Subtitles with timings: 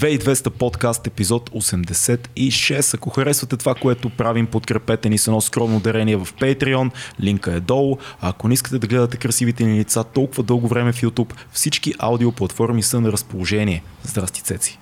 [0.00, 2.94] 2200 подкаст, епизод 86.
[2.94, 6.90] Ако харесвате това, което правим, подкрепете ни с едно скромно дарение в Patreon.
[7.20, 7.96] Линка е долу.
[8.20, 11.94] А ако не искате да гледате красивите ни лица толкова дълго време в YouTube, всички
[11.98, 13.82] аудиоплатформи са на разположение.
[14.02, 14.78] Здрасти, Цеци.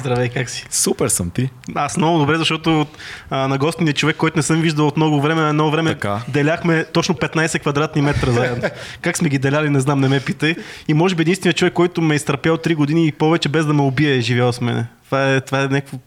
[0.00, 0.66] Здравей, как си?
[0.70, 1.50] Супер съм ти.
[1.74, 2.86] Аз много добре, защото
[3.30, 5.48] а, на гости ни е човек, който не съм виждал от много време.
[5.48, 6.20] Едно време Така.
[6.28, 8.68] деляхме точно 15 квадратни метра заедно.
[9.00, 10.54] как сме ги деляли, не знам, не ме питай.
[10.88, 13.72] И може би единственият човек, който ме е изтърпял 3 години и повече без да
[13.72, 14.86] ме убие, е живял с мене.
[15.04, 15.98] Това е, това е някакво...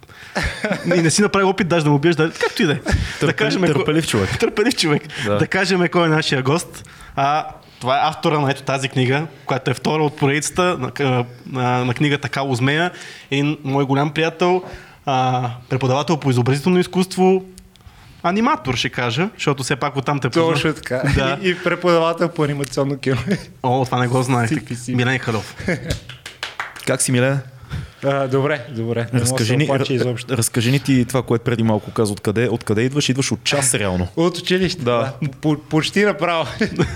[0.96, 2.32] И не си направил опит даже да ме убиеш, да...
[2.32, 2.80] както и да е.
[3.22, 4.40] Да кажем, търпелив човек.
[4.40, 5.04] Търпелив човек.
[5.26, 5.32] Да.
[5.32, 5.38] Да.
[5.38, 6.90] да кажем кой е нашия гост.
[7.16, 7.46] А,
[7.80, 11.94] това е автора на ето тази книга, която е втора от поредицата на, на, на
[11.94, 12.92] книгата Кало Змея.
[13.32, 14.64] Един мой голям приятел,
[15.06, 17.44] а, преподавател по изобразително изкуство,
[18.24, 20.54] аниматор ще кажа, защото все пак оттам те познах.
[20.54, 21.02] Точно така.
[21.16, 21.38] Да.
[21.42, 23.18] И, и преподавател по анимационно кино.
[23.64, 24.50] О, това не го знаех.
[24.88, 25.56] Милен Халов.
[26.88, 27.42] Как си, Милен?
[28.04, 29.08] А, добре, добре.
[29.14, 29.70] Не Разкажи ни,
[30.30, 32.14] разкажи ни ти това, което преди малко каза.
[32.14, 33.10] Откъде, откъде идваш?
[33.10, 34.08] Идваш от час реално.
[34.16, 35.14] От училище, Да.
[35.22, 35.30] да.
[35.42, 36.46] По, почти направо.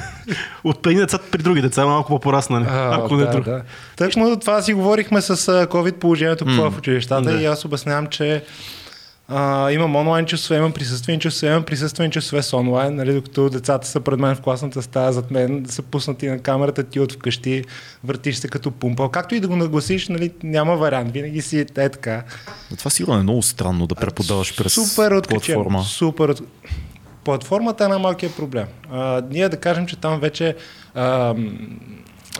[0.63, 2.65] От едни деца при други деца, малко по-пораснали.
[2.69, 3.45] ако не да, друг.
[3.45, 3.61] да.
[3.95, 6.69] Тъкмо това си говорихме с а, COVID положението mm.
[6.69, 7.41] в училищата Да.
[7.41, 8.43] и аз обяснявам, че
[9.33, 13.87] а, имам онлайн часове, имам присъствени часове, имам присъствени часове с онлайн, нали, докато децата
[13.87, 17.63] са пред мен в класната стая зад мен, са пуснати на камерата, ти от вкъщи,
[18.03, 19.09] въртиш се като пумпал.
[19.09, 22.23] Както и да го нагласиш, нали, няма вариант, винаги си е така.
[22.71, 25.55] Но това сигурно е много странно да преподаваш през Супер откачен.
[25.55, 25.83] платформа.
[25.83, 26.41] Супер от...
[27.23, 28.65] Платформата е най-малкият проблем.
[28.91, 30.55] А, ние да кажем, че там вече
[30.95, 31.35] а,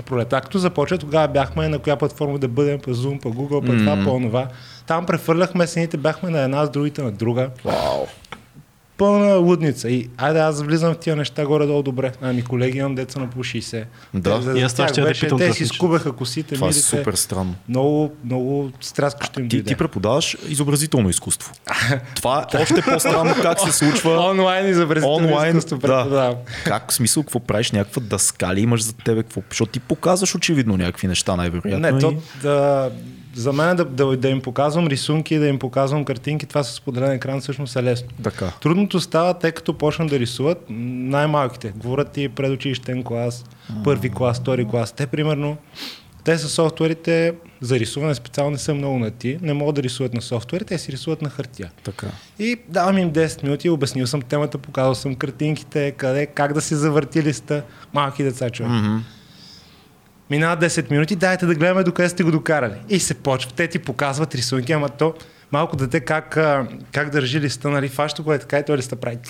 [0.05, 3.71] пролета, като започва, тогава бяхме на коя платформа да бъдем, по Zoom, по Google, по
[3.71, 4.47] това, по това.
[4.87, 7.49] Там прехвърляхме сените, бяхме на една с другите на друга.
[7.65, 8.05] Вау.
[8.97, 9.89] Пълна лудница.
[9.89, 12.11] И айде аз влизам в тия неща горе-долу добре.
[12.21, 13.83] Ами колеги имам деца на по 60.
[14.13, 14.35] Да.
[14.37, 17.13] Те, за, И аз това ще да питам те си скубаха косите, Това е супер
[17.13, 17.55] странно.
[17.69, 19.67] Много, много стряскащо им Ти, дойде.
[19.67, 21.53] ти преподаваш изобразително изкуство.
[22.15, 24.29] Това е още по-странно как се случва.
[24.29, 25.81] Онлайн изобразително Онлайн, изкуство да.
[25.87, 26.35] преподавам.
[26.65, 29.41] Как в смисъл, какво правиш, някаква дъска ли имаш за тебе, какво?
[29.49, 31.91] Защото ти показваш очевидно някакви неща, най-вероятно.
[31.91, 32.91] Не, и- то, да,
[33.35, 37.11] за мен да, да, да им показвам рисунки, да им показвам картинки, това с споделен
[37.11, 38.07] екран всъщност е лесно.
[38.23, 38.51] Така.
[38.61, 41.73] Трудното става, тъй като почнат да рисуват най-малките.
[41.75, 43.45] Говорят ти предучилищен клас,
[43.83, 44.91] първи клас, втори клас.
[44.91, 45.57] Те примерно,
[46.23, 50.13] те са софтуерите за рисуване специално не са много на ти, не могат да рисуват
[50.13, 51.71] на софтуери, те си рисуват на хартия.
[51.83, 52.07] Така.
[52.39, 56.75] И давам им 10 минути, обяснил съм темата, показал съм картинките, къде, как да се
[56.75, 57.63] завърти листа.
[57.93, 58.71] Малки деца, човек.
[58.71, 58.97] Мгм.
[60.31, 62.73] Минават 10 минути, дайте да гледаме докъде сте го докарали.
[62.89, 63.51] И се почва.
[63.55, 65.13] Те ти показват рисунки, ама то
[65.51, 66.37] малко дете как,
[66.91, 69.17] как държи листа, нали, фаща го е така и той листа прави.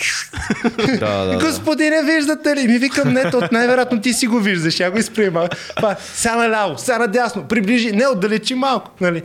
[1.00, 1.38] Да, да.
[1.46, 2.68] Господине, виждате ли?
[2.68, 5.50] Ми викам, не, то най-вероятно ти си го виждаш, я го изприема.
[5.82, 9.24] Па, сега наляво, сега надясно, приближи, не, отдалечи малко, нали.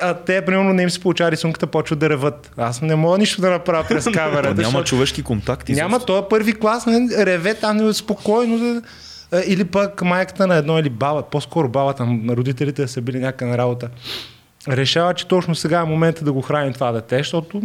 [0.00, 2.50] А те, примерно, не им се получава рисунката, почват да реват.
[2.56, 4.62] Аз не мога нищо да направя през камерата.
[4.62, 5.72] Няма човешки контакти.
[5.72, 8.58] няма, той е първи клас, не, реве там спокойно.
[8.58, 8.82] Да,
[9.46, 13.88] или пък майката на едно или баба, по-скоро бабата, родителите са били някъде на работа.
[14.68, 17.62] Решава, че точно сега е момента да го храним това дете, защото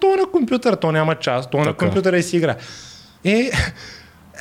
[0.00, 2.56] то, е на компютъра, то няма час, то е на компютъра и си игра.
[3.24, 3.50] И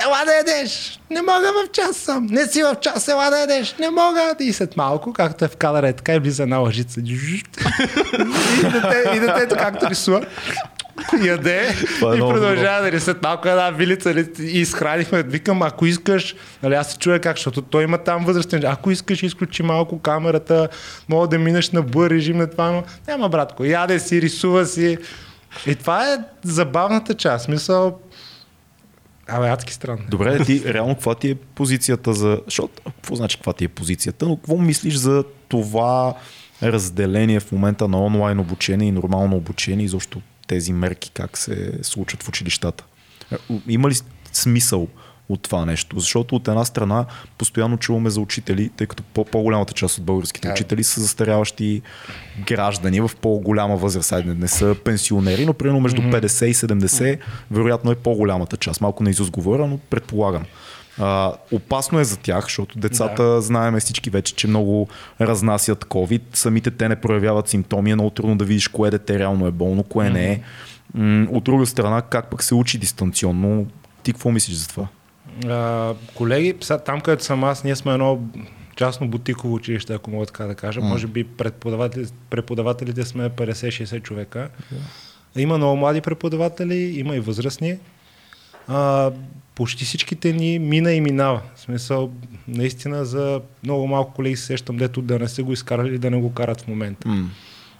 [0.05, 3.75] ела да ядеш, не мога в час съм, не си в час, ела да ядеш,
[3.79, 4.35] не мога.
[4.39, 6.99] И след малко, както е в кадъра, е така и влиза една лъжица.
[7.03, 7.03] и,
[8.63, 10.21] дете, и детето както рисува,
[11.25, 15.23] яде Това е и много продължава да рисуват малко една вилица нали, и изхранихме.
[15.23, 18.61] Викам, ако искаш, нали, аз се чуя как, защото той има там възрастен.
[18.65, 20.69] Ако искаш, изключи малко камерата,
[21.09, 23.65] мога да минеш на бър режим на това, но няма братко.
[23.65, 24.97] Яде си, рисува си.
[25.67, 27.47] И това е забавната част.
[27.47, 27.99] Мисъл,
[29.31, 30.01] Абе, адски странно.
[30.09, 32.41] Добре, ти реално каква ти е позицията за...
[32.45, 36.13] Защото, какво значи каква ти е позицията, но какво мислиш за това
[36.63, 41.79] разделение в момента на онлайн обучение и нормално обучение и защо тези мерки как се
[41.81, 42.83] случват в училищата?
[43.31, 43.35] Е,
[43.67, 43.95] Има ли
[44.33, 44.87] смисъл
[45.29, 45.99] от това нещо?
[45.99, 47.05] Защото от една страна
[47.37, 50.51] постоянно чуваме за учители, тъй като по- по-голямата част от българските Да.
[50.51, 51.81] учители са застаряващи
[52.47, 54.11] граждани в по-голяма възраст.
[54.11, 57.19] Айде, не са пенсионери, но примерно между 50 и 70
[57.51, 58.81] вероятно е по-голямата част.
[58.81, 60.45] Малко на изус говоря, но предполагам.
[60.99, 63.41] А, опасно е за тях, защото децата да.
[63.41, 64.87] знаеме всички вече, че много
[65.21, 66.21] разнасят COVID.
[66.33, 69.83] Самите те не проявяват симптоми, е много трудно да видиш кое дете реално е болно,
[69.83, 70.41] кое не е.
[71.31, 73.67] От друга страна, как пък се учи дистанционно?
[74.03, 74.87] Ти какво мислиш за това?
[75.47, 76.55] А, колеги,
[76.85, 78.19] там където съм аз, ние сме едно
[78.75, 80.81] частно бутиково училище, ако мога така да кажа.
[80.81, 84.49] Може би преподаватели, преподавателите сме 50-60 човека.
[85.35, 87.77] Има много млади преподаватели, има и възрастни.
[88.67, 89.11] а,
[89.59, 91.41] почти всичките ни мина и минава.
[91.55, 92.11] В смисъл,
[92.47, 96.17] наистина за много малко колеги се сещам, дето да не са го изкарали, да не
[96.21, 97.07] го карат в момента.
[97.07, 97.29] М.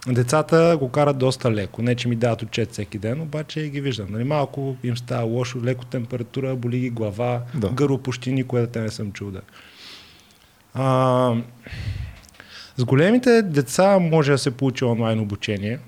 [0.08, 1.82] Децата го карат доста леко.
[1.82, 4.06] Не, че ми дават отчет всеки ден, обаче ги виждам.
[4.10, 7.68] Нали, малко им става лошо, леко температура, боли ги глава, Да.
[7.68, 9.40] гърло почти никое дете не съм чул да.
[10.74, 11.34] А,
[12.76, 15.78] с големите деца може да се получи онлайн обучение.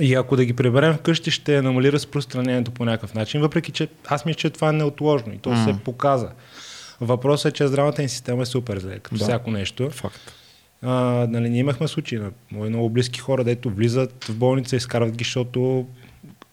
[0.00, 4.24] И ако да ги приберем вкъщи, ще намали разпространението по някакъв начин, въпреки че аз
[4.24, 5.64] мисля, че това е неотложно и то М.
[5.64, 6.28] се показа.
[7.00, 9.24] Въпросът е, че здравната ни система е супер зле, като Да.
[9.24, 9.90] всяко нещо.
[9.90, 10.32] Факт.
[10.82, 10.92] А,
[11.26, 15.24] нали, ние имахме случаи на мои много близки хора, дето влизат в болница, изкарват ги,
[15.24, 15.86] защото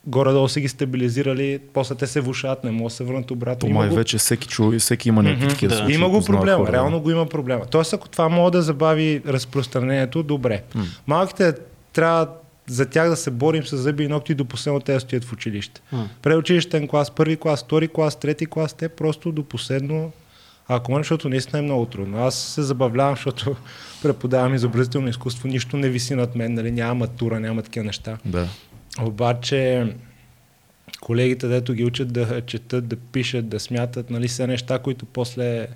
[0.06, 3.60] горе-долу са ги стабилизирали, после те се влушават, не могат да се върнат обратно.
[3.62, 5.54] То май го- вече всеки, чу, всеки има някакви Мгм.
[5.54, 5.76] такива Да.
[5.78, 5.96] случаи.
[5.96, 7.66] Има го проблема, хора, реално го има проблема.
[7.66, 10.64] Тоест, ако това може да забави разпространението, добре.
[10.76, 10.84] М.
[11.08, 11.54] Малките
[11.94, 12.28] трябва
[12.70, 15.34] за тях да се борим с зъби и ногти до последно те да стоят в
[15.34, 15.82] училище.
[15.92, 16.10] М.
[16.22, 20.12] Преучилищен клас, първи клас, втори клас, трети клас, те просто до последно
[20.72, 22.26] ако може, защото наистина е много трудно.
[22.26, 23.56] Аз се забавлявам, защото
[24.04, 28.18] преподавам изобразително изкуство, нищо не виси над мен, нали, няма матура, няма такива неща.
[28.26, 28.48] Да.
[29.02, 29.88] Обаче
[31.02, 35.68] колегите, дето ги учат да четат, да пишат, да смятат, нали, са неща, които после,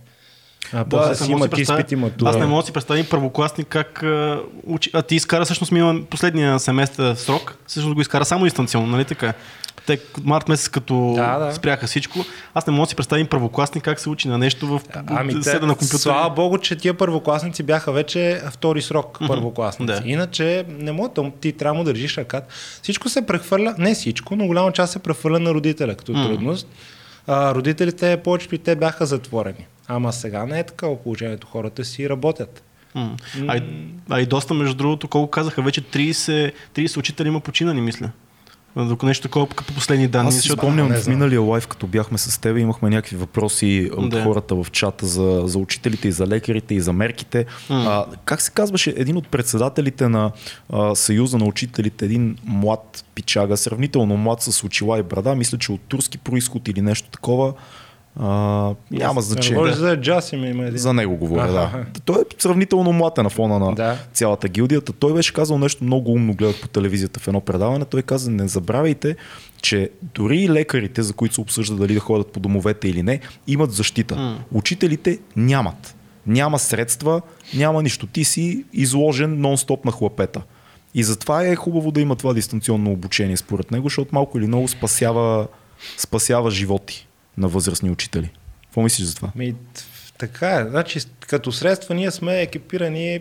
[0.74, 2.30] а, после аз не си да имат изпити, матура.
[2.30, 4.89] Аз не мога да си представя първокласник как а, учи.
[4.94, 9.33] А ти изкара всъщност мина последния семестър срок, всъщност го изкара само дистанционно, нали така?
[9.86, 11.54] Те март месец като Да, да.
[11.54, 12.19] спряха всичко.
[12.54, 15.44] Аз не мога да си представя първокласник как се учи на нещо в Ами, те,
[15.44, 16.00] седа на компютъра.
[16.00, 19.27] слава богу, че тия първокласници бяха вече втори срок Мгм.
[19.27, 19.94] първокласници.
[19.94, 20.01] Да.
[20.06, 22.48] Иначе не мога, да- ти трябва да държиш ръката.
[22.81, 26.27] Всичко се прехвърля, не всичко, но голяма част се прехвърля на родителя като М.
[26.27, 26.68] трудност.
[27.27, 29.65] А, родителите, повечето и те бяха затворени.
[29.88, 31.47] Ама сега не е такава положението.
[31.47, 32.63] Хората си работят.
[32.95, 33.15] М.
[33.47, 33.62] А, и,
[34.09, 38.09] а и доста, между другото, колко казаха, вече 30, 30 учители има починани, мисля.
[38.75, 40.27] Докато нещо такова по последни данни.
[40.27, 44.09] Аз си защото- спомням в миналия лайф, като бяхме с теб, имахме някакви въпроси от
[44.09, 44.24] Да.
[44.24, 47.45] хората в чата за, за учителите и за лекарите и за мерките.
[47.69, 47.83] М.
[47.88, 50.31] А, как се казваше един от председателите на
[50.69, 55.71] а, Съюза на учителите, един млад пичага, сравнително млад с очила и брада, мисля, че
[55.71, 57.53] от турски происход или нещо такова.
[58.19, 58.27] А,
[58.92, 59.56] няма значение.
[59.57, 60.77] Говориш за джаз има, има един.
[60.77, 61.86] За него говоря, Аха, да.
[62.06, 63.98] Той е сравнително млад е на фона на Да.
[64.13, 64.94] цялата гилдията.
[64.94, 67.86] Той беше казал нещо много умно, гледах по телевизията в едно предаване.
[67.86, 69.15] Той каза, не забравяйте,
[69.62, 73.19] че дори и лекарите, за които се обсъжда дали да ходят по домовете или не,
[73.48, 74.15] имат защита.
[74.15, 74.39] М.
[74.51, 75.95] Учителите нямат.
[76.27, 77.21] Няма средства,
[77.56, 78.07] няма нищо.
[78.07, 80.42] Ти си изложен нон-стоп на хлапета.
[80.95, 84.68] И затова е хубаво да има това дистанционно обучение, според него, защото малко или много
[84.68, 85.48] спасява,
[85.98, 87.07] спасява животи
[87.38, 88.31] на възрастни учители.
[88.63, 89.31] Какво мислиш за това?
[89.35, 89.56] Ми,
[90.18, 90.69] така е.
[90.69, 93.19] Значи, като средства ние сме екипирани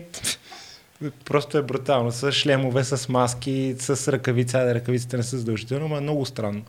[1.25, 2.11] просто е брутално.
[2.11, 4.57] С шлемове, с маски, с ръкавици.
[4.57, 6.61] Айде, ръкавиците не са задължително, но е много странно.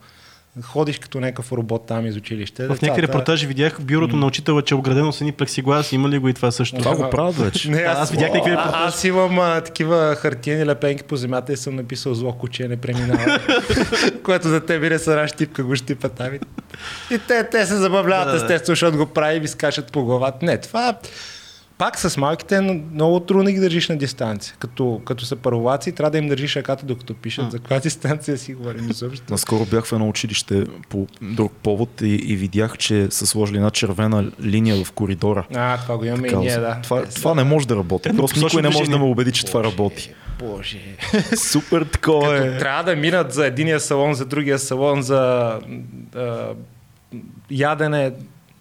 [0.61, 2.67] Ходиш като някакъв робот там из училище.
[2.67, 5.91] В някакви репортажи видях в бюрото на учителя, че е оградено с едни плексиглас.
[5.91, 6.77] Има ли го и това също?
[6.77, 7.71] Това го правят вече.
[7.71, 8.83] Не, аз, аз видях някакви а- репортажи.
[8.87, 13.39] Аз имам а, такива хартиени лепенки по земята и съм написал зло куче не преминава.
[14.23, 16.33] което за те бире са щипка, го щипа там.
[16.33, 16.39] И,
[17.15, 20.45] и те, те се забавляват, естествено, защото го прави и ви скачат по главата.
[20.45, 20.97] Не, това
[21.77, 24.55] пак с малките но много трудно ги държиш на дистанция.
[24.59, 27.51] Като, като са първолаци, трябва да им държиш ръката докато пишат.
[27.51, 29.23] За каква дистанция си говорим изобщо.
[29.29, 33.71] Наскоро бях в едно училище по друг повод и, и видях, че са сложили една
[33.71, 35.45] червена линия в коридора.
[35.55, 36.79] А, това го имаме и Казва ние, да.
[36.83, 38.09] Това, са- това не може да работи.
[38.17, 40.13] Просто никой не може да ме убеди, че това работи.
[40.39, 40.79] Боже.
[41.37, 42.57] Супер такова е.
[42.57, 45.51] трябва да минат за единия салон, за другия салон, за
[46.15, 46.47] а,
[47.51, 48.11] ядене.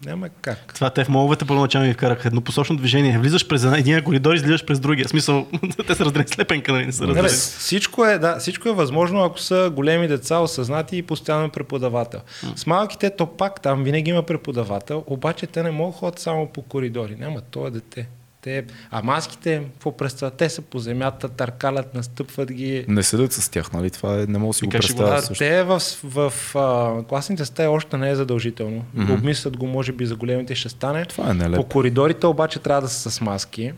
[0.07, 0.75] Няма как.
[0.75, 3.19] Това те в моловете първоначално ви вкараха еднопосочно движение.
[3.19, 5.07] Влизаш през един коридор, излизаш през другия.
[5.07, 5.47] В смисъл,
[5.87, 6.87] те са разделени с лепенка, нали?
[6.87, 7.29] Не са бе, разделени.
[7.29, 12.21] всичко, е, да, всичко е възможно, ако са големи деца, осъзнати и постоянно преподавател.
[12.57, 16.63] С малките то пак там винаги има преподавател, обаче те не могат ходят само по
[16.63, 17.17] коридори.
[17.17, 18.09] Няма, то е дете.
[18.45, 20.35] Те, а маските, какво представят?
[20.35, 22.85] Те са по земята, търкалят, настъпват ги.
[22.89, 23.91] Не седят с тях, нали?
[23.91, 25.39] Това е, не мога да си го представя А, също.
[25.39, 28.85] те в, в, в а, класните стаи още не е задължително.
[28.95, 29.13] Мгм.
[29.13, 31.05] Обмислят го, може би за големите ще стане.
[31.05, 31.65] Това е По нелепо.
[31.65, 33.73] коридорите обаче трябва да са с маски.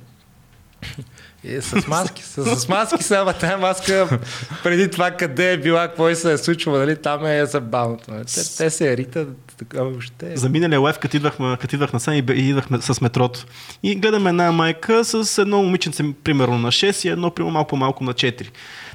[1.45, 4.19] И с маски, с, с маски са, ама тая маска
[4.63, 8.11] преди това къде е била, какво се е случило, нали, там е забавното.
[8.11, 8.25] нали.
[8.25, 10.37] Те, те се ритат, така въобще.
[10.37, 13.47] За миналия лайф, като идвах, като идвах насам и, и идвахме с метрото.
[13.83, 18.05] И гледаме една майка с едно момиченце, примерно на 6 и едно, примерно малко по-малко
[18.05, 18.49] на 4.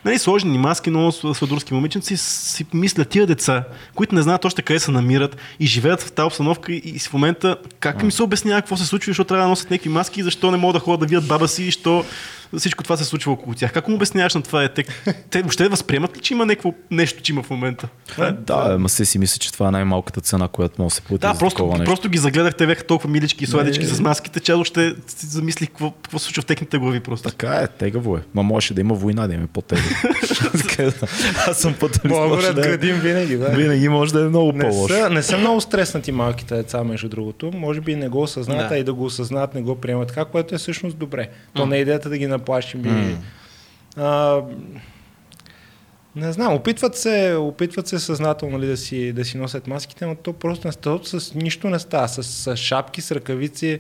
[0.06, 3.64] Нали, сложени маски, сл- сладурски момиченци, си мислят тия деца,
[3.96, 7.14] които не знаят още къде се намират и живеят в тази обстановка и, и в
[7.14, 10.24] момента как им се обяснява какво се случва, защото трябва да носят някакви маски и
[10.24, 12.06] защо не могат да ходят да видят баба си и що
[12.58, 13.74] всичко това се случва около тях.
[13.74, 14.64] Как му обясняваш на това?
[14.64, 14.84] Е, те,
[15.30, 17.88] те въобще възприемат ли, че има някакво нещо, че има в момента?
[18.20, 21.02] Е, да, ама се си мисля, че това е най-малката цена, която може да се
[21.02, 21.22] плати.
[21.22, 21.84] Да, за просто, нещо.
[21.84, 25.70] просто ги загледах, те бяха толкова милички и сладички с маските, че още си замислих
[25.70, 27.30] какво, какво се случва в техните глави просто.
[27.30, 28.22] Така е, тегаво е.
[28.34, 29.90] Ма можеше да има война, да има по-тегаво.
[30.62, 31.08] Така да.
[31.48, 31.76] Аз съм.
[32.06, 33.50] Мога да може да е- надградим винаги, да.
[33.50, 35.10] Винаги може да е много Не по-лошо.
[35.10, 37.52] не са много стреснати малките деца, между другото.
[37.54, 38.76] Може би не го осъзнат, Да.
[38.76, 41.30] а и да го осъзнат, не го приемат така, което е всъщност добре.
[41.54, 42.86] То не е идеята да ги наплашим.
[42.86, 43.18] И,
[43.98, 44.42] а,
[46.16, 50.16] не знам, опитват се, опитват се съзнателно нали, да, си, да си носят маските, но
[50.16, 52.08] то просто не става, с нищо не става.
[52.08, 53.80] С, с шапки, с ръкавици,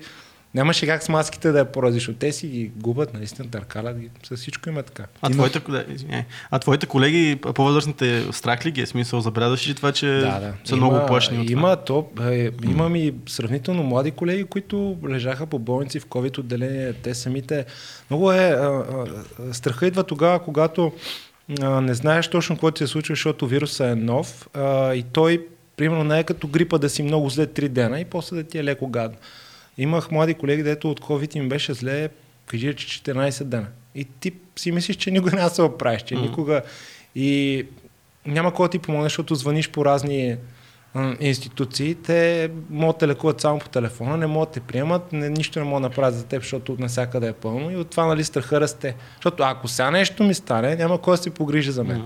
[0.55, 2.13] нямаше как с маските да е по-различно.
[2.13, 4.09] Те си ги губят, наистина, търкалят ги.
[4.23, 5.05] С всичко има така.
[5.21, 6.23] А твоите, да, извиняй.
[6.51, 9.21] а твоите колеги, по-възрастните, страх ли ги е смисъл?
[9.21, 10.53] Забелязваш ли това, че Да, да.
[10.63, 11.59] са много плашни от това?
[11.59, 16.93] Има, то, е, имам и сравнително млади колеги, които лежаха по болници в COVID отделение.
[16.93, 17.65] Те самите...
[18.09, 18.49] Много е...
[18.49, 18.83] А,
[19.49, 20.91] а, страха идва тогава, когато
[21.61, 25.45] а, не знаеш точно какво ти се случва, защото вирусът е нов а, и той,
[25.77, 28.57] примерно, не е като грипа да си много зле 3 дена и после да ти
[28.57, 29.17] е леко гадно.
[29.77, 32.09] Имах млади колеги, дето от COVID им беше зле,
[32.45, 33.67] кажи, че 14 дена.
[33.95, 36.61] И ти си мислиш, че никога да се оправиш, че никога...
[37.15, 37.65] И
[38.25, 40.37] няма кой да ти помогне, защото звъниш по разни
[41.19, 45.59] институции, те могат да лекуват само по телефона, не могат да те приемат, не, нищо
[45.59, 48.23] не могат да направят за теб, защото от навсякъде е пълно и от това нали,
[48.23, 48.95] страха расте.
[49.15, 52.03] Защото ако сега нещо ми стане, няма кой да се погрижи за мен.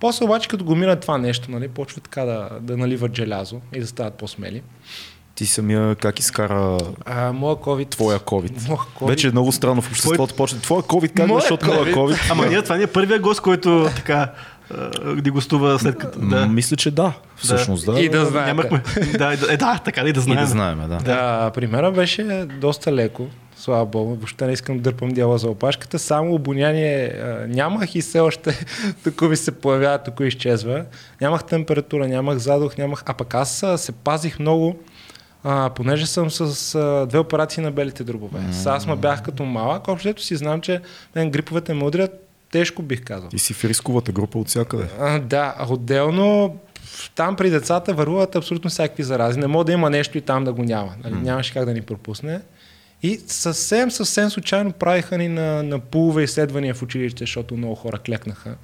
[0.00, 3.80] После обаче, като го минат това нещо, нали, почва така да, да наливат желязо и
[3.80, 4.62] да стават по-смели.
[5.40, 7.90] Ти самия как изкара А, моя COVID...
[7.90, 8.68] твоя COVID?
[8.68, 9.08] Моя COVID...
[9.08, 10.34] Вече е много странно в обществото.
[10.34, 12.30] Почва твоя COVID, как Моя защото моя COVID.
[12.30, 14.32] Ама ние, това ни е първия гост, който така
[15.24, 16.18] ни гостува след като...
[16.20, 16.46] Да.
[16.46, 17.12] Мисля, че да.
[17.36, 18.00] Всъщност да.
[18.00, 18.46] И да знаете.
[18.46, 18.82] Нямахме.
[19.12, 20.40] да, да, е, да, така ли да И знаем.
[20.40, 20.96] да знаем, да.
[20.96, 23.26] Да, примера беше доста леко.
[23.56, 25.98] Слава Богу, въобще не искам да дърпам дяла за опашката.
[25.98, 28.66] Само обоняние а, нямах и все още
[29.04, 30.84] тук ми се появява, тук изчезва.
[31.20, 33.02] Нямах температура, нямах задух, нямах...
[33.06, 34.76] А пък аз се пазих много,
[35.44, 38.40] а, понеже съм с а, две операции на белите дробове.
[38.40, 38.70] Mm.
[38.70, 40.80] Аз ме бях като малък, общото си знам, че
[41.16, 43.28] мен гриповете ме удрят тежко бих казал.
[43.28, 44.88] Ти си в рисковата група от всякъде.
[45.00, 46.56] А, да, отделно
[47.14, 49.38] там при децата вървуват абсолютно всякакви зарази.
[49.38, 50.94] Не може да има нещо и там да го няма.
[51.04, 51.14] Нали?
[51.14, 52.40] Нямаше как да ни пропусне.
[53.02, 57.98] И съвсем, съвсем случайно правиха ни на, на пулове изследвания в училище, защото много хора
[57.98, 58.54] клекнаха.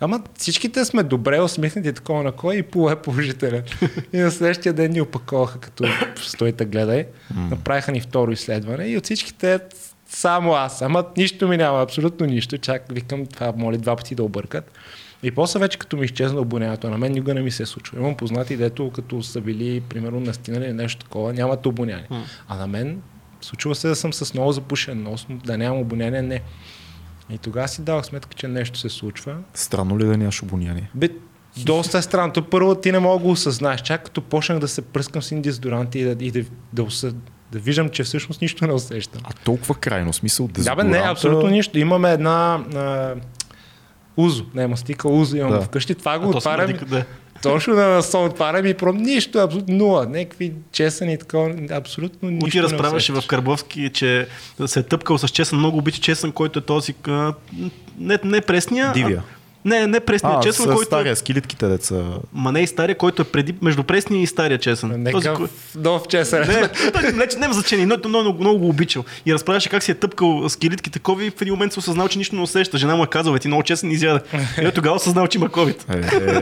[0.00, 3.62] Ама всичките сме добре усмихнати такова на кой и пул е положителен.
[4.12, 5.84] и на следващия ден ни опаковаха като
[6.16, 7.06] стойте гледай.
[7.50, 9.58] Направиха ни второ изследване и от всичките
[10.08, 10.82] само аз.
[10.82, 12.58] Ама нищо ми няма, абсолютно нищо.
[12.58, 14.72] Чак викам това, моли два пъти да объркат.
[15.22, 17.98] И после вече като ми изчезна обонянието, на мен никога не ми се е случва.
[17.98, 22.08] Имам познати, дето като са били, примерно, настинали или нещо такова, нямат обоняние.
[22.48, 23.02] А на мен
[23.40, 26.40] случва се да съм с много запушен нос, но да нямам обоняние, не.
[27.30, 29.36] И тогава си давах сметка, че нещо се случва.
[29.54, 30.90] Странно ли да нямаш обоняние?
[30.94, 31.08] Бе,
[31.56, 32.32] доста е странно.
[32.32, 33.80] То първо ти не мога да го осъзнаеш.
[33.80, 37.14] Чак като почнах да се пръскам с един дезодорант и да, и да, да, уса-
[37.52, 39.20] да виждам, че всъщност нищо не усещам.
[39.24, 41.78] А толкова крайно смисъл Да, бе, не, абсолютно нищо.
[41.78, 43.14] Имаме една а,
[44.16, 45.60] узо, не, мастика узо имам Да.
[45.60, 45.94] вкъщи.
[45.94, 46.72] Това го А отварям.
[46.88, 47.04] да.
[47.42, 50.06] Точно на насон отварям и пром нищо, абсолютно нула.
[50.06, 52.50] Някакви чесани и такова, абсолютно нищо.
[52.50, 53.22] Ти разправяше в.
[53.28, 54.26] Карбовски, че
[54.66, 55.58] се е тъпкал с чесън.
[55.58, 56.94] Много обича чесън, който е този...
[57.98, 58.92] Не, не пресния.
[58.92, 59.22] Дивия.
[59.26, 60.84] А, не, не пресния А, чесън, с който...
[60.84, 62.04] стария, скелетките деца.
[62.32, 64.90] Ма не и стария, който е преди, между пресния и стария чесън.
[64.90, 66.40] Този, Нека кой- нов чесън.
[66.40, 69.04] Не, той не, няма значение, но много, много, много го обичал.
[69.26, 72.18] И разправяше как си е тъпкал скелетки такови и в един момент се осъзнал, че
[72.18, 72.78] нищо не усеща.
[72.78, 74.20] Жена му е казала, ти много чесън изяда.
[74.58, 75.76] И той тогава осъзнал, че има COVID.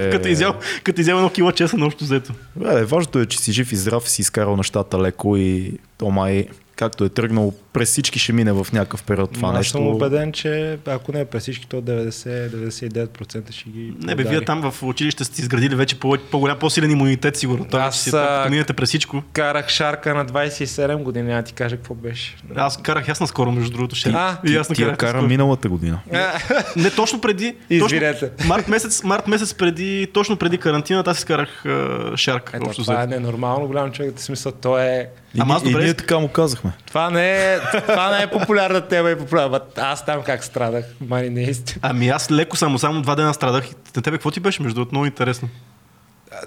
[0.06, 0.10] Е.
[0.12, 2.32] като изял, като изял едно кило чесън общо взето.
[2.56, 6.46] Бе, важното е, че си жив и здрав, си изкарал нещата леко и то май,
[6.78, 9.73] както е тръгнал, през всички ще мине в някакъв период това Аз нещо.
[9.73, 14.44] съм убеден, че ако не е през всички, то 90-99% ще ги Не бе, вие
[14.44, 17.64] там в училище сте изградили вече по- по-голям, по-силен имунитет, сигурно.
[17.64, 19.23] Това Аз, си, а, минете през всичко.
[19.32, 22.37] Карах шарка на 27 години, а ти кажа какво беше.
[22.54, 23.94] Аз карах аз наскоро, между другото.
[23.97, 24.11] Ще.
[24.11, 26.00] А, и аз Ти я накарах кара миналата година.
[26.76, 27.56] Не, точно преди.
[27.70, 28.30] Извинете.
[28.30, 32.50] Точно, март, месец, март месец преди, точно преди карантината, аз изкарах а, шарк.
[32.54, 35.08] Ето, това е ненормално голям човек, смисъл, то е...
[35.38, 36.73] И, Ама аз и, добре- ние така му казахме.
[36.87, 39.61] Това не е, това не е популярна тема и популярна.
[39.76, 41.78] Аз там как страдах, мани не истина.
[41.83, 43.66] Ами аз леко само, само два дена страдах.
[43.66, 44.95] И На тебе какво ти беше, между другото?
[44.95, 45.49] Много интересно.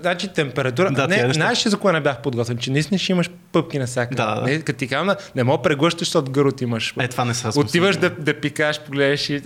[0.01, 0.91] Значи температура.
[0.91, 1.33] Да, е не, нещо.
[1.33, 2.57] знаеш за кое не бях подготвен?
[2.57, 4.15] Че наистина ще имаш пъпки навсякъде.
[4.15, 4.41] Да, да.
[4.41, 6.93] Не, като ти казвам, не мога да прегъщаш, защото гърлото имаш.
[6.99, 9.41] Е, това не са Отиваш да, да пикаш, погледаш и,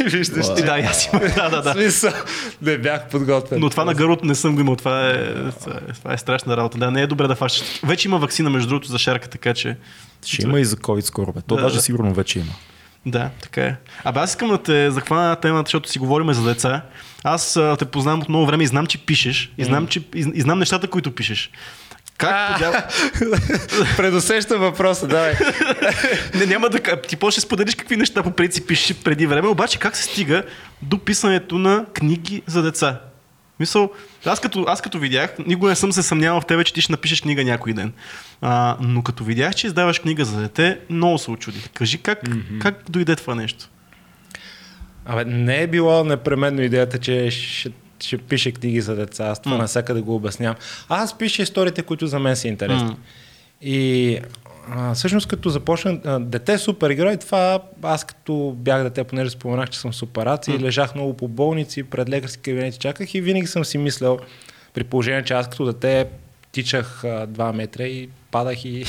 [0.00, 0.46] и виждаш.
[0.46, 1.22] Да, и аз имам.
[1.36, 1.72] Да, да, да.
[1.72, 2.12] смисъл,
[2.62, 3.60] не бях подготвен.
[3.60, 4.76] Но това на гърлото не съм го имал.
[4.76, 6.78] Това е, това е, това е страшна работа.
[6.78, 7.80] Да, не е добре да фащаш.
[7.84, 9.76] Вече има вакцина, между другото, за шарка, така че.
[10.26, 11.32] Ще има и за COVID скоро.
[11.32, 11.40] Бе.
[11.46, 11.82] То Да, даже да.
[11.82, 12.52] сигурно вече има.
[13.06, 13.76] Да, така е.
[14.04, 16.82] Абе аз искам да те захвана на темата, защото си говорим за деца.
[17.24, 19.52] Аз а, те познавам от много време и знам, че пишеш.
[19.58, 21.50] И знам, че, и, и знам нещата, които пишеш.
[22.18, 22.72] Как подял...
[23.96, 25.34] Предусеща въпроса, давай.
[26.34, 27.02] Не, няма да...
[27.02, 30.42] Ти после ще споделиш какви неща по принцип пишеш преди време, обаче как се стига
[30.82, 33.00] до писането на книги за деца?
[33.60, 33.90] Мисъл,
[34.26, 36.92] аз като, аз като видях, никога не съм се съмнявал в тебе, че ти ще
[36.92, 37.92] напишеш книга някой ден.
[38.40, 41.68] А, но като видях, че издаваш книга за дете, много се очудих.
[41.74, 42.58] Кажи как, mm-hmm.
[42.58, 43.68] как дойде това нещо?
[45.06, 47.70] Абе, не е било непременно идеята, че ще,
[48.00, 49.24] ще пише книги за деца.
[49.24, 49.58] Аз това mm.
[49.58, 50.56] навсякъде го обяснявам.
[50.88, 52.90] Аз пиша историите, които за мен са интересни.
[52.90, 52.96] Mm.
[53.62, 54.18] И
[54.70, 59.78] а, всъщност като започна а, дете супергерой, това аз като бях дете, понеже споменах, че
[59.78, 60.60] съм с операции, mm.
[60.60, 64.18] лежах много по болници, пред лекарски кабинети чаках и винаги съм си мислял,
[64.74, 66.06] при положение, че аз като дете
[66.52, 68.84] тичах а, 2 метра и падах и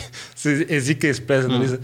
[0.70, 1.48] езика изплезе.
[1.48, 1.58] Mm.
[1.58, 1.78] Нали?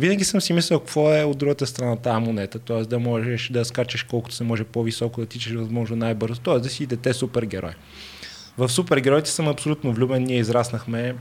[0.00, 2.82] Винаги съм си мислил какво е от другата страна тази монета, т.е.
[2.82, 6.58] да можеш да скачаш колкото се може по-високо, да тичаш възможно най-бързо, т.е.
[6.58, 7.72] да си дете супергерой.
[8.58, 11.14] В супергероите съм абсолютно влюбен, ние израснахме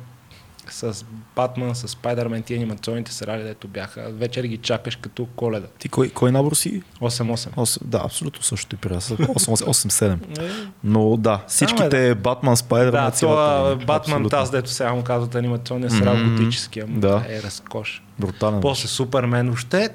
[0.74, 1.06] с
[1.36, 4.10] Батман, с Спайдермен, ти анимационните сериали, дето бяха.
[4.10, 5.68] Вечер ги чакаш като коледа.
[5.80, 6.82] Ти кой, кой набор си?
[7.02, 7.84] 8-8.
[7.84, 9.10] Да, абсолютно също и при аз.
[9.10, 10.18] 8-7.
[10.84, 16.16] Но да, всичките Батман, Спайдермен, да, това Батман, таз, дето сега му казват анимационния сериал,
[16.16, 16.38] mm-hmm.
[16.38, 16.86] готическия.
[16.88, 17.26] Да.
[17.30, 18.04] Е разкош.
[18.20, 18.62] Брутален.
[18.62, 19.46] После Супермен.
[19.46, 19.90] Въобще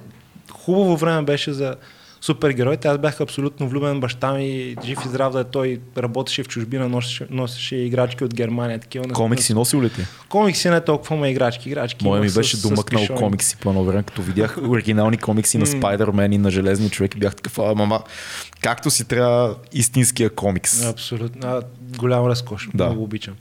[0.53, 1.77] хубаво време беше за
[2.23, 2.89] супергероите.
[2.89, 4.01] Аз бях абсолютно влюбен.
[4.01, 8.35] Баща ми, жив и здрав да е, той работеше в чужбина, носеше, носеше играчки от
[8.35, 8.79] Германия.
[8.79, 10.01] Такива, комикси носил ли ти?
[10.29, 11.69] Комикси не толкова, ма играчки.
[11.69, 15.59] играчки Моя ми беше с, домъкнал с комикси по едно време, като видях оригинални комикси
[15.59, 18.03] на Спайдермен и на Железни човек и бях такъв, а, мама,
[18.61, 20.85] както си трябва истинския комикс.
[20.85, 21.49] Абсолютно.
[21.49, 21.63] А,
[21.99, 22.69] голям разкош.
[22.75, 22.87] Да.
[22.87, 23.35] Много обичам.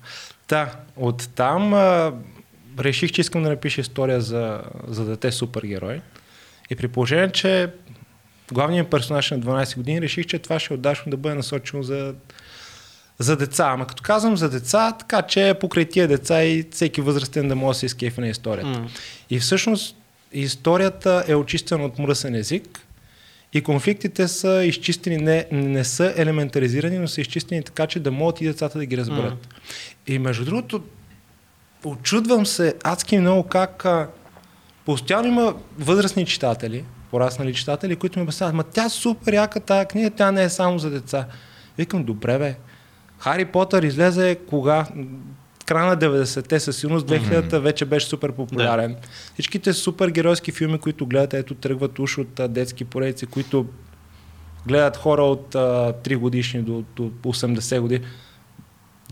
[0.48, 2.14] Та, от там а,
[2.80, 6.02] реших, че искам да напиша история за, за дете супергерой.
[6.70, 7.70] И при положение, че
[8.52, 12.14] главният персонаж на 12 години, реших, че това ще е отдашно да бъде насочено за,
[13.20, 13.66] за деца.
[13.68, 17.76] Ама като казвам за деца, така че покрай тия деца и всеки възрастен да може
[17.76, 18.80] да се изкефи на историята.
[18.80, 18.88] Mm.
[19.30, 19.96] И всъщност
[20.34, 22.80] историята е очистена от мръсен език
[23.54, 28.42] и конфликтите са изчистени, не, не са елементаризирани, но са изчистени така, че да могат
[28.42, 29.48] и децата да ги разберат.
[29.48, 30.14] Mm.
[30.14, 30.84] И между другото,
[31.84, 34.08] очудвам се адски много как а,
[34.86, 40.10] постоянно има възрастни читатели, пораснали читатели, които ми обясняват, ма тя супер яка тази книга,
[40.10, 41.26] тя не е само за деца.
[41.78, 42.56] Викам, добре бе,
[43.20, 44.88] Хари Потър излезе кога?
[45.66, 48.94] Края на 90-те, със сигурност 2000-та вече беше супер популярен.
[48.94, 49.00] Да.
[49.34, 53.66] Всичките супер геройски филми, които гледате, ето тръгват уж от а, детски поредици, които
[54.68, 58.06] гледат хора от а, 3 годишни до, до 80 години.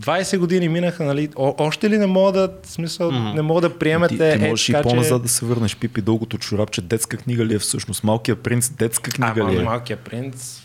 [0.00, 1.28] 20 години минаха, нали?
[1.36, 3.34] О, още ли не мога да, смисъл, mm-hmm.
[3.34, 4.32] не мога да приемете...
[4.32, 5.22] Ти, ти можеш е, и по-назад че...
[5.22, 6.80] да се върнеш Пипи дългото чорапче.
[6.80, 8.04] Детска книга ли е всъщност?
[8.04, 9.62] Малкият принц детска книга а, ли е?
[9.62, 10.62] Малкият принц...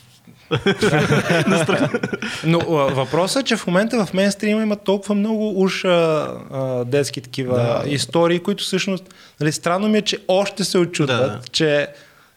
[2.45, 5.89] Но въпросът е, че в момента в мейнстрима има толкова много уж а,
[6.51, 7.83] а, детски такива да.
[7.89, 9.03] истории, които всъщност,
[9.39, 11.41] нали, странно ми е, че още се очудват, да.
[11.51, 11.87] че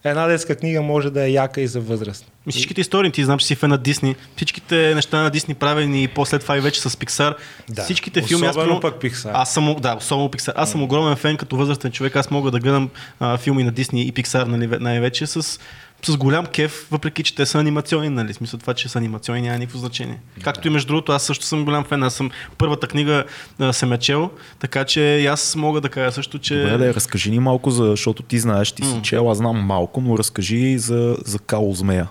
[0.04, 2.26] една детска книга може да е яка и за възраст.
[2.46, 6.02] И всичките истории, ти знам, че си фен на Дисни, всичките неща на Дисни правени
[6.02, 7.34] и после това и вече с Пиксар,
[7.68, 7.82] да.
[7.82, 8.48] всичките филми...
[8.48, 9.30] Особено аз, пък Пиксар.
[9.34, 10.54] Аз съм, да, особено Пиксар.
[10.56, 14.06] Аз съм огромен фен като възрастен човек, аз мога да гледам а, филми на Дисни
[14.06, 15.60] и Пиксар нали, най-вече с
[16.02, 18.34] с голям кеф, въпреки че те са анимационни, нали?
[18.34, 20.20] Смисъл това, че са анимационни няма никакво значение.
[20.36, 20.44] Да.
[20.44, 22.02] Както и между другото, аз също съм голям фен.
[22.02, 23.24] Аз съм първата книга
[23.58, 26.62] а, съм я чел, така че аз мога да кажа също, че.
[26.62, 29.02] Добре, да, разкажи ни малко, за, защото ти знаеш, ти си mm.
[29.02, 32.08] чел, аз знам малко, но разкажи за, за Као Змея.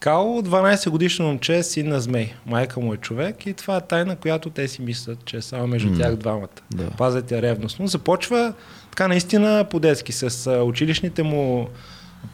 [0.00, 2.32] Као, 12 годишно момче, син на змей.
[2.46, 5.66] Майка му е човек и това е тайна, която те си мислят, че е само
[5.66, 5.98] между mm.
[5.98, 6.48] тях двамата.
[6.70, 6.90] Да.
[6.90, 7.86] Пазят я ревностно.
[7.86, 8.52] Започва
[8.90, 11.68] така наистина по-детски с училищните му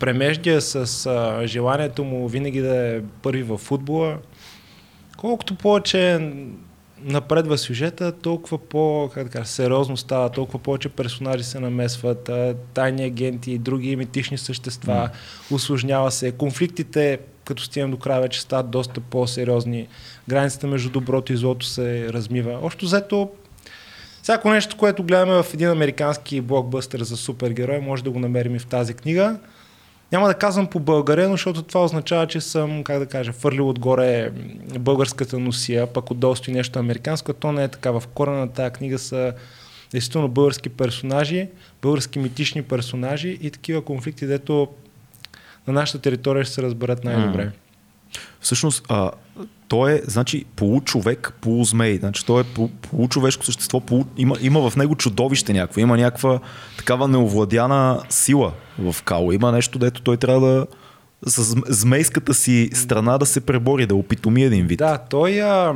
[0.00, 4.18] премеждя с а, желанието му винаги да е първи в футбола.
[5.16, 6.30] Колкото повече
[7.04, 12.30] напредва сюжета, толкова по как да сериозно става, толкова повече персонажи се намесват,
[12.74, 15.54] тайни агенти и други митични същества, mm.
[15.54, 16.32] усложнява се.
[16.32, 19.88] Конфликтите, като стигнем до края, вече стават доста по-сериозни.
[20.28, 22.58] Границата между доброто и злото се размива.
[22.62, 23.30] Още взето,
[24.22, 28.58] всяко нещо, което гледаме в един американски блокбъстър за супергерой, може да го намерим и
[28.58, 29.38] в тази книга.
[30.12, 34.30] Няма да казвам по българен, защото това означава, че съм, как да кажа, фърлил отгоре
[34.78, 37.32] българската носия, пък отдолу стои нещо американско.
[37.32, 37.90] То не е така.
[37.90, 39.32] В корена на тази книга са
[39.90, 41.48] действително български персонажи,
[41.82, 44.68] български митични персонажи и такива конфликти, дето
[45.66, 47.50] на нашата територия ще се разберат най-добре.
[48.40, 49.10] Всъщност, а,
[49.68, 51.98] той е, значи, получовек, полузмей.
[51.98, 54.04] Значи, той е по- получовешко същество, полу...
[54.16, 56.40] има, има в него чудовище някакво, има някаква
[56.78, 59.32] такава неовладяна сила в Као.
[59.32, 60.66] Има нещо, дето той трябва да
[61.26, 64.78] с зм- змейската си страна да се пребори, да опитоми един вид.
[64.78, 65.74] Да, той а,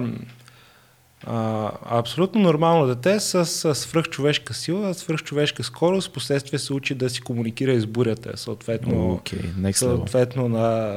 [1.27, 7.21] а, абсолютно нормално дете с, с свръхчовешка сила, свръхчовешка скорост, последствие се учи да си
[7.21, 9.21] комуникира и с бурята, съответно.
[9.25, 9.73] Level.
[9.73, 10.97] съответно на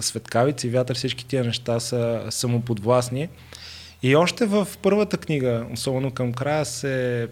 [0.00, 3.28] светкавици, вятър, всички тия неща са самоподвластни.
[4.02, 7.28] И още в първата книга, особено към края, се,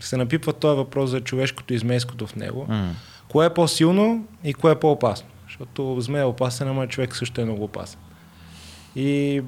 [0.00, 2.66] се напипва този въпрос за човешкото и змейското в него.
[2.68, 2.94] М.
[3.28, 5.28] Кое е по-силно и кое е по-опасно?
[5.46, 8.00] Защото змея е опасен, ама човек също е много опасен.
[8.96, 9.42] И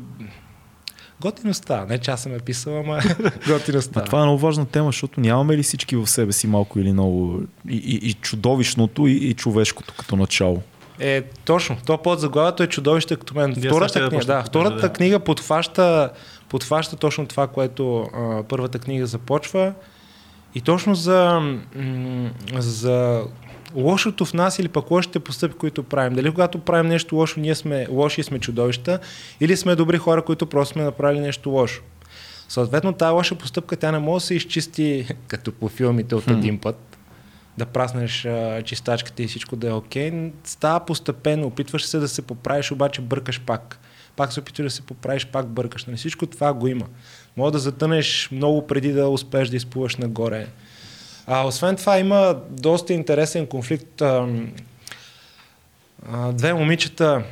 [1.20, 1.86] готино става.
[1.86, 3.00] Не че аз съм я писал, ама
[3.48, 6.78] готино А това е много важна тема, защото нямаме ли всички в себе си малко
[6.78, 10.62] или много и, и, и чудовищното, и, и човешкото като начало?
[10.98, 11.76] Е, точно.
[11.86, 13.52] То под заглавието е чудовище като мен.
[13.52, 14.92] Вие Втората, книга, да, да втората да.
[14.92, 16.10] книга подхваща,
[16.48, 19.72] подхваща точно това, което а, първата книга започва.
[20.54, 21.40] И точно за,
[21.74, 23.22] м- за
[23.76, 26.14] лошото в нас или пък лошите постъпки, които правим.
[26.14, 28.98] Дали когато правим нещо лошо, ние сме лоши и сме чудовища,
[29.40, 31.82] или сме добри хора, които просто сме направили нещо лошо.
[32.48, 36.58] Съответно, тази лоша постъпка, тя не може да се изчисти като по филмите от един
[36.58, 36.98] път.
[37.58, 40.30] Да праснеш а, чистачката и всичко да е окей.
[40.44, 43.78] Става постепенно, опитваш се да се поправиш, обаче бъркаш пак.
[44.16, 45.84] Пак се опитваш да се поправиш, пак бъркаш.
[45.84, 45.96] Нали?
[45.96, 46.86] Всичко това го има.
[47.36, 50.46] Мога да затънеш много преди да успееш да изплуваш нагоре.
[51.26, 54.02] А, освен това има доста интересен конфликт.
[54.02, 54.26] А,
[56.32, 57.22] две момичета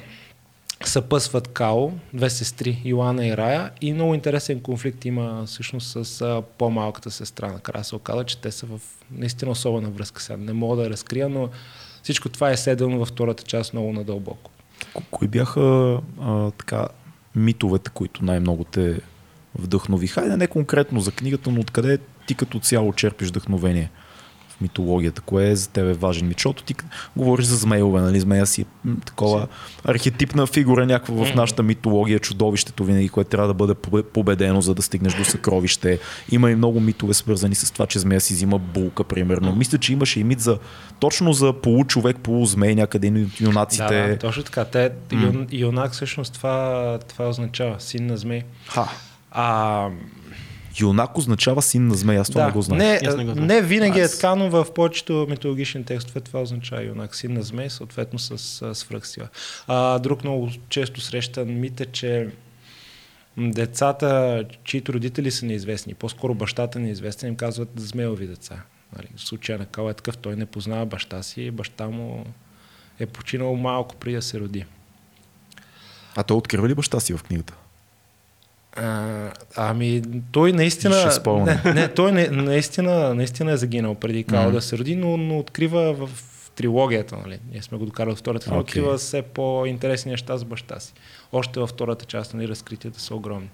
[0.84, 7.10] съпъсват Као, две сестри, Йоана и Рая, и много интересен конфликт има всъщност с по-малката
[7.10, 7.52] сестра.
[7.52, 8.80] Накрая се оказа, че те са в
[9.10, 10.36] наистина особена връзка сега.
[10.36, 11.48] Не мога да разкрия, но
[12.02, 14.50] всичко това е седено във втората част много надълбоко.
[14.94, 16.88] Ко- Кои бяха а, така
[17.36, 19.00] митовете, които най-много те
[19.58, 20.20] вдъхновиха?
[20.20, 23.90] Хайде не конкретно за книгата, но откъде ти като цяло черпиш вдъхновение
[24.48, 25.20] в митологията?
[25.20, 26.36] Кое е за тебе важен мит?
[26.38, 26.74] Защото ти
[27.16, 28.20] говориш за змееве, нали?
[28.20, 28.64] Змея си е
[29.06, 29.46] такова
[29.84, 34.74] архетипна фигура някаква в нашата митология, чудовището винаги, което трябва да бъде побе- победено, за
[34.74, 35.98] да стигнеш до съкровище.
[36.30, 39.56] Има и много митове свързани с това, че змея си взима булка, примерно.
[39.56, 40.58] Мисля, че имаше и мит за
[41.00, 44.02] точно за получовек, полузмей, някъде от юнаците.
[44.02, 44.64] Да, да, точно така.
[44.64, 48.42] Те, юн, юнак всъщност това, това означава син на змей.
[48.68, 48.88] Ха.
[49.30, 49.88] А,
[50.80, 52.78] Юнак означава син на змея, аз това да, не го знам.
[52.78, 53.46] не, не го знам.
[53.46, 57.42] не винаги Аз- е така, но в повечето митологични текстове това означава юнак, син на
[57.42, 59.28] змей, съответно с свръхсила.
[59.66, 62.28] А, друг много често срещан мит е, че
[63.38, 68.62] децата, чието родители са неизвестни, по-скоро бащата е неизвестен, им казват змеови деца.
[68.96, 72.26] Нали, в случая на Кала е такъв, той не познава баща си и баща му
[73.00, 74.64] е починал малко преди да се роди.
[76.16, 77.54] А той открива ли баща си в книгата?
[78.76, 80.94] А, ами, той наистина.
[80.94, 81.60] Ще спомня.
[81.64, 85.38] Не, не, той не, наистина, наистина е загинал преди Као да се роди, но, но
[85.38, 86.10] открива в
[86.54, 87.38] трилогията, нали?
[87.52, 88.48] Ние сме го докарали втората, okay.
[88.48, 88.60] Окей.
[88.60, 90.92] открива все по-интересни неща за баща си.
[91.32, 93.50] Още във втората част, нали, разкритията са огромни.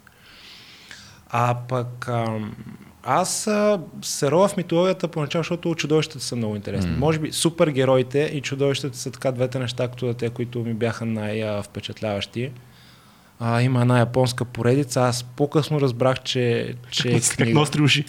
[1.30, 2.56] А пък ам,
[3.02, 6.90] аз а, се рова в митологията поначало, защото чудовищата са много интересни.
[6.90, 6.96] М.
[6.98, 12.50] Може би супергероите и чудовищата са така двете неща, като те, които ми бяха най-впечатляващи.
[13.40, 15.00] А, има една японска поредица.
[15.00, 17.61] Аз по-късно разбрах, че, че е Как книга.
[17.61, 18.05] ностри уши.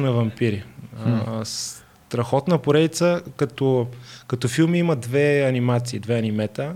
[0.00, 0.64] На вампири.
[1.04, 3.86] А, страхотна поредица, като,
[4.26, 6.74] като филми има две анимации, две анимета.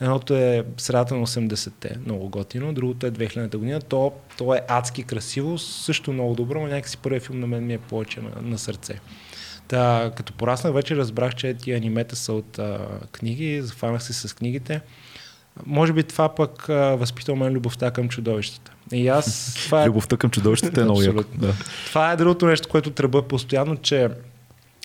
[0.00, 3.80] Едното е средата на 80-те, много готино, другото е 2000-та година.
[3.80, 7.74] То, то е адски красиво, също много добро, но някакси първият филм на мен ми
[7.74, 9.00] е повече на, на сърце.
[9.68, 12.78] Та, като пораснах, вече разбрах, че тия анимета са от а,
[13.12, 14.80] книги, захванах се с книгите.
[15.66, 18.72] Може би това пък а, възпитал мен любовта към чудовищата.
[18.92, 19.54] И аз...
[19.66, 21.24] Това е, Любовта към чудовищата е много яко.
[21.34, 21.54] Да.
[21.86, 24.08] това е другото нещо, което тръба постоянно, че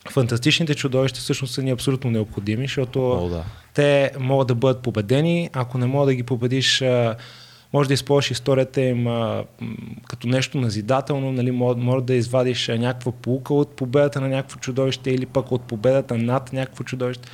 [0.09, 3.43] фантастичните чудовища всъщност са ни абсолютно необходими, защото О, да.
[3.73, 5.49] те могат да бъдат победени.
[5.53, 6.83] Ако не мога да ги победиш,
[7.73, 9.43] може да използваш историята им а,
[10.07, 15.11] като нещо назидателно, нали, може, може да извадиш някаква полука от победата на някакво чудовище
[15.11, 17.29] или пък от победата над някакво чудовище.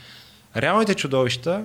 [0.56, 1.64] Реалните чудовища,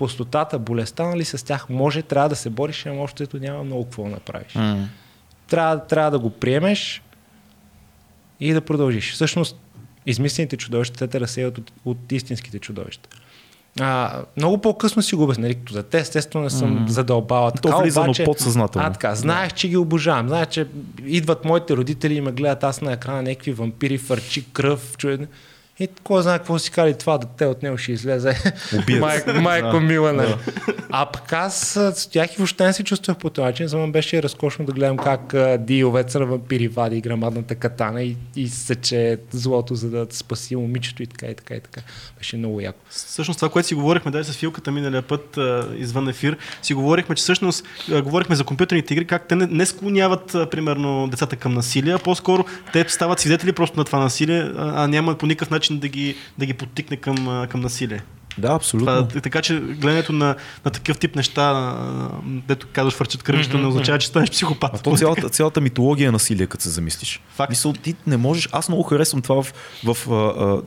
[0.00, 4.02] пустотата, болестта, нали, с тях може, трябва да се бориш, ама общото няма много какво
[4.02, 4.54] да направиш.
[4.54, 4.88] М.
[5.48, 7.02] Трябва, трябва да го приемеш
[8.40, 9.12] и да продължиш.
[9.12, 9.56] Всъщност,
[10.06, 13.08] измислените чудовища, те те разсеят от, от истинските чудовища.
[13.80, 15.56] А, много по-късно си го обясних.
[15.70, 16.88] За те, естествено, не съм М.
[16.88, 17.52] задълбала.
[17.52, 18.88] То Така, но обаче, подсъзнателно.
[18.88, 20.28] А, така, знаех, че ги обожавам.
[20.28, 20.66] Знаех, че
[21.06, 25.28] идват моите родители и ме гледат аз на екрана някакви вампири, фърчи, кръв, чуден.
[25.80, 28.36] И кой знае какво си кали това дете от него ще излезе.
[28.78, 29.00] Убият.
[29.00, 29.80] Майко, майко Да.
[29.80, 30.34] мила, нали?
[30.90, 33.68] А пък аз а, стоях и въобще не се чувствах по този начин.
[33.68, 38.16] За мен беше разкошно да гледам как Ди овеца на вампири вади грамадната катана и,
[38.36, 41.80] и сече злото, за да спаси момичето и така и така и така.
[42.18, 42.78] Беше много яко.
[42.90, 45.38] Всъщност това, което си говорихме дай с Филката миналия път
[45.76, 47.64] извън ефир, си говорихме, че всъщност
[48.02, 52.44] говорихме за компютърните игри, как те не, не склоняват примерно децата към насилие, а по-скоро
[52.72, 56.16] те стават свидетели просто на това насилие, а, а няма по никакъв начин да ги,
[56.38, 58.02] да ги подтикне към, към насилие.
[58.38, 59.06] Да, абсолютно.
[59.06, 61.74] Това, е така че гледането на, на такъв тип неща,
[62.24, 64.70] дето казваш върчат кръвища, не означава, че станеш психопат.
[64.74, 67.20] А то цялата, цялата митология е насилие, като се замислиш.
[67.28, 67.50] Факт.
[67.50, 68.48] Мисъл, ти не можеш.
[68.52, 69.54] Аз много харесвам това в,
[69.84, 70.62] в а, а,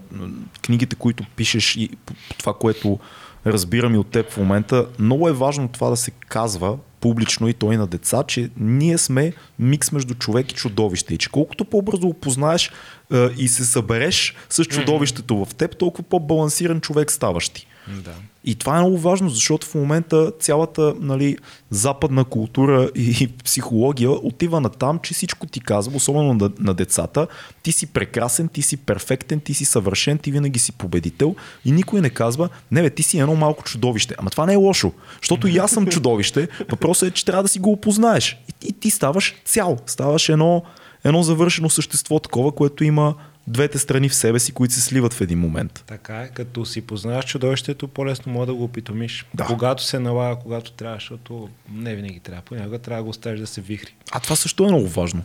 [0.62, 1.90] книгите, които пишеш и
[2.38, 3.00] това, което
[3.46, 4.86] разбирам и от теб в момента.
[5.00, 9.34] Много е важно това да се казва публично и той на деца, че ние сме
[9.60, 11.14] микс между човек и чудовище.
[11.14, 12.72] И че колкото по-бързо опознаеш
[13.12, 17.68] а, и се събереш с чудовището в теб, толкова по-балансиран човек ставаш ти.
[17.88, 18.14] Да.
[18.46, 21.38] И това е много важно, защото в момента цялата нали,
[21.70, 27.28] западна култура и психология отива на там, че всичко ти казва, особено на, на децата,
[27.64, 32.02] ти си прекрасен, ти си перфектен, ти си съвършен, ти винаги си победител и никой
[32.02, 34.16] не казва, не бе, ти си едно малко чудовище.
[34.18, 34.92] Ама това не е лошо,
[35.22, 38.38] защото и аз съм чудовище, въпросът е, че трябва да си го опознаеш.
[38.50, 40.64] И, и ти ставаш цял, ставаш едно,
[41.04, 43.16] едно завършено същество такова, което има
[43.48, 45.84] двете страни в себе си, които се сливат в един момент.
[45.88, 49.26] Така е, като си познаеш чудовището, по-лесно може да го опитомиш.
[49.34, 49.46] Да.
[49.46, 52.42] Когато се налага, когато трябва, защото не винаги трябва.
[52.42, 53.96] Понякога трябва да го оставиш да се вихри.
[54.12, 55.24] А това също е много важно.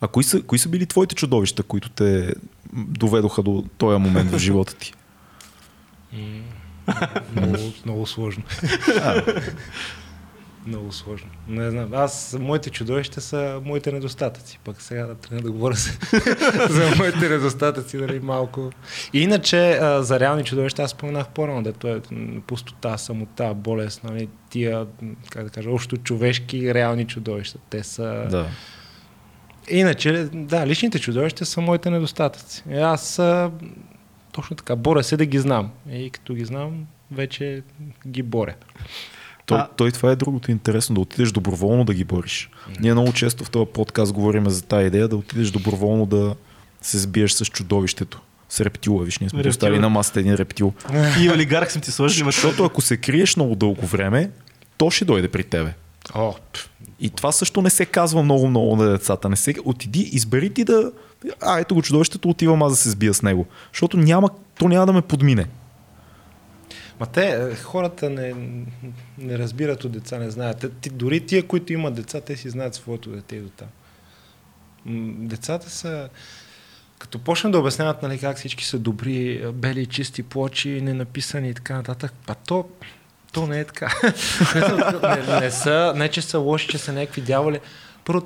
[0.00, 2.34] А кои са, кои са били твоите чудовища, които те
[2.72, 4.92] доведоха до този момент в живота ти?
[7.36, 8.42] много, много сложно.
[10.66, 11.30] Много сложно.
[11.48, 11.94] Не знам.
[11.94, 14.58] Аз, моите чудовища са моите недостатъци.
[14.64, 15.90] Пък сега да трябва да говоря за,
[16.70, 18.70] за моите недостатъци, нали, малко.
[19.12, 22.00] Иначе, а, за реални чудовища, аз споменах по-рано, дето е
[22.46, 24.86] пустота, самота, болест, нали, тия,
[25.30, 27.58] как да кажа, общо човешки реални чудовища.
[27.70, 28.26] Те са...
[28.30, 28.46] Да.
[29.68, 32.64] Иначе, да, личните чудовища са моите недостатъци.
[32.70, 33.50] И аз а,
[34.32, 35.70] точно така, боря се да ги знам.
[35.92, 37.62] И като ги знам, вече
[38.08, 38.54] ги боря.
[39.50, 42.50] Той, А- той това е другото интересно, да отидеш доброволно да ги бориш.
[42.80, 46.34] Ние много често в този подкаст говорим за тази идея да отидеш доброволно да
[46.82, 48.20] се сбиеш с чудовището.
[48.48, 49.50] С рептила, виж, ние сме Рептила.
[49.50, 50.72] поставили на масата един рептил.
[51.20, 52.20] И олигарх съм ти сложил.
[52.20, 54.30] има- Защото ако се криеш много дълго време,
[54.76, 55.72] то ще дойде при тебе.
[56.14, 56.34] О,
[57.00, 59.28] И това също не се казва много-много на децата.
[59.28, 59.54] Не се...
[59.64, 60.92] Отиди, избери ти да...
[61.42, 63.46] А, ето го чудовището, отивам аз да се сбия с него.
[63.72, 65.46] Защото няма, то няма да ме подмине.
[67.00, 68.34] Ма те, е, хората не,
[69.18, 70.80] не разбират от деца, не знаят.
[70.80, 73.68] Ти, дори тия, които имат деца, те си знаят своето дете и до там.
[75.26, 76.08] Децата са...
[76.98, 81.74] Като почнат да обясняват нали, как всички са добри, бели, чисти плочи, ненаписани и така
[81.74, 82.68] нататък, па то,
[83.32, 83.92] то не е така.
[85.02, 87.60] не, не, са, не, че са лоши, че са някакви дяволи.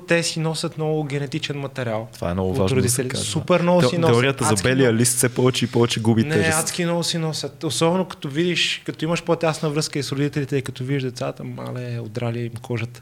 [0.07, 2.07] Те си носят много генетичен материал.
[2.13, 3.09] Това е много от важно да се.
[3.15, 4.13] Супер много Те- си носят.
[4.13, 6.57] Теорията за белия лист все повече и повече губи Не, тежест.
[6.59, 7.63] адски много си носят.
[7.63, 11.99] Особено като видиш, като имаш по-тясна връзка и с родителите, и като видиш децата, мале,
[11.99, 13.01] отдрали им кожата.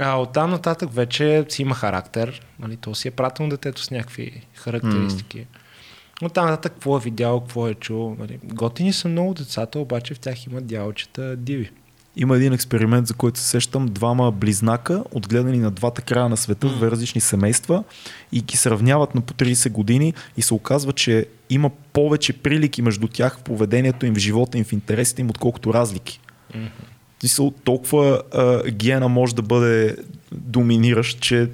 [0.00, 2.40] А оттам нататък вече си има характер.
[2.58, 5.38] Нали, то си е пратено детето с някакви характеристики.
[5.38, 6.26] Mm.
[6.26, 8.16] Оттам нататък какво е видял, какво е чул.
[8.18, 8.38] Нали.
[8.44, 11.70] Готини са много децата, обаче в тях има дялчета диви.
[12.20, 13.86] Има един експеримент, за който се сещам.
[13.86, 17.84] Двама близнака, отгледани на двата края на света, в две различни семейства
[18.32, 23.08] и ги сравняват на по 30 години и се оказва, че има повече прилики между
[23.08, 26.20] тях в поведението им, в живота им, в интересите им, отколкото разлики.
[27.64, 29.96] Толкова а, гена може да бъде
[30.32, 31.48] доминиращ, че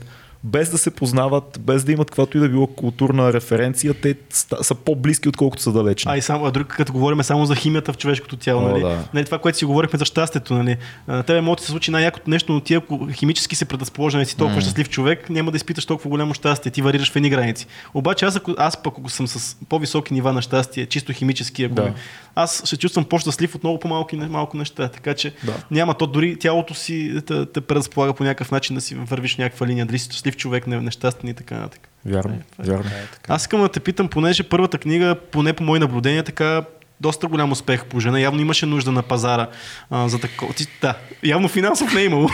[0.47, 4.15] без да се познават, без да имат каквато и да било културна референция, те
[4.63, 6.13] са по-близки, отколкото са далечни.
[6.13, 8.81] А и само, а друг, като говорим само за химията в човешкото тяло, О, нали?
[8.81, 9.05] да.
[9.15, 9.25] нали?
[9.25, 10.77] Това, което си говорихме за щастието, нали?
[11.09, 14.37] На тебе може да се случи най-якото нещо, но ти ако химически се предразположен си
[14.37, 16.73] толкова щастлив човек, няма да изпиташ толкова голямо щастие.
[16.73, 17.67] Ти варираш в едни граници.
[17.95, 21.75] Обаче аз, ако, аз пък ако съм с по-високи нива на щастие, чисто химически, ако
[21.75, 21.93] Да.
[22.37, 24.89] Аз ще чувствам по-щастлив от много по-малки малко неща.
[24.89, 25.55] Така че Да.
[25.71, 29.67] няма то, дори тялото си те, те предразполага по някакъв начин да си вървиш някаква
[29.67, 31.89] линия, дали си щастлив човек, не, нещастен и така нататък.
[32.07, 32.91] Вярно, Това е- вярно.
[32.91, 33.35] е така.
[33.35, 36.65] Аз искам да те питам, понеже първата книга, поне по мои наблюдения, така
[37.01, 38.21] доста голям успех по жена.
[38.21, 39.49] Явно имаше нужда на пазара
[39.91, 40.55] а, за такова.
[40.81, 42.29] Да, явно финансов не е имало.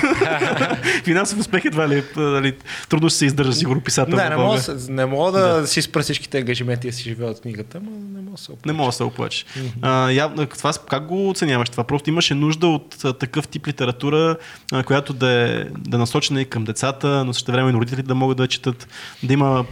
[1.04, 2.56] финансов успех едва ли, нали,
[2.88, 4.16] трудно ще се издържа сигурно писател.
[4.16, 5.66] Не, не мога, да- не мога да, да.
[5.66, 8.72] си спра всичките ангажименти да си живея от книгата, но не мога да се Не
[8.72, 9.46] мога да се оплачеш.
[9.82, 11.84] А, явно, това, как го оценяваш това?
[11.84, 14.36] Просто имаше нужда от а, такъв тип литература,
[14.72, 18.14] а, която да е, да насочена и към децата, но също време и родителите да
[18.14, 18.88] могат да четат,
[19.22, 19.64] да има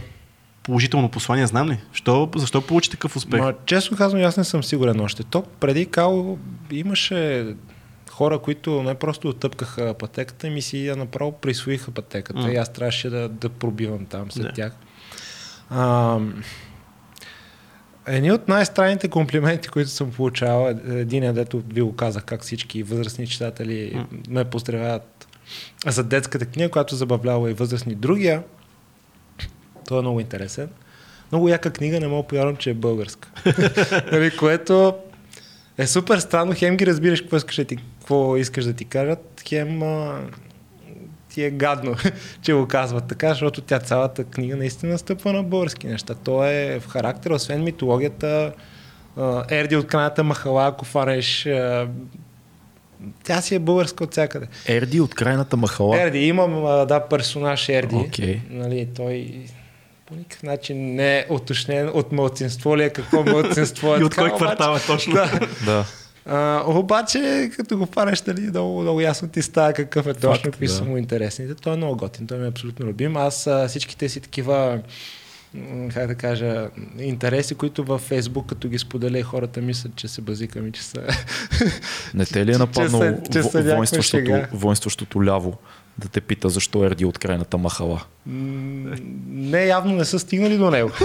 [0.63, 1.77] положително послание, знам ли?
[1.93, 3.39] Що, защо получи такъв успех?
[3.39, 5.23] Ма, честно казвам, аз не съм сигурен още.
[5.23, 6.37] То преди Као
[6.71, 7.45] имаше
[8.09, 12.51] хора, които не просто оттъпкаха пътеката, ми си я направо присвоиха пътеката М.
[12.51, 14.51] и аз трябваше да, да пробивам там след Да.
[14.53, 14.73] тях.
[15.69, 16.17] А,
[18.07, 22.41] едни от най-странните комплименти, които съм получавал, е- един е, дето ви го казах, как
[22.41, 24.05] всички възрастни читатели М.
[24.29, 25.27] ме поздравяват
[25.87, 27.95] за детската книга, която забавлява и възрастни.
[27.95, 28.43] Другия,
[29.91, 30.69] той е много интересен.
[31.31, 33.29] Много яка книга, не мога повярвам, че е българска.
[34.11, 34.95] нали, което
[35.77, 36.53] е супер странно.
[36.55, 40.19] Хем ги разбираш какво искаш да ти, какво искаш да ти кажат, хем а,
[41.29, 41.95] ти е гадно,
[42.41, 46.15] че го казват така, защото тя цялата книга наистина стъпва на български неща.
[46.15, 48.53] То е в характер, освен митологията,
[49.17, 51.87] а, Ерди от крайната махала, ако фанеш, а,
[53.23, 54.47] тя си е българска от всякъде.
[54.67, 56.01] Ерди от крайната махала.
[56.01, 57.95] Ерди, имам а, да, персонаж Ерди.
[57.95, 58.41] Окей.
[58.49, 59.45] Нали, той
[60.11, 63.97] по никакъв начин не е уточнен от мълцинство ли е, какво мълцинство е.
[64.01, 65.13] И от кой обаче- квартал е точно?
[65.13, 65.47] Да.
[65.65, 65.85] Да.
[66.25, 70.67] А, обаче, като го фанеш, нали, много, много ясно ти става какъв е точно, какви
[70.67, 70.73] да.
[70.73, 71.55] са му интересните.
[71.55, 73.17] Той е много готин, той ми е абсолютно любим.
[73.17, 74.79] Аз а, всичките си такива
[75.93, 76.69] как да кажа,
[76.99, 80.83] интереси, които във Фейсбук, като ги споделя, и хората мислят, че се базикам и че
[80.83, 81.07] са...
[82.13, 82.87] Не те ли е някаква
[83.75, 85.57] воинстващото, воинстващото ляво
[85.97, 88.01] да те пита защо Ерди от крайната махала?
[88.25, 88.95] М,
[89.27, 90.91] Не, явно не са стигнали до него.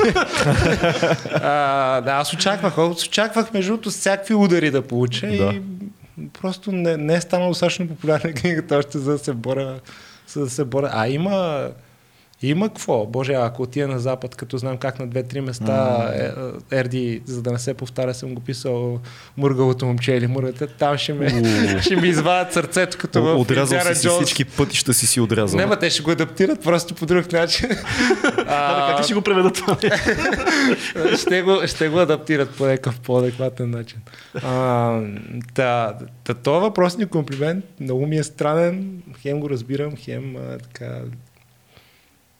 [1.33, 5.33] а, да, аз очаквах, аз очаквах между другото всякакви удари да получа Да.
[5.33, 5.63] и
[6.41, 9.81] просто не, не е станало достатъчно популярна книгата още за да се боря.
[10.29, 10.91] За да се боря.
[10.93, 11.69] А има,
[12.49, 13.07] има какво?
[13.07, 16.09] Боже, ако отида на запад, като знам как на две-три места
[16.71, 19.01] е, Ерди, за да не се повтаря, съм го писал
[19.37, 21.29] мургалото момче или мургата, там ще ме,
[21.81, 25.61] ще ми извадят сърцето, като в Отрязал си, си всички пътища си си отрязал.
[25.61, 27.69] Не, ма те ще го адаптират просто по друг начин.
[28.49, 29.57] А, как ще го преведат
[31.19, 33.99] ще, го, ще го адаптират по някакъв по-адекватен начин.
[34.35, 35.01] А,
[35.55, 39.03] та, та, това въпросния комплимент много ми е странен.
[39.23, 41.01] Хем го разбирам, хем а, така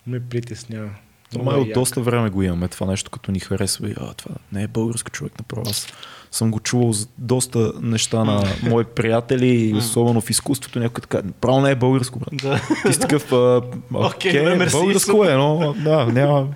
[0.07, 0.89] ме притеснява.
[1.35, 3.89] Много е от доста време го имаме това нещо, като ни харесва.
[3.89, 5.69] И, а, това не е български човек, направо.
[5.69, 5.87] Аз
[6.31, 10.79] съм го чувал за доста неща на мои приятели, и особено в изкуството.
[10.79, 12.29] Някой така, право не е българско, брат.
[12.33, 12.61] Да.
[12.85, 13.61] Ти си такъв, а,
[13.93, 16.47] Окей, мерси, българско е, но да, няма...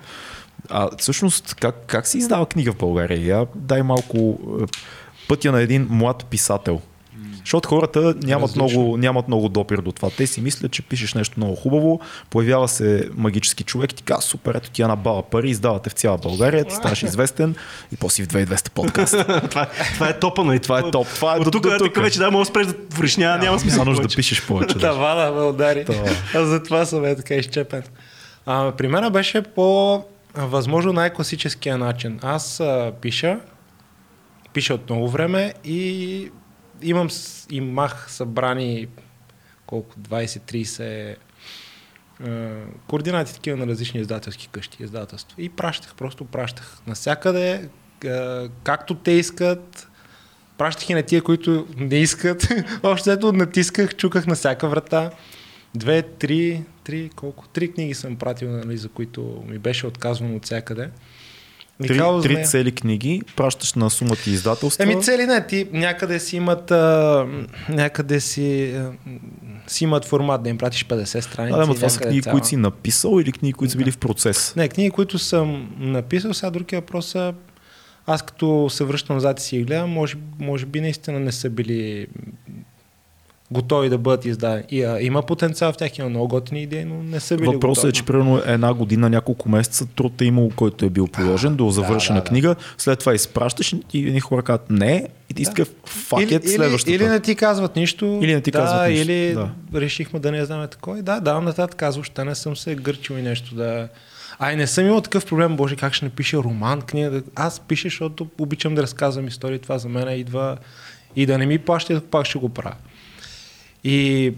[0.68, 3.26] А всъщност, как, как се издава книга в България?
[3.26, 4.64] Я дай малко е,
[5.28, 6.80] пътя на един млад писател.
[7.44, 8.64] Защото хората нямат Различно.
[8.78, 10.10] много, нямат много допир до това.
[10.10, 12.00] Те си мислят, че пишеш нещо много хубаво,
[12.30, 15.92] появява се магически човек и ти казва, супер, ето ти я набава пари, издавате в
[15.92, 17.54] цяла България, ти ставаш известен
[17.92, 19.12] и после в 2200 подкаст.
[19.50, 20.60] това, това е топа, нали?
[20.60, 21.06] Това е топ.
[21.06, 21.96] Това е От до- тук тук.
[21.96, 23.78] вече да, може да спреш да твориш, няма, няма смисъл.
[23.78, 24.74] Няма нужда да пишеш повече.
[24.74, 24.86] даже.
[24.86, 25.84] Тавана ме удари.
[25.84, 26.04] Това.
[26.34, 27.82] Аз затова съм е така изчепен.
[28.46, 30.02] А, при мен беше по
[30.34, 32.18] възможно най-класическия начин.
[32.22, 33.38] Аз а, пиша,
[34.52, 36.28] пиша от много време и
[36.82, 38.88] имам, с- имах събрани
[39.66, 41.16] колко, 20-30
[42.26, 42.50] а,
[42.88, 45.42] координати такива на различни издателски къщи, издателства.
[45.42, 46.78] И пращах, просто пращах.
[46.86, 47.68] Насякъде,
[48.06, 49.88] а, както те искат,
[50.58, 52.48] пращах и на тия, които не искат.
[52.82, 55.10] Общо ето натисках, чуках на всяка врата.
[55.74, 57.48] Две, три, три, колко?
[57.48, 60.90] Три книги съм пратил, нали, за които ми беше отказвано от всякъде.
[61.78, 64.84] Три, три цели книги, пращаш на сумата и издателства.
[64.84, 67.26] Еми цели не, ти някъде си имат, а,
[67.68, 68.90] някъде си, а,
[69.66, 71.58] си имат формат да им пратиш 50 страници.
[71.58, 72.32] Да, но това са книги, цяла.
[72.32, 74.56] които си написал или книги, които са били в процес?
[74.56, 77.32] Не, книги, които съм написал, сега другия въпрос е,
[78.06, 81.50] аз като се връщам назад и си ги гледам, може, може би наистина не са
[81.50, 82.06] били
[83.52, 84.62] готови да бъдат издадени.
[84.70, 87.84] И, а, има потенциал в тях, има много готини идеи, но не са били Въпросът
[87.84, 87.92] е, готови.
[87.92, 92.18] че примерно една година, няколко месеца труд е имал, който е бил положен до завършена
[92.18, 92.28] да, да.
[92.28, 96.52] книга, след това изпращаш и едни хора казват не и ти си такъв факет или,
[96.52, 96.90] следващото.
[96.90, 98.18] или, или не ти казват нищо.
[98.22, 99.50] Или не ти да, казват нищо, Или да.
[99.80, 101.02] решихме да не знаме такова.
[101.02, 103.88] Да, давам нататък казвам, въобще не съм се гърчил и нещо да...
[104.38, 107.10] Ай, не съм имал такъв проблем, боже, как ще напиша роман, книга.
[107.10, 109.58] да- Аз пиша, защото обичам да разказвам истории.
[109.58, 110.56] Това за мен идва
[111.16, 112.74] и да не ми плаща, пак ще го правя.
[113.84, 114.34] И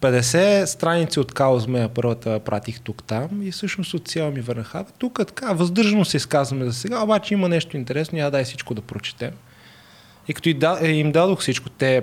[0.00, 4.84] 50 страници от Као Змея първата пратих тук-там и всъщност от цяла ми върнаха.
[4.98, 8.80] Тук така, въздържано се изказваме за сега, обаче има нещо интересно, я дай всичко да
[8.80, 9.30] прочетем.
[10.28, 10.48] И като
[10.80, 12.02] е, им дадох всичко, те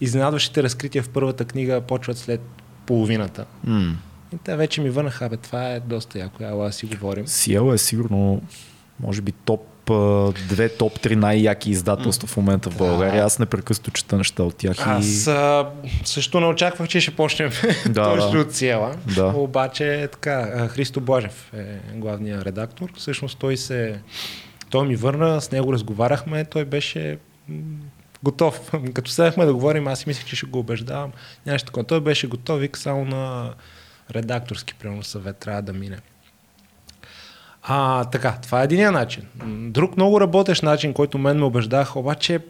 [0.00, 2.40] изненадващите разкрития в първата книга почват след
[2.86, 3.44] половината.
[3.64, 3.96] М.
[4.34, 7.26] И те вече ми върнаха, бе, това е доста яко, ела си говорим.
[7.26, 8.42] Сиел е сигурно,
[9.00, 9.73] може би топ
[10.48, 13.24] две, топ 3 най-яки издателства в момента в България.
[13.24, 14.86] Аз непрекъснато чета неща от тях.
[14.86, 15.68] Аз а,
[16.04, 17.50] също не очаквах, че ще почнем
[17.88, 18.96] Да, точно от Сиела.
[19.14, 19.26] Да.
[19.26, 21.64] Обаче е така, Христо Блажев е
[21.94, 22.88] главният редактор.
[22.96, 24.00] Всъщност той се...
[24.70, 27.18] Той ми върна, с него разговаряхме, той беше
[28.22, 28.72] готов.
[28.94, 31.12] Като седнахме да говорим, аз си мислех, че ще го убеждавам.
[31.46, 31.84] Нямаше такова.
[31.84, 33.54] Той беше готов, вика само на
[34.14, 35.98] редакторски примерно съвет трябва да мине.
[37.66, 39.22] А, така, това е единия начин.
[39.70, 42.40] Друг много работещ начин, който мен ме убеждах, обаче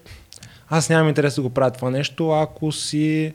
[0.68, 3.32] аз нямам интерес да го правя това нещо, ако си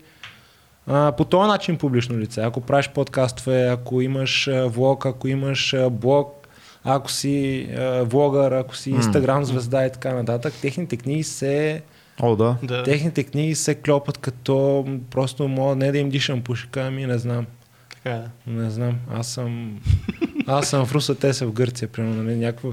[0.86, 2.40] а, по този начин публично лице.
[2.40, 6.48] Ако правиш подкастове, ако имаш а, влог, ако имаш а, блог,
[6.84, 11.82] ако си а, влогър, ако си инстаграм звезда и така нататък, техните книги се
[12.20, 12.56] О, да.
[12.62, 12.82] Да.
[12.82, 17.46] техните книги се клепат като просто мога не да им дишам пушека, ами не знам.
[17.90, 18.50] Така е.
[18.50, 18.98] Не знам.
[19.14, 19.80] Аз съм.
[20.50, 22.22] Аз съм в Руса, те са в Гърция, примерно.
[22.22, 22.72] Нали, някакво.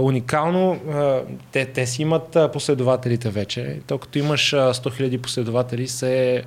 [0.00, 0.80] Уникално.
[1.52, 3.80] Те, те си имат последователите вече.
[3.86, 6.42] То като имаш а, 100 000 последователи, се.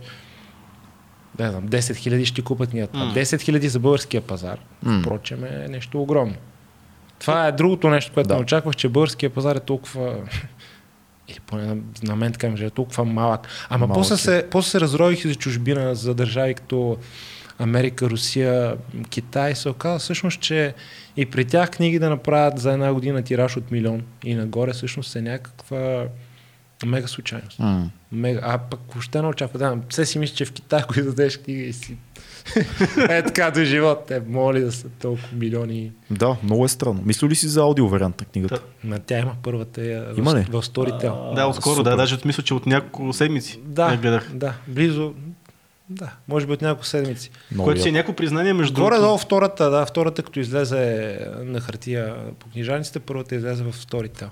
[1.40, 2.98] Не знам, 10 000 ще купат книгата.
[2.98, 3.14] М.
[3.16, 4.60] 10 000 за българския пазар.
[4.84, 5.00] М.
[5.02, 6.36] Впрочем е нещо огромно.
[7.20, 8.36] Това е другото нещо, което Да.
[8.36, 10.16] не очаквах, че българския пазар е толкова
[11.28, 13.48] или поне на, мен така ми е толкова малък.
[13.70, 14.18] Ама Малък после е.
[14.18, 16.98] се, после се разрових и за чужбина, за държави като
[17.60, 18.76] Америка, Русия,
[19.10, 19.56] Китай.
[19.56, 20.74] Се оказа всъщност, че
[21.18, 25.16] и при тях книги да направят за една година тираж от милион и нагоре всъщност
[25.16, 26.06] е някаква
[26.86, 27.60] мега случайност.
[27.60, 27.90] М.
[28.12, 29.60] Мега, а пък въобще не очаква.
[29.60, 31.98] Да, все си мисля, че в Китай, ако издадеш книга и си...
[33.10, 34.04] е така до живот.
[34.08, 35.92] Те моли да са толкова милиони.
[36.12, 37.02] Да, много е странно.
[37.06, 38.62] Мисли ли си за аудио вариант на книгата?
[38.84, 40.46] На тя има първата е Има ли?
[40.52, 41.36] в, в Storytel.
[41.36, 44.30] Да, отскоро, да, даже мисля, че от няколко седмици Да, я гледах.
[44.34, 45.14] да, близо,
[45.90, 47.32] да, може би от няколко седмици.
[47.52, 52.16] Много Което си е някакво признание между Горе-долу втората, да, втората като излезе на хартия
[52.40, 54.30] по книжаниците, първата излезе в Storytel.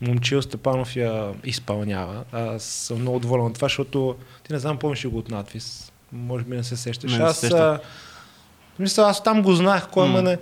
[0.00, 2.24] Момчил Степанов я изпълнява.
[2.32, 5.92] Аз съм много доволен от това, защото ти не знам, помниш ли го от надвис.
[6.12, 7.12] Може би не се сещаш.
[7.12, 7.60] Не, се аз, сещам.
[7.60, 7.78] а,
[8.78, 10.12] мисля, аз там го знаех, кой м.
[10.12, 10.38] мене.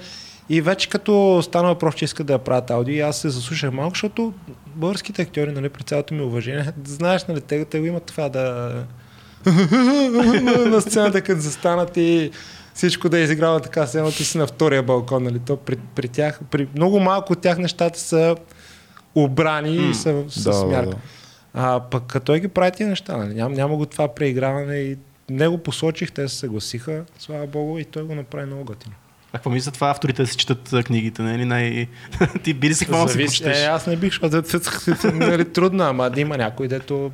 [0.48, 3.94] И вече като стана въпрос, че искат да я правят аудио, аз се заслушах малко,
[3.94, 4.34] защото
[4.66, 8.74] българските актьори, нали, при цялото ми уважение, знаеш, нали, те, те го имат това да
[10.66, 12.30] на сцената, като застанат и
[12.74, 15.38] всичко да изиграва така, сцената ти си на втория балкон, нали?
[15.38, 18.36] То при, при тях, при много малко от тях нещата са
[19.14, 19.90] обрани М.
[19.90, 20.90] и са с Да, да, мярка.
[20.90, 20.96] да.
[21.54, 23.34] А пък като той ги прави тия неща, нали?
[23.34, 24.96] Ням, няма го това преиграване и
[25.30, 28.94] него посочих, те се съгласиха, слава богу, и той го направи много готино.
[29.32, 31.86] А какво мисля това авторите да си четат книгите, не е ли най...
[32.42, 33.58] Ти би ли си хванал да си прочетеш?
[33.58, 37.10] Е, аз не бих, защото нали, трудно, ама да има някой, дето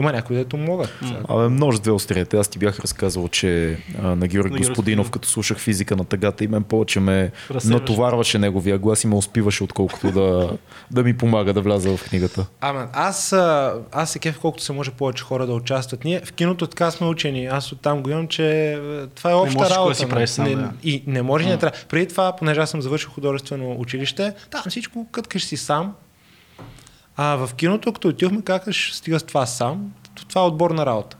[0.00, 0.94] има някой, дето могат.
[1.28, 2.38] Абе, множество две острията.
[2.38, 6.48] Аз ти бях разказал, че а, на Георги Господинов, като слушах физика на тъгата, и
[6.48, 7.68] мен повече ме Разсейваше.
[7.68, 10.50] натоварваше неговия глас и ме успиваше, отколкото да,
[10.90, 12.46] да ми помага да вляза в книгата.
[12.60, 16.04] Ама аз, а, аз се кеф колкото се може повече хора да участват.
[16.04, 17.46] Ние в киното така сме учени.
[17.46, 19.88] Аз оттам го имам, че е, това е обща можеш работа.
[19.88, 20.72] да си правиш сам, не, да.
[20.82, 21.78] И не може, не трябва.
[21.88, 25.94] Преди това, понеже аз съм завършил художествено училище, там всичко къткаш си сам.
[27.16, 29.92] А в киното, като отидохме, как стига с това сам,
[30.28, 31.16] това е отборна работа.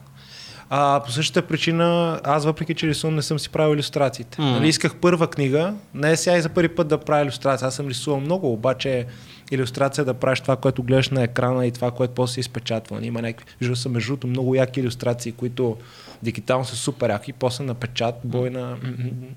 [0.72, 4.40] А, по същата причина, аз въпреки, че рисувам, не съм си правил иллюстрациите.
[4.40, 4.50] М.
[4.50, 7.68] Нали, исках първа книга, не е сега и за първи път да правя иллюстрация.
[7.68, 9.06] Аз съм рисувал много, обаче
[9.50, 12.96] иллюстрация да правиш това, което гледаш на екрана и това, което после се изпечатва.
[12.96, 15.76] Нали, Има някакви, виждал съм между другото много яки иллюстрации, които
[16.22, 18.76] дигитално са супер яки, после на печат, бой на...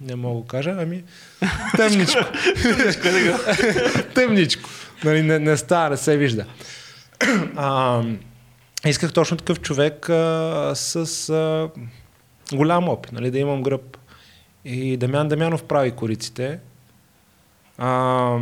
[0.02, 1.04] не мога да кажа, ами
[1.78, 2.26] тъмничко.
[4.16, 4.70] тъмничко.
[5.04, 6.46] Нали, не, не става, не се вижда.
[7.56, 8.02] А,
[8.90, 11.70] исках точно такъв човек а, с а,
[12.56, 13.98] голям опит, нали, да имам гръб.
[14.66, 16.60] И Дамян Дамянов прави кориците.
[17.78, 18.38] А,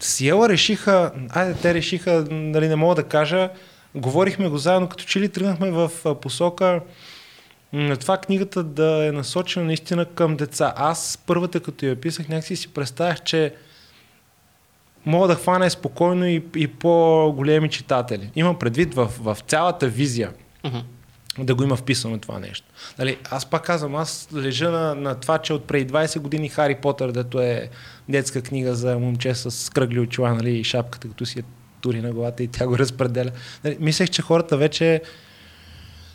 [0.00, 3.50] Сиела решиха, айде те решиха, нали, не мога да кажа,
[3.94, 6.80] говорихме го заедно, като че ли тръгнахме в посока
[7.72, 10.72] на това книгата да е насочена наистина към деца.
[10.76, 13.54] Аз първата, като я писах, някакси си представях, че
[15.08, 18.30] мога да хвана спокойно и, и по-големи читатели.
[18.36, 20.32] Имам предвид в, в цялата визия
[21.38, 22.66] да го има вписано това нещо.
[22.98, 26.74] Нали, аз пак казвам, аз лежа на, на това, че от преди 20 години Хари
[26.74, 27.68] Потър, дето е
[28.08, 31.44] детска книга за момче с кръгли очила нали, и шапката, като си я
[31.80, 33.30] тури на главата и тя го разпределя.
[33.64, 35.02] Нали, мислех, че хората вече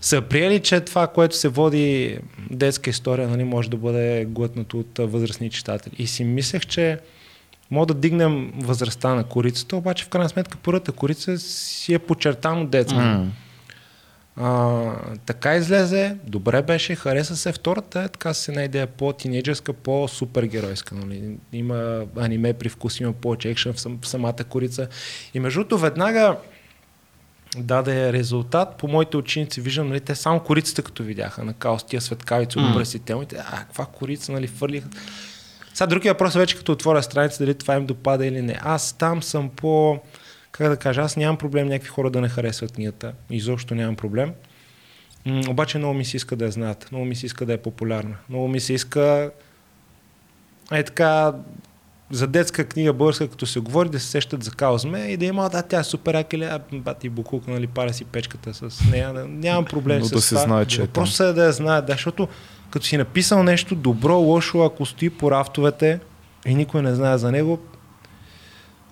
[0.01, 2.19] са приели, че това, което се води
[2.49, 5.95] детска история, нали, може да бъде глътнато от възрастни читатели.
[5.97, 6.99] И си мислех, че
[7.73, 12.65] мога да дигнем възрастта на корицата, обаче в крайна сметка първата корица си е подчертано
[12.65, 12.99] детска.
[12.99, 13.31] М.
[14.35, 14.81] А,
[15.25, 17.51] така излезе, добре беше, хареса се.
[17.51, 20.95] Втората е така с една идея по-тинейджерска, по-супергеройска.
[20.95, 21.37] Нали?
[21.53, 24.87] Има аниме привкус, има повече екшен в, сам, в самата корица.
[25.33, 26.37] И между другото, веднага
[27.57, 28.77] даде резултат.
[28.77, 32.73] По моите ученици виждам, нали, те само корицата като видяха на каос, тия светкавици от
[32.73, 33.35] брасителните.
[33.51, 34.89] А, каква корица, нали, фърлиха.
[35.73, 38.59] Сега другия въпрос е вече като отворя страница, дали това им допада или не.
[38.61, 39.99] Аз там съм по...
[40.51, 43.13] Как да кажа, аз нямам проблем някакви хора да не харесват книгата.
[43.29, 44.31] Изобщо нямам проблем.
[45.25, 46.87] М- обаче много ми се иска да я знаят.
[46.91, 48.15] Много ми се иска да е популярна.
[48.29, 49.31] Много ми се иска
[50.71, 51.33] е така
[52.11, 55.49] за детска книга българска, като се говори, да се сещат за Каузме и да има,
[55.49, 59.13] да, тя е супер акеле, а бати букук, нали, паря си печката с нея.
[59.27, 60.41] Нямам проблем Но с да се това.
[60.41, 62.27] знае, че е Въпросът е да я знаят, да, защото
[62.73, 65.99] като си написал нещо добро, лошо, ако стои по рафтовете
[66.45, 67.59] и никой не знае за него,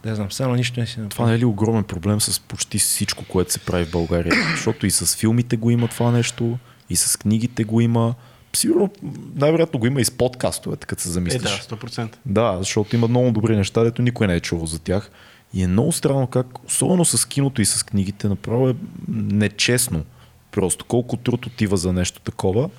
[0.04, 1.28] да знам, само нищо не си Това написал.
[1.28, 4.34] не е ли огромен проблем с почти всичко, което се прави в България?
[4.52, 6.58] Защото и с филмите го има това нещо,
[6.90, 8.14] и с книгите го има.
[8.56, 8.90] Сигурно,
[9.36, 11.42] най-вероятно го има и с подкастовете, като се Е, замислиш.
[11.42, 12.16] да, 100%.
[12.26, 15.12] Да, защото има много добри неща, дето никой не е чувал за тях.
[15.54, 18.76] И е много странно как, особено с киното и с книгите, направо е
[19.08, 20.06] нечестно.
[20.52, 22.70] Просто колко труд отива за нещо такова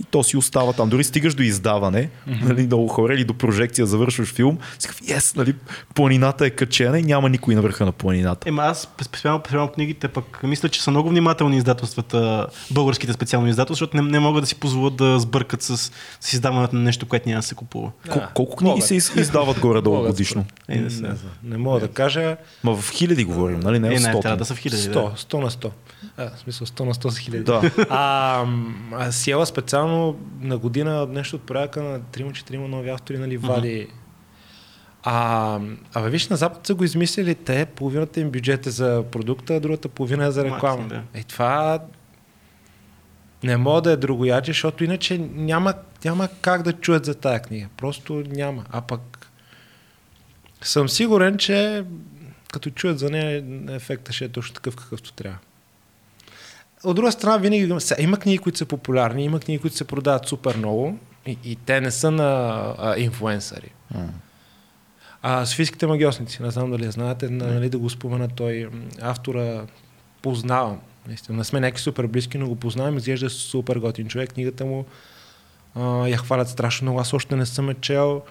[0.00, 0.88] и то си остава там.
[0.88, 2.42] Дори стигаш до издаване, mm-hmm.
[2.42, 5.54] нали, много хора или до прожекция, завършваш филм, си казваш, yes, нали,
[5.94, 8.48] планината е качена и няма никой на върха на планината.
[8.48, 13.74] Ема аз специално, специално книгите пък мисля, че са много внимателни издателствата, българските специални издателства,
[13.74, 17.28] защото не, не могат да си позволят да сбъркат с, с издаването на нещо, което
[17.28, 17.90] няма да се купува.
[18.08, 18.86] Кол- колко книги могат.
[18.86, 20.44] се из- издават горе-долу годишно?
[20.68, 23.78] Е, не, Не, не мога да кажа Ма в хиляди говорим, нали?
[23.78, 24.82] Не е, не, трябва да са в хиляди.
[24.82, 25.00] 100, Да.
[25.16, 25.70] 100 на 100.
[26.16, 27.44] А, в смисъл 100 на 100 са хиляди.
[27.44, 27.70] Да.
[27.90, 28.44] А,
[28.92, 29.83] а Сиела специално
[30.40, 33.88] на година нещо от порядъка на 3-4 нови автори нали, вади.
[35.02, 35.60] А,
[35.94, 39.54] а бе, виж, на Запад са го измислили те, половината им бюджет е за продукта,
[39.54, 40.82] а другата половина е за реклама.
[40.82, 41.20] Максим, да.
[41.20, 41.80] И това
[43.42, 45.74] не мога да е другояче, защото иначе няма,
[46.04, 47.68] няма как да чуят за тая книга.
[47.76, 48.64] Просто няма.
[48.70, 49.30] А пък
[50.62, 51.84] съм сигурен, че
[52.52, 55.38] като чуят за нея, ефекта ще е точно такъв, какъвто трябва.
[56.84, 60.56] От друга страна, винаги има- книги, които са популярни, има книги, които се продават супер
[60.56, 62.24] много и, и те не са на
[62.78, 63.70] а, инфлуенсъри.
[63.94, 64.08] М.
[65.22, 68.68] А, Софийските магиосници, не знам дали я знаете, нали да го спомена той,
[69.00, 69.66] автора
[70.22, 70.80] познавам.
[71.06, 74.32] Наистина, не сме някакви супер близки, но го познавам, изглежда супер готин човек.
[74.32, 74.84] Книгата му
[75.74, 77.00] а, я хвалят страшно много.
[77.00, 78.22] Аз още не съм я чел,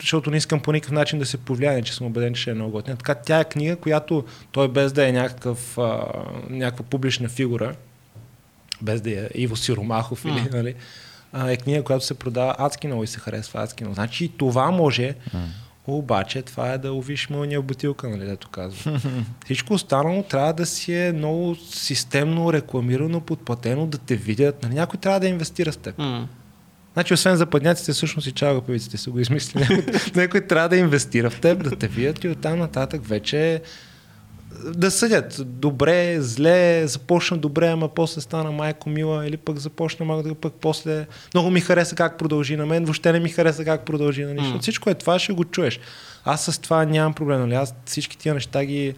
[0.00, 2.54] защото не искам по никакъв начин да се повлияе, че съм убеден, че ще е
[2.54, 2.96] много готина.
[2.96, 6.04] Така тя е книга, която той без да е някакъв, а,
[6.50, 7.74] някаква публична фигура,
[8.82, 10.48] без да е Иво Сиромахов или, М.
[10.52, 10.74] нали,
[11.32, 13.94] а, е книга, която се продава адски много и се харесва адски много.
[13.94, 15.14] Значи и това може,
[15.86, 19.00] обаче това е да увиш мълния в бутилка, нали, дето казва.
[19.44, 24.62] Всичко останало трябва да си е много системно рекламирано, подплатено, да те видят.
[24.62, 25.98] Нали, някой трябва да инвестира с теб.
[25.98, 26.28] М.
[26.96, 29.66] Значи, освен западняците, всъщност и чалгапевиците са го измислили.
[29.70, 29.84] Някой,
[30.14, 33.60] някой трябва да инвестира в теб, да те видят и оттам нататък вече
[34.64, 35.40] да съдят.
[35.44, 40.54] Добре, зле, започна добре, ама после стана майко мила, или пък започна малко да пък
[40.60, 41.06] после...
[41.34, 44.24] Много ми хареса как продължи на мен, въобще не ми хареса как продължи.
[44.24, 44.40] Нали?
[44.40, 44.46] М.
[44.46, 44.60] Mm.
[44.60, 45.80] Всичко е това, ще го чуеш.
[46.24, 47.40] Аз с това нямам проблем.
[47.40, 47.54] Нали?
[47.54, 48.94] Аз всички тия неща ги,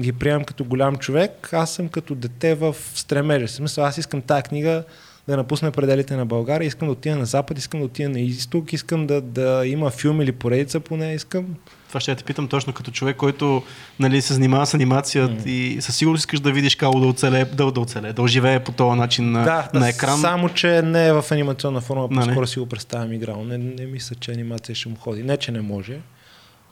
[0.00, 1.48] ги приемам като голям човек.
[1.52, 3.48] Аз съм като дете в стремежа.
[3.48, 4.84] Смисъл, аз искам тази книга
[5.28, 8.72] да напусне пределите на България, искам да отида на Запад, искам да отида на Изток,
[8.72, 11.46] искам да, да има филм или поредица поне, искам
[11.88, 13.62] Това ще те питам точно като човек, който
[14.00, 15.46] нали, се занимава с анимация mm.
[15.46, 18.72] и със сигурност искаш да видиш Кало да оцелее, да, да оцелее, да оживее по
[18.72, 20.20] този начин на, да, на екран.
[20.20, 22.26] Само, че не е в анимационна форма, Нали?
[22.26, 23.44] по-скоро си го представям играл.
[23.44, 25.22] Не, не мисля, че анимация ще му ходи.
[25.22, 25.98] Не, че не може,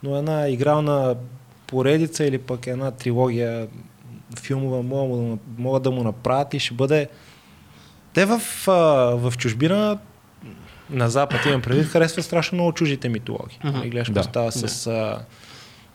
[0.02, 1.16] но една игрална
[1.66, 3.66] поредица или пък една трилогия
[4.40, 7.08] филмова му- могат да му направят и ще бъде...
[8.14, 8.72] Те в, а,
[9.12, 9.98] в чужбина
[10.90, 13.58] на Запад имам предвид, харесват страшно много чужите митологии.
[13.64, 13.76] Мгм.
[13.76, 13.90] Mm-hmm.
[13.90, 14.22] Гледаш Да.
[14.22, 15.18] става с а,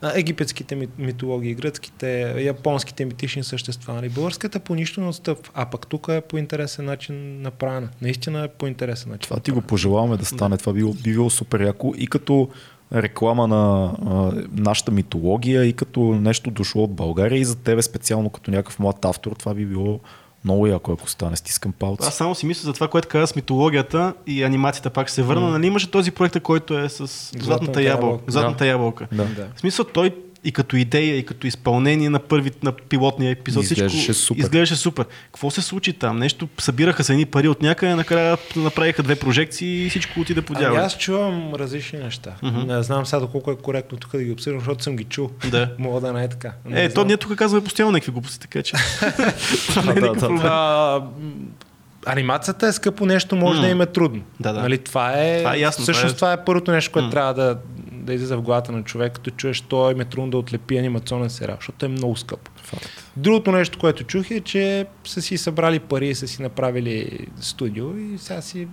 [0.02, 3.94] а, египетските ми- митологии, гръцките, японските митични същества.
[3.94, 4.08] Нали?
[4.08, 7.88] Българската по нищо не отстъпва, а пък тук е по интересен начин направена.
[8.02, 9.22] Наистина е по интересен начин.
[9.22, 10.58] Това ти го пожелаваме да стане.
[10.58, 12.48] Това би, било- би било супер яко и като
[12.94, 18.30] реклама на а, нашата митология и като нещо дошло от България и за тебе специално
[18.30, 19.32] като някакъв млад автор.
[19.32, 20.00] Това би било
[20.46, 21.36] много яко, ако стане.
[21.36, 22.08] Стискам палци.
[22.08, 25.50] Аз само си мисля за това, което каза с митологията и анимацията пак се върна.
[25.50, 28.06] Нали имаше този проект, който е с Златната, Златната ябълка.
[28.06, 28.32] ябълка.
[28.32, 29.08] Златната ябълка.
[29.12, 29.24] Да.
[29.24, 29.48] Да.
[29.56, 30.14] В смисъл той
[30.46, 33.62] и като идея, и като изпълнение на първи, на пилотния епизод.
[33.62, 34.40] Изглеждаше всичко супер.
[34.40, 35.04] изглеждаше супер.
[35.24, 36.18] Какво се случи там?
[36.18, 40.52] Нещо, събираха се едни пари от някъде, накрая направиха две прожекции и всичко отиде по
[40.52, 40.80] Ами дявола.
[40.82, 42.34] аз чувам различни неща.
[42.42, 45.30] Не знам сега доколко е коректно тук да ги обсъдим, защото съм ги чул.
[45.50, 45.70] Да.
[45.78, 46.52] Мога да не е така.
[46.64, 47.06] Не Е, то знам.
[47.06, 48.72] ние тук казваме постоянно някакви глупости, така че.
[49.68, 50.50] Това не е никакъв проблем.
[52.06, 54.22] Анимацията е скъпо нещо, може да им е трудно.
[54.40, 54.60] Да, да.
[54.60, 57.58] Нали, това е, Това е ясно, Всъщност това това е първото нещо, което трябва да,
[58.06, 61.30] да излиза в главата на човек, като чуеш, то им е трудно да отлепи анимационен
[61.30, 62.50] сериал, защото е много скъпо.
[63.16, 68.18] Другото нещо, което чух е, че са си събрали пари, са си направили студио и
[68.18, 68.68] сега си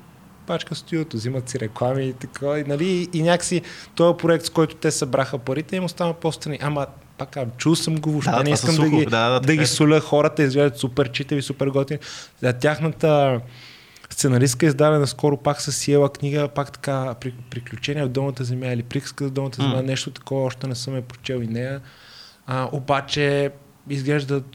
[0.48, 2.60] пачка студиото, взимат си реклами и така.
[2.60, 3.62] И, нали, и някакси
[3.96, 6.60] този проект, с който те събраха парите, им остана по-страни.
[6.62, 9.56] Ама пак казвам, чул съм го, въобще Да, не искам да ги, Да, да, да,
[9.56, 9.68] ги е.
[9.68, 10.00] соля.
[10.00, 12.00] Хората изглеждат супер читави, супер готини.
[12.42, 13.42] За тяхната
[14.14, 18.84] сценаристка издадена скоро пак с Сиела книга, пак така при, приключения в долната земя или
[18.84, 19.84] приказка за долната земя, М.
[19.84, 21.82] нещо такова, още не съм е прочел и нея.
[22.48, 23.52] А, обаче
[23.90, 24.46] изглеждат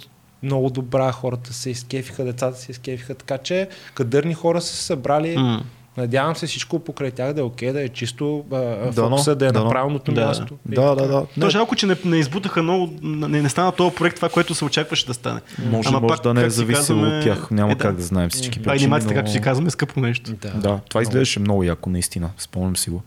[0.42, 5.36] много добра, хората се изкефиха, децата се изкефиха, така че кадърни хора са се събрали.
[5.36, 5.64] М.
[5.99, 9.46] Надявам се всичко покрай тях да е окей, да е чисто, а, Дано, фокуса да
[9.46, 9.64] е дано.
[9.64, 10.26] на правилното Да.
[10.26, 10.57] място.
[10.66, 11.09] Да, да, така.
[11.09, 11.26] да.
[11.40, 14.55] То е жалко, че не, не избутаха много, не, не стана този проект, това, което
[14.55, 15.40] се очакваше да стане.
[15.66, 17.51] Може, Ама може пак, да не е зависело казваме, от тях.
[17.51, 17.80] Няма е, да.
[17.80, 18.76] как да знаем всички причини.
[18.76, 20.32] Анимацията, но- както си казваме, е скъпо нещо.
[20.32, 20.51] Да.
[20.51, 22.30] Да, това изглеждаше много яко, наистина.
[22.38, 23.03] Спомням си го.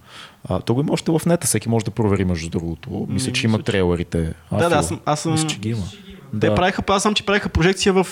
[0.46, 3.08] А, то го има още в нета, всеки може да провери между другото.
[3.10, 4.34] Мисля, че има трейлерите.
[4.52, 5.84] Да, да, аз съм- аз съм- Мисля, че ги има.
[6.32, 6.56] Те Да.
[6.56, 8.08] правиха, аз съм, че правиха прожекция в...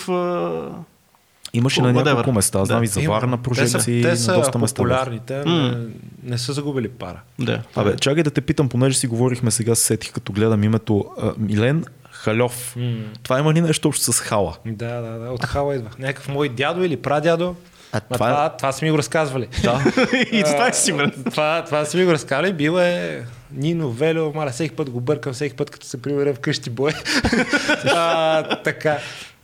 [1.54, 2.66] Имаше на няколко места.
[2.66, 2.84] Знам Да.
[2.84, 3.02] и за.
[3.02, 4.84] Варна те прожекции са, те на доста места.
[4.84, 4.96] бяха.
[4.96, 5.72] популярни, те М.
[5.72, 5.88] не,
[6.24, 7.20] не са загубили пара.
[7.40, 7.62] Да.
[7.76, 11.32] Абе, чакай да те питам, понеже си говорихме сега, се сетих като гледам името а,
[11.38, 12.76] Милен Халев.
[13.24, 14.56] Това има ли нещо общо с Хала?
[14.66, 15.90] Да, да, да, от Хала идва.
[16.00, 17.56] Някакъв мой дядо или прадядо.
[17.92, 19.48] А А това е- това, това са ми го разказвали.
[19.64, 19.82] Да.
[20.32, 21.12] и това е сигурен.
[21.26, 22.54] това, това са ми го разказали.
[22.54, 26.70] Бил е Нино, Вело, маля, всеки път го бъркам, всеки път като се прибера вкъщи
[26.70, 26.92] бой.
[27.86, 28.98] а, така.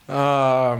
[0.08, 0.76] А,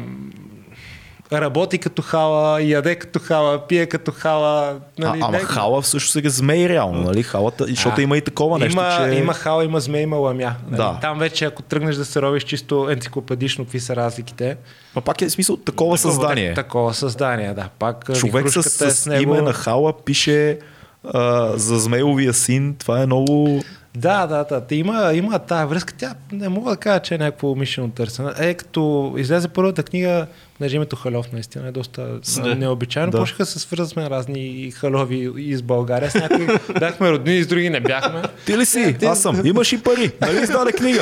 [1.33, 4.77] работи като хала, яде като хала, пие като хала.
[4.99, 7.23] Нали, а, ама не- Хала всъщност сега змей реално, нали?
[7.23, 9.15] Халата, защото А, има и такова нещо, има, че...
[9.15, 10.55] има хала, има змей, има ламя.
[10.67, 10.77] Нали?
[10.77, 10.99] Да.
[11.01, 14.57] Там вече, ако тръгнеш да се робиш чисто енциклопедично, какви са разликите.
[14.95, 16.55] Ма пак е смисъл такова създание.
[16.55, 17.69] Такова създание, да.
[17.79, 19.23] Пак Човек с, е с него.
[19.23, 20.59] име на Хала пише
[21.05, 22.75] а, за змейловия син.
[22.75, 23.61] Това е много...
[23.97, 24.75] Да, да, да.
[24.75, 25.95] Има, има тая връзка.
[25.99, 28.31] Тя не мога да кажа, че е някакво умишлено търсене.
[28.39, 30.27] Е, като излезе първата книга,
[30.59, 32.55] понеже името Халев наистина е доста Да.
[32.55, 33.17] необичайно, Да.
[33.19, 33.23] да.
[33.23, 36.11] почнаха да се свързваме разни халови из България.
[36.11, 36.47] С някои
[36.81, 38.23] бяхме роднини, с други не бяхме.
[38.47, 38.97] Ти ли си?
[39.05, 39.47] Аз съм.
[39.47, 40.11] Имаш и пари.
[40.21, 41.01] Нали издаде книга?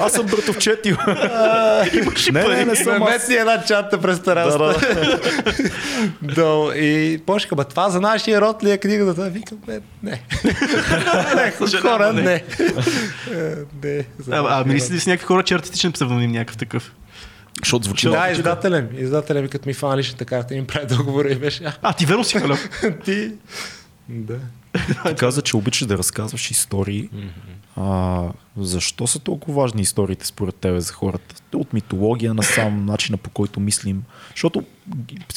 [0.00, 0.96] Аз съм братовчетил.
[1.94, 2.64] Имаш и не, не, пари.
[2.64, 3.26] не съм Намет аз.
[3.26, 4.58] си една чата през Да, тараста.
[4.58, 5.20] да.
[6.34, 6.72] Долу.
[6.72, 9.14] И почнаха, бе, това за нашия род ли е книгата?
[9.14, 10.20] Това викам, не, не.
[11.36, 12.22] не, хора, не.
[12.22, 12.34] не.
[12.34, 12.42] Е,
[13.84, 14.04] не.
[14.30, 14.68] А, род.
[14.94, 16.92] ли си някакви хора, че е артистичен псевдоним някакъв такъв?
[17.64, 18.32] Защото звучи Да, много.
[18.32, 18.88] издателен.
[18.98, 22.24] Издателен ми, като ми фана личната карта, им прави договора и беше, А, ти верно
[22.24, 22.38] си
[23.04, 23.32] ти...
[24.08, 24.38] Да.
[25.06, 27.10] Ти каза, че обичаш да разказваш истории.
[27.76, 28.22] А,
[28.56, 31.34] защо са толкова важни историите според тебе за хората?
[31.54, 34.02] От митология на сам начина по който мислим.
[34.30, 34.64] Защото,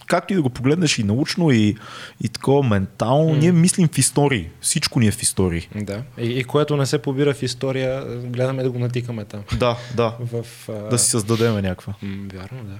[0.07, 1.75] както и да го погледнеш и научно, и,
[2.23, 4.49] и такова ментално, ние мислим в истории.
[4.61, 5.69] Всичко ни е в истории.
[5.75, 6.03] Да.
[6.17, 9.43] И, и което не се побира в история, гледаме да го натикаме там.
[9.57, 10.17] Да, да.
[10.19, 10.73] В, а...
[10.73, 11.93] Да си създадем някаква.
[12.01, 12.79] М, вярно, да.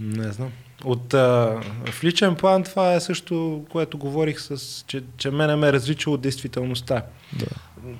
[0.00, 0.52] Не знам.
[0.84, 1.60] От, а,
[1.90, 6.14] в личен план това е също, което говорих, с, че, че мене ме е различило
[6.14, 7.02] от действителността.
[7.32, 7.46] Да.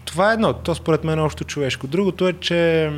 [0.05, 1.87] Това е едно, то според мен е общо човешко.
[1.87, 2.91] Другото е, че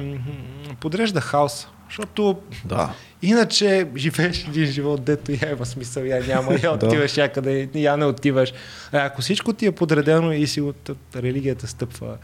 [0.81, 1.68] подрежда хаос.
[1.89, 2.93] Защото Да.
[3.22, 8.05] Иначе живееш един живот, дето я има смисъл, я няма, я отиваш някъде, я не
[8.05, 8.53] отиваш.
[8.93, 12.16] А ако всичко ти е подредено и си от от религията стъпва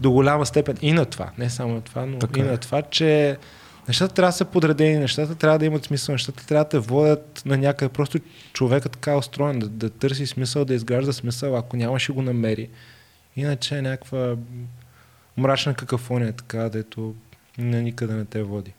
[0.00, 2.46] до голяма степен и на това, не само на това, но Така и е.
[2.46, 3.36] на това, че
[3.88, 7.42] нещата трябва да са подредени, нещата трябва да имат смисъл, нещата трябва да те водят
[7.46, 7.92] на някъде.
[7.92, 8.18] Просто
[8.52, 12.22] човекът така е устроен, да, да търси смисъл, да изгражда смисъл, ако няма ще го
[12.22, 12.68] намери.
[13.36, 14.36] Иначе е някаква
[15.36, 17.14] мрачна какафония, така, дето
[17.58, 18.72] на никъде не те води.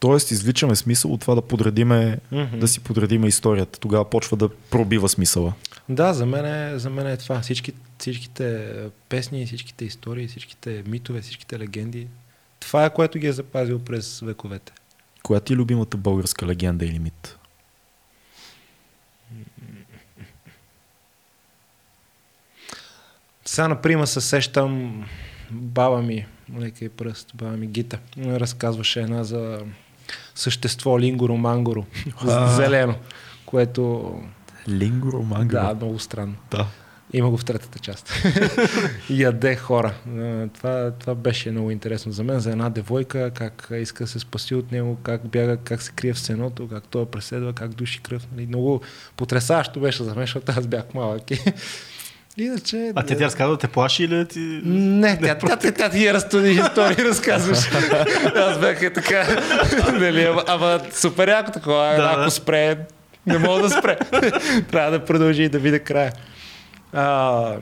[0.00, 2.58] Тоест, извличаме смисъл от това да подредиме, Мгм.
[2.58, 3.80] да си подредиме историята.
[3.80, 5.52] Тогава почва да пробива смисъла.
[5.88, 7.40] Да, за мен е, за мен е това.
[7.40, 8.68] Всички, всичките
[9.08, 12.06] песни, всичките истории, всичките митове, всичките легенди.
[12.60, 14.72] Това е което ги е запазил през вековете.
[15.22, 17.38] Коя ти е любимата българска легенда или мит?
[23.44, 25.04] Сега, например, се сещам
[25.50, 26.26] баба ми,
[26.58, 29.60] лека и пръст, баба ми Гита, разказваше една за
[30.34, 30.98] същество
[32.26, 32.48] А.
[32.48, 32.94] зелено,
[33.46, 34.12] което
[34.68, 35.60] Лингуро, мангро.
[35.60, 36.34] да, много странно.
[36.50, 36.66] да.
[37.12, 38.12] Има го в третата част.
[39.10, 39.94] Яде хора.
[40.54, 44.54] Това, това беше много интересно за мен, за една девойка, как иска да се спаси
[44.54, 48.26] от него, как бяга, как се крие в сеното, как той преследва, как души кръв.
[48.34, 48.46] Нали?
[48.46, 48.80] Много
[49.16, 51.22] потрясаващо беше за мен, защото аз бях малък.
[52.36, 52.92] Иначе...
[52.94, 54.60] А тя ти разказва да те плаши или ти...
[54.64, 57.58] Не, тя, тя, тя, тя ти я разтуди истории, разказваш.
[58.36, 59.26] Аз бях е така,
[59.92, 62.78] нали, ама, ама супер яко такова, Да, ако спре,
[63.26, 63.98] не мога да спре.
[64.70, 66.12] Трябва да продължи и да видя края.
[66.92, 67.56] А,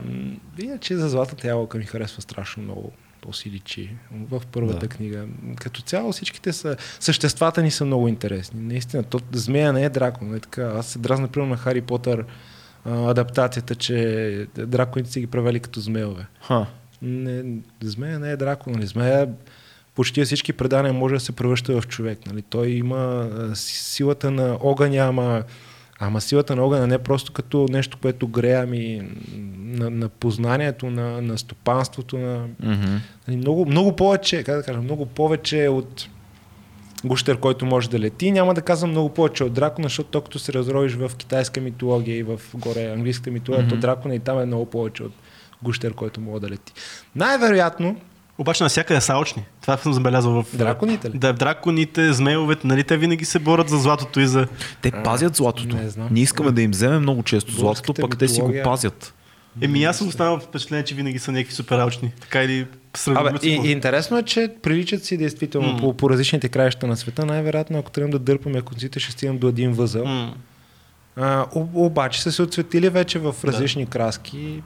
[0.59, 2.91] иначе за Златната ябълка ми харесва страшно много.
[3.21, 3.95] То си личи
[4.29, 4.87] в първата Да.
[4.87, 5.25] книга.
[5.55, 8.61] Като цяло всичките са, съществата ни са много интересни.
[8.61, 10.35] Наистина, то, змея не е дракон.
[10.35, 10.61] Е така.
[10.75, 12.25] Аз се дразна, примерно, на Хари Потър
[12.85, 16.25] а, адаптацията, че драконите си ги правили като змеове.
[16.41, 16.65] Ха.
[17.01, 18.85] Не, змея не е дракон, нали?
[18.85, 19.29] Змея
[19.95, 22.19] почти всички предания може да се превръща в човек.
[22.25, 22.41] Нали?
[22.41, 25.43] Той има силата на огъня, ама,
[25.99, 29.01] ама силата на огъня не е просто като нещо, което грее, ами
[29.57, 32.45] на, на познанието, на, на стопанството, на.
[33.27, 36.07] Нали, много, много повече, как да кажа, много повече от
[37.05, 38.31] гущер, който може да лети.
[38.31, 42.17] Няма да казвам много повече от дракона, защото то като се разровиш в китайска митология
[42.17, 43.75] и в горе английска митология, Мгм.
[43.75, 45.13] то дракона и там е много повече от
[45.63, 46.73] гущер, който може да лети.
[47.15, 47.95] Най-вероятно,
[48.37, 49.43] Обаче навсякъде са алчни.
[49.61, 50.45] Това съм забелязал в...
[50.57, 51.17] драконите ли?
[51.17, 54.47] Да, драконите, змеевете, нали, те винаги се борят за златото и за...
[54.81, 55.75] Те пазят златото.
[55.75, 56.07] не знам.
[56.11, 59.13] Ние искаме да им вземем много често златото, Българската пък те си го пазят.
[59.61, 62.11] Еми аз съм останал впечатление, че винаги са някакви супер алчни.
[62.21, 62.67] Така или.
[63.07, 65.79] Абе, и, и интересно е, че приличат си действително М.
[65.79, 67.25] по, по различните краища на света.
[67.25, 70.05] Най-вероятно, ако тръгнем да дърпаме конците, ще стигнем до един възъл.
[70.05, 70.33] М.
[71.15, 74.61] А, об- обаче са се отцветили вече в различни краски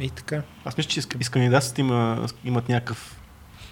[0.00, 0.42] и така.
[0.64, 3.20] Аз мисля, че и скандинавците има, имат някакъв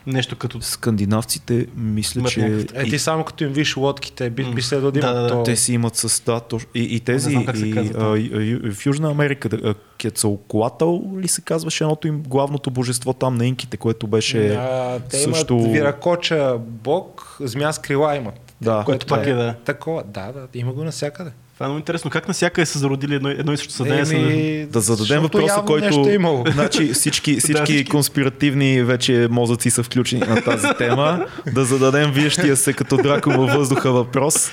[0.06, 0.60] нещо като...
[0.60, 4.62] Скандинавците, мисля, Имат че някакъв- Е, и, ти само като им виж лодките, би, би
[4.62, 5.28] следвало да Да, да, да.
[5.28, 5.42] то.
[5.42, 6.68] те си имат с да, точно.
[6.74, 11.28] И, и тези, знам и, казва а, ю- ю- в Южна Америка, да, Кецалкуатъл ли
[11.28, 14.48] се казваше едното им главното божество там на инките, което беше...
[14.48, 18.54] А, те също- имат виракоча бог, змия с крила имат.
[18.60, 18.82] Да.
[18.86, 19.54] Което пак е, да.
[19.54, 21.30] Такова, да, да, има го навсякъде.
[21.62, 22.10] Това е много интересно.
[22.10, 24.02] Как навсякъде са зародили едно, едно и също съдение?
[24.02, 26.08] Еми, Да зададем въпроса, който...
[26.08, 26.44] Е имало.
[26.52, 31.26] Значи всички, всички конспиративни вече мозъци са включени на тази тема.
[31.52, 34.50] Да зададем виещия се като драко във въздуха въпрос.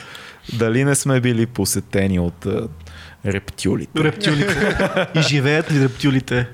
[0.53, 2.68] Дали не сме били посетени от а,
[3.26, 4.03] рептюлите?
[4.03, 5.07] Рептюлите.
[5.16, 6.47] и живеят ли рептюлите?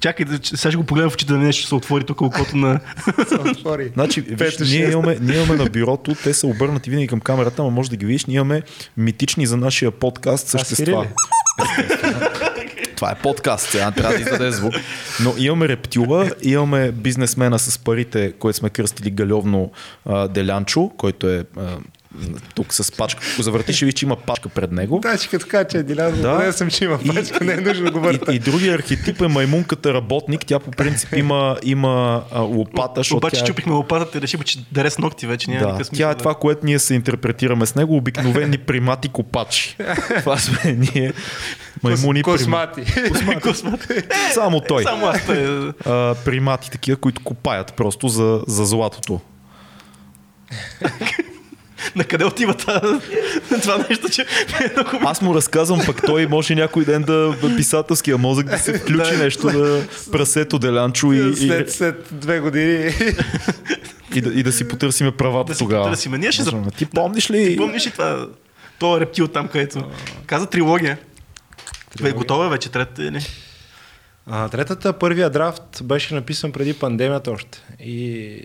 [0.00, 2.80] Чакай, сега ще го погледам в очите да нещо ще се отвори тук окото на...
[3.50, 3.90] Отвори.
[3.94, 7.70] Значи, виж, ние, имаме, ние имаме на бюрото, те са обърнати винаги към камерата, но
[7.70, 8.62] може да ги видиш, ние имаме
[8.96, 11.06] митични за нашия подкаст същества.
[12.96, 14.74] Това е подкаст, сега трябва да издаде звук.
[15.22, 19.72] Но имаме рептюла, имаме бизнесмена с парите, който сме кръстили галевно
[20.28, 21.44] Делянчо, който е
[22.54, 23.20] тук с пачка.
[23.32, 24.98] Ако завъртиш, видиш, че има пачка пред него.
[25.00, 26.16] Да, че като е Дилян, Да.
[26.28, 26.38] да.
[26.38, 28.32] не съм, че има И- пачка, не е нужно да го върта.
[28.32, 30.46] И, и другия архетип е маймунката работник.
[30.46, 34.58] Тя по принцип има, има а, лопата, Обаче тя е чупихме лопатата и решихме, че
[34.72, 36.06] дере с ногти вече няма Да, никакъв смисъл.
[36.06, 39.76] тя е това, което ние се интерпретираме с него, обикновени примати копачи.
[40.18, 41.12] това сме ние.
[41.82, 42.84] Маймуни Космати.
[43.42, 43.88] Космат.
[43.88, 44.08] Примати.
[44.34, 44.82] Само той.
[44.82, 45.72] Само аз той.
[45.86, 49.20] А, примати такива, които копаят просто за, за златото.
[51.96, 52.80] На къде отива това,
[53.62, 58.18] това нещо, че е много Аз му разказвам, пък той може някой ден да писателския
[58.18, 59.22] мозък да се включи Да.
[59.22, 62.74] нещо да прасето Делянчо и, След, след две години.
[64.14, 65.84] и, да, и да си потърсиме правата да си тогава.
[65.84, 66.12] потърсим.
[66.12, 66.50] Ние ще за...
[66.50, 67.46] Кажем, Ти помниш ли?
[67.46, 68.26] Ти помниш ли това?
[68.78, 69.90] Това рептил там, където
[70.26, 70.98] каза трилогия.
[72.02, 73.20] Бе, готова е вече третата или?
[74.30, 77.62] А, третата, първия драфт беше написан преди пандемията още.
[77.80, 78.38] И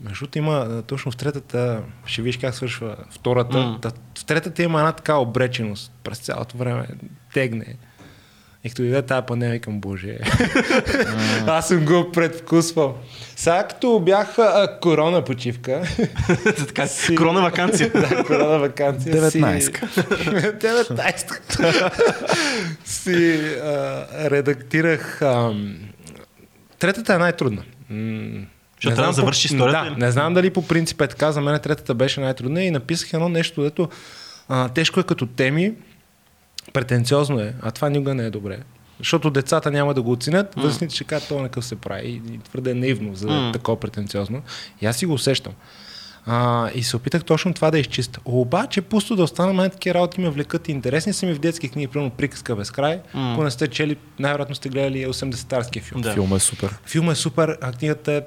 [0.00, 3.58] между другото има, а, точно в третата, ще видиш как свършва втората.
[3.58, 3.78] М.
[3.82, 6.86] Та, в третата има една така обреченост през цялото време.
[7.34, 7.76] Тегне.
[8.64, 10.18] И като дойде тази пандемия към Боже.
[11.46, 12.98] Аз съм го предвкусвал.
[13.36, 15.82] Сега като бях а, корона почивка,
[16.66, 17.90] така, Си- корона вакансия.
[17.94, 19.14] да, корона вакансия.
[19.14, 19.88] 19-ка.
[19.88, 20.00] Си...
[20.00, 21.92] 19
[22.84, 25.22] си а, редактирах.
[25.22, 25.78] ам,
[26.78, 27.62] Третата е най-трудна.
[28.80, 31.32] Защото не трябва да по- историята, Да, не знам дали по принцип е така.
[31.32, 33.88] За мен третата беше най-трудна и написах едно нещо, дето
[34.48, 35.72] а, тежко е като теми,
[36.72, 38.58] претенциозно е, а това никога не е добре.
[38.98, 40.62] Защото децата няма да го оценят, М.
[40.62, 44.42] възрастните ще кажат, това какъв се прави и и твърде наивно за такова претенциозно.
[44.80, 45.52] И аз си го усещам.
[46.26, 48.20] А, и се опитах точно това да изчиста.
[48.24, 51.68] Обаче, пусто да остана, мен такива работи ме влекат и интересни са ми в детски
[51.68, 53.00] книги, примерно Приказка без край.
[53.14, 56.00] Ако не сте чели, най-вероятно сте гледали 80-тарския филм.
[56.00, 56.12] Да.
[56.12, 56.74] Филма е супер.
[56.86, 58.20] Филмът е супер, а книгата е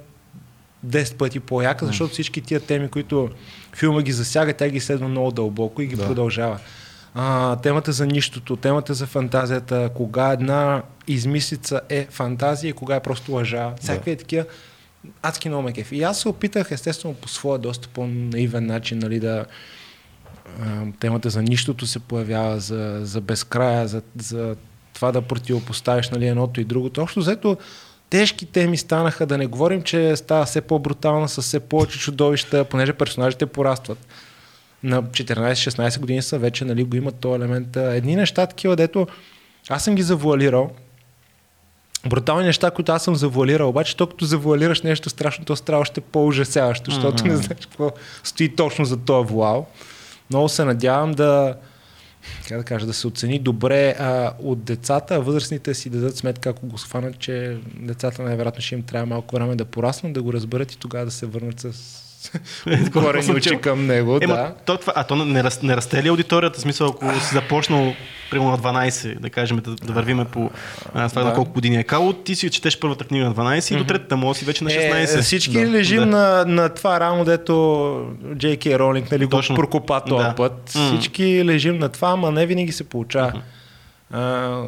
[0.87, 3.29] 10 пъти по-яка, защото всички тия теми, които
[3.75, 6.05] филма ги засяга, тя ги изследва много дълбоко и ги Да.
[6.05, 6.59] продължава.
[7.15, 12.99] а, темата за нищото, темата за фантазията, кога една измислица е фантазия и кога е
[12.99, 13.73] просто лъжа.
[13.81, 14.45] Всякакви е такива
[15.21, 15.91] адски много ме кеф.
[15.91, 19.45] И аз се опитах, естествено, по своя доста по-наивен начин, нали, да
[20.61, 20.65] а,
[20.99, 24.55] темата за нищото се появява, за, за безкрая, за, за
[24.93, 27.01] това да противопоставиш нали, едното и другото.
[27.01, 27.57] Общо взето,
[28.13, 32.93] тежки теми станаха, да не говорим, че става все по-брутална, с все повече чудовища, понеже
[32.93, 33.97] персонажите порастват.
[34.83, 37.75] На 14-16 години са вече, нали, го имат този елемент.
[37.75, 39.07] Едни неща такива, дето
[39.69, 40.71] аз съм ги завуалирал,
[42.09, 46.01] брутални неща, които аз съм завуалирал, обаче то като завуалираш нещо страшно, то става още
[46.01, 47.27] по-ужасяващо, защото mm-hmm.
[47.27, 47.91] не знаеш какво
[48.23, 49.67] стои точно за този вуал.
[50.29, 51.55] Много се надявам да,
[52.47, 56.67] как да кажа, да се оцени добре а, от децата, възрастните си дадат сметка, ако
[56.67, 60.71] го схванат, че децата най-вероятно ще им трябва малко време да пораснат, да го разберат
[60.71, 61.73] и тогава да се върнат с
[62.87, 64.19] отворени очи към него.
[64.21, 64.53] Ема, да.
[64.65, 66.59] то, това, а то не, раз, не расте ли аудиторията?
[66.59, 67.93] В смисъл, ако си започнал
[68.31, 70.51] примерно на 12, да кажем, да, да вървиме по
[70.93, 71.27] а, това да.
[71.27, 73.75] на колко години е кало, ти си четеш първата книга на 12 mm-hmm.
[73.75, 75.19] и до третата може си вече на 16.
[75.19, 75.67] Е, всички да.
[75.67, 76.05] лежим да.
[76.05, 80.35] На, на това рамо, дето Джейки Ролинг нали, го прокопа този да.
[80.35, 80.69] път.
[80.69, 80.99] Mm-hmm.
[80.99, 83.31] Всички лежим на това, ама не винаги се получава.
[83.31, 83.62] Mm-hmm.
[84.13, 84.63] А,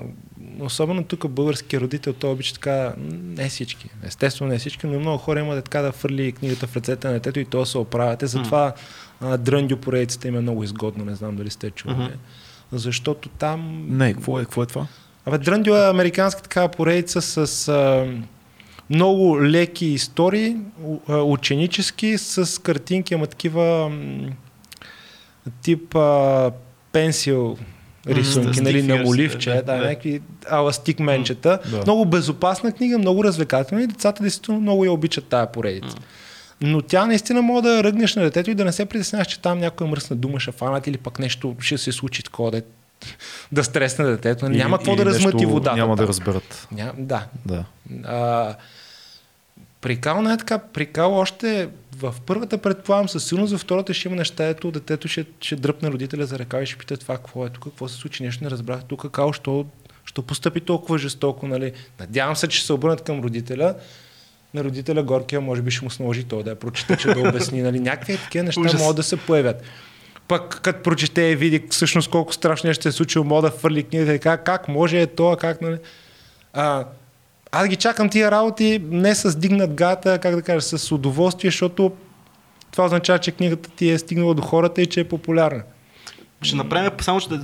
[0.60, 5.40] особено тук български родител, той обича така, не всички, естествено не всички, но много хора
[5.40, 8.28] имат така да фърли книгата в ръцете на детето и то се оправяте.
[8.28, 8.74] Затова
[9.24, 9.38] mm.
[9.38, 11.98] дръндю поредицата им е много изгодно, не знам дали сте чували.
[11.98, 12.18] Mm-hmm.
[12.72, 13.86] Защото там...
[13.90, 14.88] Не, какво е, какво е това?
[15.26, 18.08] Абе, Дръндю е американска такава поредица с а,
[18.90, 20.58] много леки истории,
[21.08, 23.92] ученически, с картинки, ама такива
[25.62, 26.52] тип а,
[26.92, 27.58] пенсил
[28.08, 31.60] рисунки, нали, на моливче, да, да, да, някакви аластик менчета.
[31.66, 31.78] Mm, да.
[31.78, 35.98] Много безопасна книга, много развлекателна и децата действително много я обичат тая поредица.
[36.62, 39.60] Но тя наистина може да ръгнеш на детето и да не се притесняваш, че там
[39.60, 42.62] някоя мръсна дума ще фанат или пък нещо ще се случи такова, да,
[43.52, 44.46] да стресне детето.
[44.46, 45.76] Или, няма какво да размъти водата.
[45.76, 46.68] Няма да разберат.
[46.72, 47.26] Ня, да.
[47.46, 47.66] да.
[48.04, 48.56] А,
[49.86, 50.58] Прикал не е така.
[50.58, 55.26] Прикал още в първата предполагам със сигурност, във втората ще има неща, ето детето ще,
[55.42, 58.24] ще дръпне родителя за ръка и ще пита това какво е тук, какво се случи,
[58.24, 59.66] нещо не разбрах тук, као, що,
[60.06, 61.72] що постъпи толкова жестоко, нали.
[62.00, 63.76] Надявам се, че се обърнат към родителя.
[64.54, 67.62] На родителя Горкия може би ще му сложи то да я прочете, че да обясни,
[67.62, 67.80] нали.
[67.80, 68.82] Някакви такива неща Ужас.
[68.82, 69.62] могат да се появят.
[70.28, 73.84] Пък като прочете и види всъщност колко страшно ще се е случило, мога да фърли
[73.84, 75.78] книгата и как, как може е това, как, нали.
[76.54, 76.86] А,
[77.58, 81.92] аз ги чакам тия работи не с дигнат гата, как да кажа, с удоволствие, защото
[82.72, 85.64] това означава, че книгата ти е стигнала до хората и че е популярна.
[86.46, 87.40] Ще направим, само ще,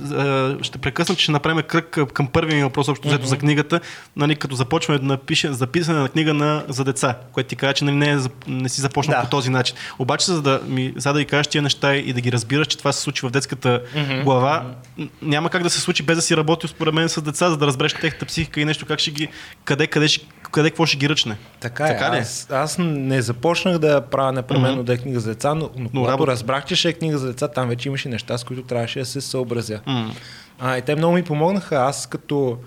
[0.62, 3.28] ще прекъсна, че ще направим кръг към първия ми въпрос, общо взето mm-hmm.
[3.28, 3.80] за книгата.
[4.16, 7.84] Нали, като започваме да напишем записане на книга на, за деца, което ти казва, че
[7.84, 9.24] нали, не, е, не си започнал да.
[9.24, 9.76] по този начин.
[9.98, 12.78] Обаче, за да, ми, за да ви кажеш тия неща и да ги разбираш, че
[12.78, 14.24] това се случи в детската mm-hmm.
[14.24, 14.64] глава,
[15.22, 17.66] няма как да се случи без да си работил според мен с деца, за да
[17.66, 19.28] разбереш техната психика и нещо, как ще ги,
[19.64, 21.36] къде, къде, ще, къде какво ще ги ръчне.
[21.60, 21.98] Така, е.
[21.98, 22.20] така е.
[22.20, 24.86] Аз, аз не започнах да правя непременно mm-hmm.
[24.86, 26.32] да е книга за деца, но, но, но когато работа...
[26.32, 29.06] разбрах, че ще е книга за деца, там вече имаше неща, с които трябваше да
[29.06, 29.80] се съобразя.
[29.88, 30.10] Mm.
[30.58, 31.76] А, и те много ми помогнаха.
[31.76, 32.58] Аз като,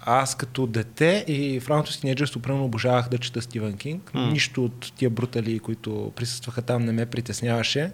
[0.00, 4.10] аз като дете и в ранното си тинейджерство примерно обожавах да чета Стивен Кинг.
[4.14, 4.32] Mm.
[4.32, 7.92] Нищо от тия брутали, които присъстваха там, не ме притесняваше.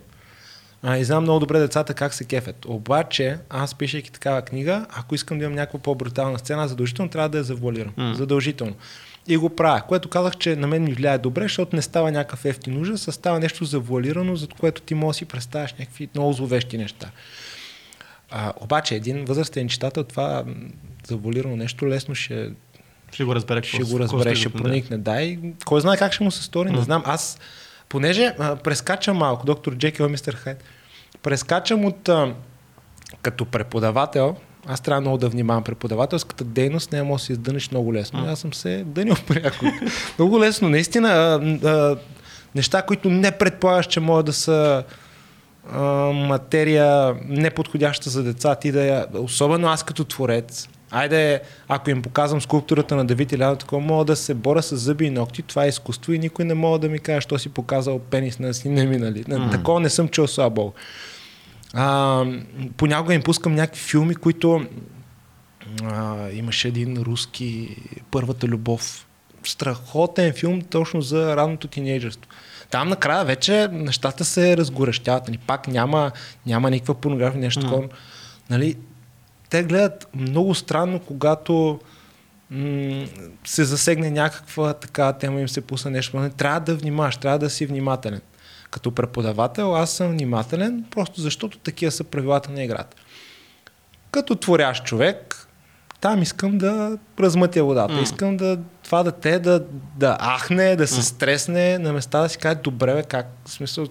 [0.82, 2.64] А, и знам много добре децата как се кефят.
[2.64, 7.38] Обаче, аз пишейки такава книга, ако искам да имам някаква по-брутална сцена, задължително трябва да
[7.38, 7.92] я завуалирам.
[7.98, 8.12] Mm.
[8.12, 8.74] Задължително.
[9.28, 12.44] И го правя, което казах, че на мен ми влияе добре, защото не става някакъв
[12.44, 16.32] ефтин ужас, а става нещо завуалирано, за което ти можеш да си представяш някакви много
[16.32, 17.10] зловещи неща.
[18.30, 20.44] А, обаче един възрастен читател това
[21.08, 22.50] заволирано нещо лесно ще
[23.12, 23.62] ще го разбере.
[23.62, 24.98] Ще го разбере, ще проникне.
[24.98, 25.22] Да.
[25.22, 27.02] и кой знае как ще му се стори, не знам.
[27.06, 27.38] Аз,
[27.88, 30.64] понеже а, прескачам малко, доктор Джекил и мистер Хайд,
[31.22, 32.34] прескачам от а,
[33.22, 34.36] като преподавател,
[34.68, 35.64] аз трябва много да внимавам.
[35.64, 38.24] Преподавателската дейност не може да се издъниш много лесно.
[38.28, 39.64] Аз съм се дънил пряко.
[40.18, 40.68] много лесно.
[40.68, 41.96] Наистина, а, а,
[42.54, 44.84] неща, които не предполагаш, че могат да са
[45.72, 52.02] а, материя неподходяща за деца, ти да я, особено аз като творец, Айде, ако им
[52.02, 55.64] показвам скулптурата на Давид Иляна, такова мога да се боря с зъби и ногти, това
[55.64, 58.84] е изкуство и никой не мога да ми каже, що си показал пенис на сина
[58.84, 59.24] ми, нали?
[59.24, 59.50] Mm-hmm.
[59.50, 60.72] Такова не съм чул слабо.
[61.74, 62.24] А,
[62.76, 64.66] понякога им пускам някакви филми, които
[65.84, 67.76] а, имаше един руски
[68.10, 69.06] Първата любов.
[69.44, 72.30] Страхотен филм точно за ранното тинейджерство.
[72.70, 75.28] Там накрая вече нещата се разгорещяват.
[75.28, 75.38] Нали?
[75.38, 76.12] Пак няма,
[76.46, 77.82] няма никаква порнография, нещо такова.
[77.82, 77.90] Mm.
[78.50, 78.76] Нали?
[79.50, 81.80] Те гледат много странно, когато
[82.50, 83.06] м-
[83.44, 86.16] се засегне някаква така тема, им се пусне нещо.
[86.16, 86.30] Нали?
[86.30, 88.20] Трябва да внимаваш, трябва да си внимателен.
[88.70, 92.96] Като преподавател аз съм внимателен, просто защото такива са правилата на играта.
[94.10, 95.48] като творящ човек,
[96.00, 97.94] там искам да размътя водата.
[97.94, 98.02] Mm.
[98.02, 99.64] Искам да това дете да,
[99.96, 103.86] да ахне, да се стресне, на места да си каже, добре, бе, как, в смисъл,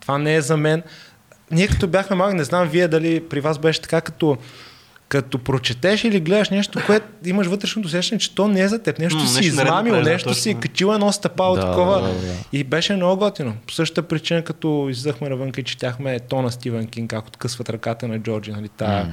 [0.00, 0.82] това не е за мен.
[1.50, 4.38] Ние като бяхме малки, не знам вие дали при вас беше така, като
[5.08, 8.98] като прочетеш или гледаш нещо, което имаш вътрешното усещане, че то не е за теб.
[8.98, 10.42] Нещо си нещо измамил, наредно, нещо точно.
[10.42, 12.00] си качил едно стъпало Да, такова.
[12.02, 12.34] да, да, да.
[12.52, 13.54] И беше много готино.
[13.66, 18.08] По същата причина, като излизахме навънка и четяхме то на Стивен Кинг, как откъсват ръката
[18.08, 18.50] на Джорджи.
[18.52, 19.10] Нали, тая, М.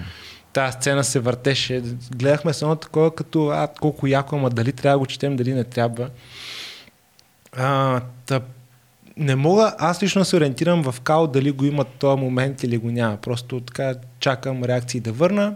[0.54, 1.82] тая сцена се въртеше.
[2.16, 5.54] Гледахме се едно такова, като а, колко яко, ама дали трябва да го четем, дали
[5.54, 6.10] не трябва.
[7.58, 8.42] А, та,
[9.18, 12.78] не мога, аз лично да се ориентирам в као дали го има този момент или
[12.78, 13.18] го няма.
[13.18, 15.56] Просто така чакам реакции да върна.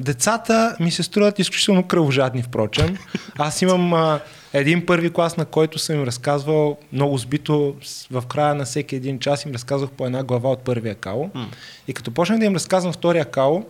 [0.00, 2.96] Децата ми се струват изключително кръвожадни, впрочем.
[3.38, 4.20] Аз имам а,
[4.52, 7.74] един първи клас, на който съм им разказвал много сбито
[8.10, 11.24] в края на всеки един час им разказвах по една глава от първия као.
[11.34, 11.48] М.
[11.88, 13.62] И като почнах да им разказвам втория као,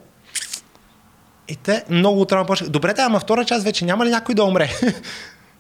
[1.49, 2.71] и те много отрано почнаха.
[2.71, 4.71] Добре, да, ама втора част вече няма ли някой да умре?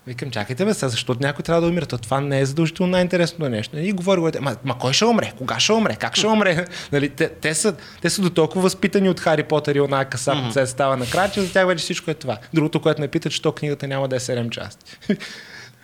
[0.07, 1.87] Викам, чакайте бе, сега, защото някой трябва да умира.
[1.87, 3.79] То това не е задължително най-интересното нещо.
[3.79, 5.33] И говори, говорите, ма, ма кой ще умре?
[5.39, 5.97] Кога ще умре?
[5.97, 6.65] Как ще умре?
[6.93, 10.33] нали, те, те, са, те са до толкова възпитани от Хари Потър и оная къса,
[10.33, 10.51] mm-hmm.
[10.51, 12.39] се става накрая, че за тях вече всичко е това.
[12.55, 14.97] Другото, което ме питат, че то книгата няма да е 7 части.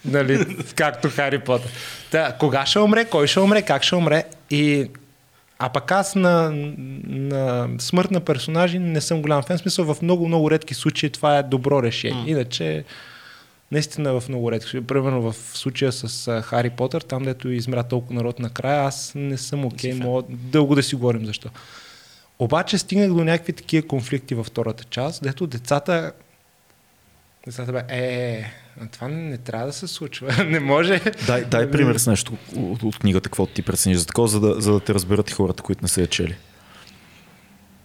[0.04, 1.70] нали, както Хари Потър.
[2.10, 3.04] Та, кога ще умре?
[3.04, 3.62] Кой ще умре?
[3.62, 4.24] Как ще умре?
[4.50, 4.88] И
[5.58, 6.50] а пък аз на,
[7.06, 9.58] на смърт на персонажи не съм голям фен.
[9.58, 12.22] В смисъл в много, много редки случаи това е добро решение.
[12.22, 12.30] М.
[12.30, 12.84] Иначе,
[13.72, 14.86] наистина в много редки случаи.
[14.86, 19.64] Примерно в случая с Хари Потър, там дето измря толкова народ накрая, аз не съм
[19.64, 19.92] окей.
[19.92, 21.50] Okay, мога дълго да си говорим защо.
[22.38, 26.12] Обаче стигнах до някакви такива конфликти във втората част, дето децата
[27.46, 28.44] Децата бе, е,
[28.80, 30.44] а това не, не трябва да се случва.
[30.48, 31.00] не може.
[31.26, 34.60] Дай, дай пример с нещо от, от книгата, какво ти прецениш за такова, за да,
[34.60, 36.36] за да те разберат и хората, които не са я чели.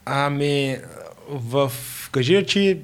[0.06, 0.78] Ами,
[1.30, 1.72] в...
[2.12, 2.80] Кажи, че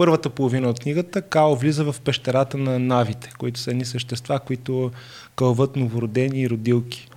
[0.00, 4.90] първата половина от книгата Као влиза в пещерата на навите, които са едни същества, които
[5.36, 7.08] кълват новородени и родилки.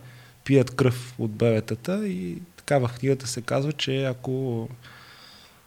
[0.43, 4.67] Пият кръв от бебетата и така в книгата се казва, че ако,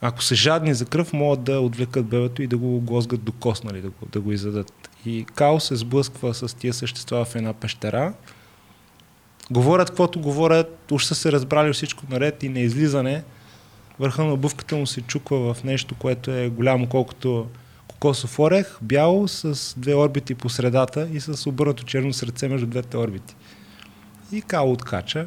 [0.01, 3.65] ако са жадни за кръв, могат да отвлекат бебето и да го глозгат до кост,
[3.65, 4.91] нали, да, го, да го изядат.
[5.07, 8.15] И Као се сблъсква с тия същества в една пещера.
[9.51, 13.25] Говорят каквото говорят, уж са се разбрали всичко наред и на излизане
[13.99, 17.47] върха на обувката му се чуква в нещо, което е голямо колкото
[17.89, 22.97] кокосов орех, бяло, с две орбити по средата и с обърнато черно сърце между двете
[22.97, 23.35] орбити.
[24.33, 25.27] И Као откача,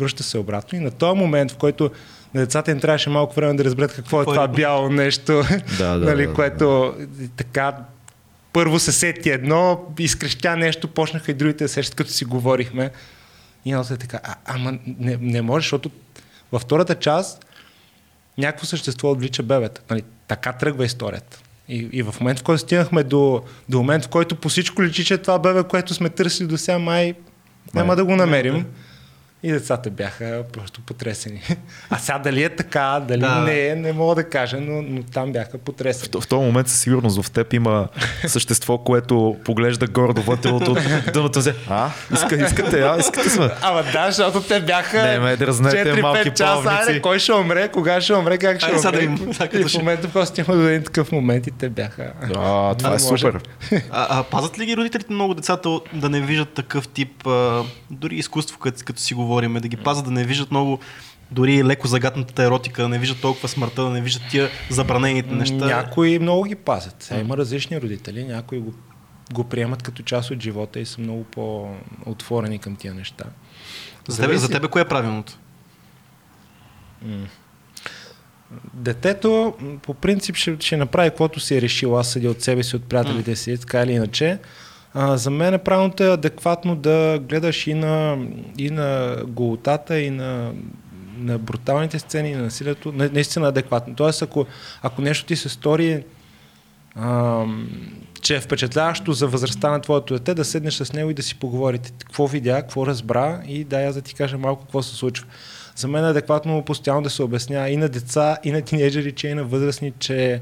[0.00, 1.90] връща се обратно и на този момент, в който
[2.34, 5.42] на децата им трябваше малко време да разберат какво е Кой- това бяло нещо,
[5.78, 6.94] Да, да, нали, да, което
[7.36, 7.76] така
[8.52, 12.90] първо се сети едно, изкрещя нещо, почнаха и другите да сещат, като си говорихме.
[13.64, 15.90] И едното е така, а, ама не, не може, защото
[16.52, 17.46] във втората част
[18.38, 19.80] някакво същество отвлича бебета.
[19.90, 21.38] Нали, така тръгва историята.
[21.68, 25.04] И, и в момент, в който стигнахме до, до момент, в който по всичко личи,
[25.04, 27.14] че това бебе, което сме търсили до сега, май
[27.74, 28.66] няма да го намерим.
[29.44, 29.48] Да.
[29.48, 31.40] И децата бяха просто потресени.
[31.90, 33.34] А сега дали е така, дали Да.
[33.34, 36.08] не е, не мога да кажа, но, но там бяха потресени.
[36.12, 37.88] В, в този момент със сигурност в теб има
[38.26, 40.78] същество, което поглежда гордо вътре от от
[41.12, 41.40] дъното.
[41.68, 43.50] А, иска, искате, а, искате сме.
[43.62, 46.62] Ама да, защото те бяха Не, ме дразнете, 4-5 малки часа.
[46.62, 46.88] плавници.
[46.88, 48.98] Айде, кой ще умре, кога ще умре, как ще Айде умре.
[48.98, 52.12] да им- и в момента просто до един такъв момент и те бяха...
[52.34, 53.22] А, това е може.
[53.22, 53.40] супер.
[53.72, 53.80] А,
[54.10, 58.58] а пазят ли ги родителите много децата да не виждат такъв тип, а, дори изкуство,
[58.58, 60.78] като, като си говорим, да ги пазят да не виждат много
[61.30, 65.66] дори леко загатната еротика, да не виждат толкова смъртта, да не виждат тия забранените неща.
[65.66, 66.96] Някои много ги пазят.
[67.02, 68.74] Сега има различни родители, някои го,
[69.32, 73.24] го приемат като част от живота и са много по-отворени към тия неща.
[74.08, 75.38] За тебе, за тебе кое е правилното?
[78.74, 81.98] Детето по принцип ще, ще направи каквото си е решил.
[81.98, 84.38] Аз съдя от себе си, от приятелите си, така или иначе.
[84.94, 88.18] А, за мен е правилното е адекватно да гледаш и на,
[88.58, 90.52] и на голотата, и на,
[91.18, 92.92] на бруталните сцени, на насилието.
[92.92, 93.94] На- Наистина адекватно.
[93.94, 94.46] Тоест, ако,
[94.82, 96.04] ако нещо ти се стори
[96.96, 97.68] ам,
[98.22, 101.34] че е впечатляващо за възрастта на твоето дете, да седнеш с него и да си
[101.38, 101.92] поговорите.
[101.98, 105.26] Какво видя, какво разбра и да аз да ти кажа малко какво се случва.
[105.76, 109.28] За мен е адекватно постоянно да се обяснява и на деца, и на тинейджери, че
[109.28, 110.40] и на възрастни, че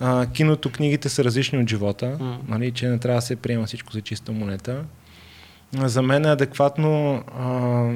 [0.00, 2.38] а, киното, книгите са различни от живота, М.
[2.48, 4.84] нали, че не трябва да се приема всичко за чиста монета.
[5.72, 7.90] За мен е адекватно а,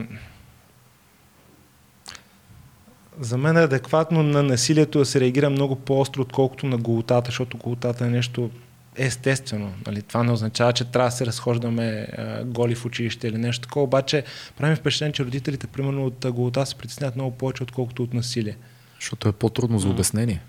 [3.20, 7.56] за мен е адекватно на насилието да се реагира много по-остро, отколкото на голотата, защото
[7.56, 8.50] голотата е нещо
[8.96, 9.72] естествено.
[9.86, 10.02] Нали?
[10.02, 13.84] Това не означава, че трябва да се разхождаме а, голи в училище или нещо такова,
[13.84, 14.24] обаче
[14.56, 18.56] правим впечатление, че родителите, примерно от голота, се притесняват много повече, отколкото от насилие.
[19.00, 20.42] Защото е по-трудно за обяснение.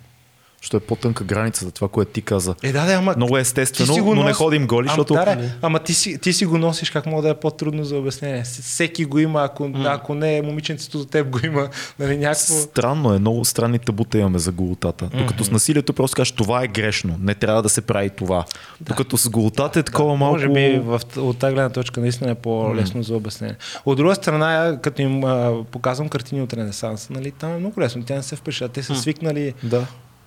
[0.61, 2.55] Защото е по-тънка границата, това, което ти каза.
[2.63, 3.13] Е, да, да, ама...
[3.17, 5.13] Много естествено, но не носи- ходим голи, Ама, защото...
[5.13, 7.97] Да, да, ама ти си, ти си го носиш, как мога да е по-трудно за
[7.97, 8.43] обяснение.
[8.43, 12.53] Всеки го има, ако, ако не момиченцето за теб го има, нали, някакво...
[12.53, 15.09] Странно е, много странни табута имаме за голотата.
[15.13, 18.45] Докато с насилието просто кажеш, това е грешно, не трябва да се прави това.
[18.81, 20.33] Докато с голотата е такова малко...
[20.33, 23.55] Може би в, от тази гледна точка наистина е по-лесно за обяснение.
[23.85, 28.03] От друга страна, като им а, показвам картини от Ренесанса, нали, там е много лесно.
[28.03, 28.73] Тя не се впечатля.
[28.73, 29.85] Те са свикнали Да.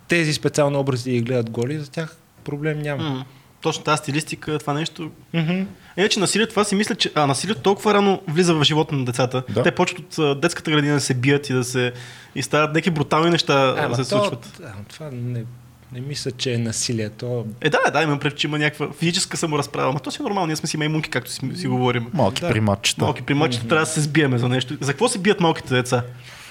[0.09, 3.03] Тези специални образи да ги гледат голи, за тях проблем няма.
[3.05, 3.25] М,
[3.61, 5.11] Точно тази стилистика, това нещо.
[5.35, 5.63] Мгм.
[5.97, 9.43] Иначе насилието, това си мисля, че а, насилието толкова рано влиза в живота на децата.
[9.49, 9.63] Да.
[9.63, 11.93] Те почват от а, детската градина да се бият и да се
[12.35, 14.61] и стават някакви брутални неща Ама да се то, случват.
[14.65, 15.45] а, това не,
[15.93, 17.09] не мисля, че е насилие.
[17.11, 17.47] То...
[17.61, 19.89] Е, да, да, имам пред, че има някаква физическа саморазправа.
[19.89, 22.07] Ама то си е нормално, ние сме си маймунки, както си, си говорим.
[22.13, 22.49] Малки Да.
[22.49, 23.05] приматчета.
[23.05, 24.77] Малки примачета трябва да се сбиеме за нещо.
[24.81, 26.03] За какво се бият малките деца?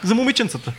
[0.03, 0.73] За момиченцата.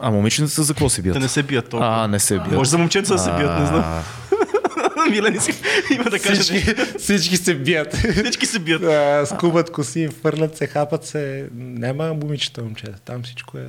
[0.00, 1.14] А момиченцата за какво се бият?
[1.14, 2.04] Те не се бият толкова.
[2.04, 2.52] А, не се бият.
[2.52, 4.02] Може за момченца да се бият, не знам.
[5.10, 5.52] Милен си
[5.94, 6.40] има да каже.
[6.40, 7.94] Всички, всички се бият.
[7.94, 8.82] Всички се бият.
[8.82, 11.48] А, скубат коси, фърлят се, хапат се.
[11.54, 12.98] Няма момичета, момчета.
[13.04, 13.66] Там всичко е...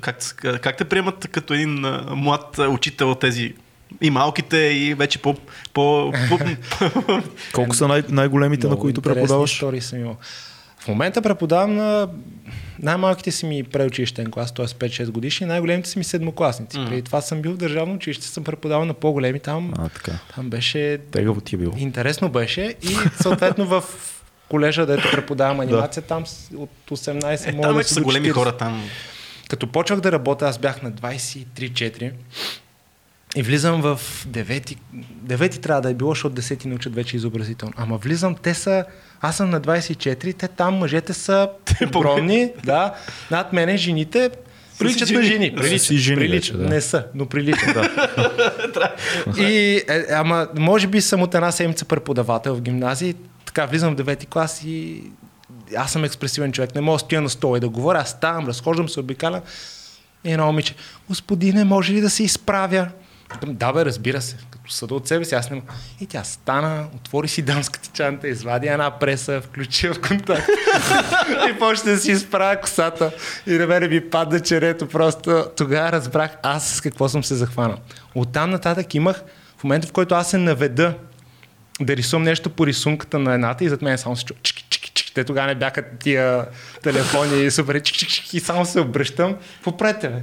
[0.00, 0.18] Как,
[0.62, 3.54] как те приемат като един млад учител тези
[4.00, 5.34] и малките, и вече по...
[5.74, 6.38] по, по
[7.52, 9.52] Колко са най- най-големите, на Много които интересни преподаваш?
[9.52, 10.16] Истории съм имал.
[10.82, 12.08] В момента преподавам на
[12.78, 14.66] най-малките си ми преучилищен клас, т.е.
[14.66, 16.78] 5-6 годишни, най-големите са ми седмокласници.
[16.78, 16.86] М.
[16.88, 19.72] Преди това съм бил в държавно училище, съм преподавал на по-големи там.
[19.78, 20.12] А, така.
[20.34, 21.72] Там беше Тегаво ти е било.
[21.76, 23.84] интересно беше и съответно в
[24.48, 26.24] колежа, дето преподавам анимация, там
[26.56, 28.32] от 18 е, мога там да вече си са големи 40.
[28.32, 28.84] хора там.
[29.48, 32.12] Като почвах да работя, аз бях на 23-4
[33.36, 34.76] и влизам в 9
[35.26, 37.74] 9 трябва да е било, защото 10 ни учат вече изобразително.
[37.76, 38.84] Ама влизам, те са,
[39.22, 41.48] аз съм на 24, те там мъжете са
[41.96, 42.94] огромни, да,
[43.30, 44.30] над мене жените
[44.78, 45.54] приличат на жени.
[45.54, 46.56] Приличат, си жени приличат.
[46.56, 46.74] вече, да.
[46.74, 47.74] Не са, но приличат.
[48.74, 48.94] Да.
[49.42, 53.14] и, е, ама, може би съм от една седмица преподавател в гимназии,
[53.44, 55.02] така влизам в 9 клас и
[55.76, 58.46] аз съм експресивен човек, не мога да стоя на стола и да говоря, аз ставам,
[58.46, 59.40] разхождам се, обикалям.
[60.24, 60.74] И едно момиче,
[61.08, 62.88] господине, може ли да се изправя?
[63.46, 64.36] Да, бе, разбира се.
[64.68, 65.72] Съда от себе си, аз не мога.
[66.00, 70.48] И тя стана, отвори си дамската чанта, извади една преса, включи в контакт.
[71.50, 73.12] и почна да си изправя косата.
[73.46, 74.88] И на мене ми падна черето.
[74.88, 77.78] Просто тогава разбрах аз с какво съм се захванал.
[78.14, 79.22] Оттам нататък имах,
[79.58, 80.94] в момента в който аз се наведа
[81.80, 84.90] да рисувам нещо по рисунката на едната и зад мен само се чу чики, чики,
[84.90, 85.14] чики.
[85.14, 86.46] Те тогава не бяха тия
[86.82, 89.36] телефони и супер чики, чики, чики, и само се обръщам.
[89.64, 90.22] Попрете, бе.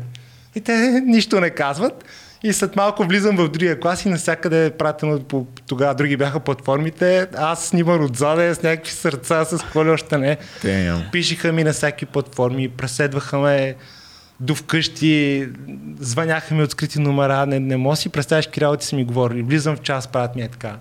[0.55, 2.05] И те нищо не казват.
[2.43, 6.39] И след малко влизам в другия клас и навсякъде е пратено по тогава други бяха
[6.39, 7.27] платформите.
[7.37, 10.37] Аз снимам отзаде с някакви сърца, с какво ли още не.
[10.63, 11.11] Damn.
[11.11, 13.75] Пишеха ми на всякакви платформи, преследваха ме
[14.39, 15.47] до вкъщи,
[15.99, 19.41] звъняха ми от скрити номера, не, не мога си представяш какви работи са ми говорили.
[19.41, 20.75] Влизам в час, правят ми е така.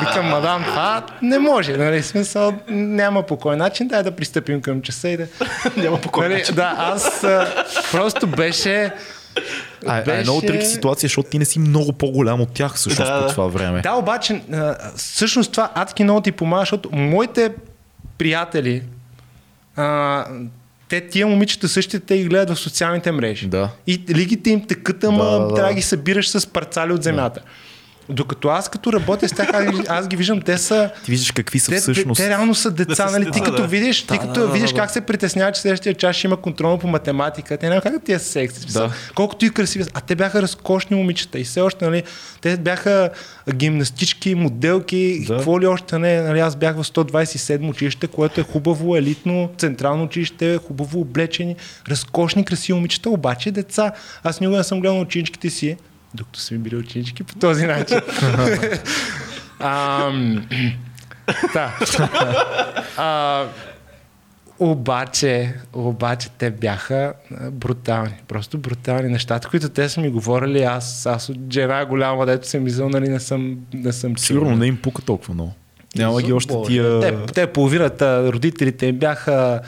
[0.00, 4.82] Викам, мадам, това не може, нали, смисъл, няма по кой начин, дай да пристъпим към
[4.82, 5.26] часа и да...
[5.76, 6.54] Няма по кой нали, начин.
[6.54, 7.26] Да, аз
[7.92, 8.92] просто беше...
[9.86, 13.08] А, а е много трики ситуация, защото ти не си много по-голям от тях всъщност
[13.10, 13.32] Да, по да.
[13.32, 13.80] това време.
[13.80, 14.42] Да, обаче,
[14.96, 17.52] всъщност това адски много ти помага, защото моите
[18.18, 18.82] приятели,
[19.76, 20.24] а,
[20.88, 23.46] те тия момичета същите те ги гледат в социалните мрежи.
[23.46, 23.70] Да.
[23.86, 25.54] И лигите им текат, ама Да, да, да.
[25.54, 27.40] трябва да ги събираш с парцали от земята.
[28.10, 29.48] Докато аз като работя с тях,
[29.88, 30.90] аз, ги- виждам, те са...
[31.04, 32.18] Ти виждаш какви са Те, те, всъщност.
[32.18, 33.30] те, реално са деца, са нали?
[33.30, 33.66] Ти като да.
[33.68, 34.76] видиш, ти Да, като да, да, видиш да.
[34.76, 37.56] как се притесняват, че следващия час ще има контрол по математика.
[37.56, 38.66] Те няма как да ти е секси.
[38.66, 38.80] Да.
[38.80, 38.92] Да.
[39.14, 39.84] Колкото и красиви.
[39.94, 42.02] А те бяха разкошни момичета и все още, нали?
[42.40, 43.10] Те бяха
[43.54, 45.36] гимнастички, моделки, Да.
[45.36, 46.22] какво ли още не.
[46.22, 46.40] Нали?
[46.40, 51.56] Аз бях в 127 училище, което е хубаво, елитно, централно училище, хубаво облечени,
[51.88, 53.92] разкошни, красиви момичета, обаче деца.
[54.22, 55.76] Аз никога не съм гледал на ученичките си,
[56.14, 58.00] докато са ми били ученички по този начин.
[59.60, 60.46] Ам,
[61.52, 61.78] да.
[62.96, 63.44] А,
[64.58, 67.12] обаче, обаче те бяха
[67.52, 68.14] брутални.
[68.28, 70.62] Просто брутални нещата, които те са ми говорили.
[70.62, 74.58] Аз, аз от жена голяма, дето съм мисъл, нали, не съм, не съм Сигурно сигурен.
[74.58, 75.52] не им пука толкова много.
[75.96, 77.00] Няма ги още тия...
[77.00, 79.60] Те, те половината, родителите им бяха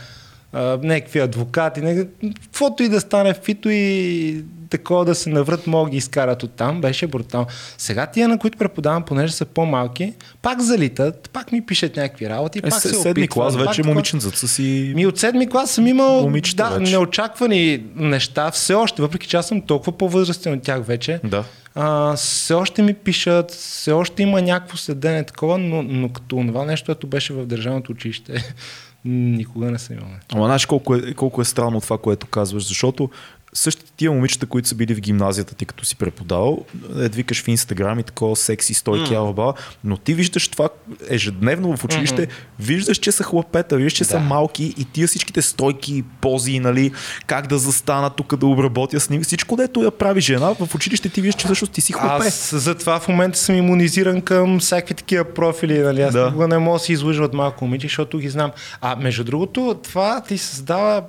[0.53, 2.07] а, някакви адвокати, не,
[2.43, 6.81] каквото и да стане, фито и такова да се наврат, могат ги изкарат от там,
[6.81, 7.47] беше брутално.
[7.79, 12.59] Сега тия, на които преподавам, понеже са по-малки, пак залитат, пак ми пишат някакви работи,
[12.59, 14.93] Е, пак се- се седми клас пак вече момиченцата си...
[14.97, 16.93] Ми от седми клас съм имал да, вече.
[16.93, 21.21] неочаквани неща, все още, въпреки че аз съм толкова по-възрастен от тях вече.
[21.25, 21.45] Да.
[21.75, 26.65] А, все още ми пишат, все още има някакво следене такова, но, но като това
[26.65, 28.55] нещо, което беше в държавното училище,
[29.05, 30.09] никога не съм имал.
[30.33, 33.11] Ама знаеш колко е, колко е странно това, което казваш, защото
[33.55, 37.99] същите тия момичета, които са били в гимназията ти, като си преподавал, викаш в Инстаграм
[37.99, 39.17] и такова секси стойки, mm.
[39.17, 39.55] алба,
[39.85, 40.69] но ти виждаш това
[41.09, 42.29] ежедневно в училище,
[42.61, 44.11] виждаш, че са хлапета, виждаш, че да.
[44.11, 46.93] са малки и тия всичките стойки, пози, нали,
[47.27, 51.09] как да застанат тук да обработя с ним, всичко, дето я прави жена, в училище
[51.09, 52.27] ти виждаш, че всъщност ти си хлапе.
[52.27, 55.79] Аз затова в момента съм иммунизиран към всякакви такива профили.
[55.79, 56.03] Нали?
[56.03, 56.21] Аз Да.
[56.21, 56.27] да.
[56.27, 58.51] никога не мога да се излъжа от малко момиче, защото ги знам.
[58.81, 61.03] А между другото, това ти създава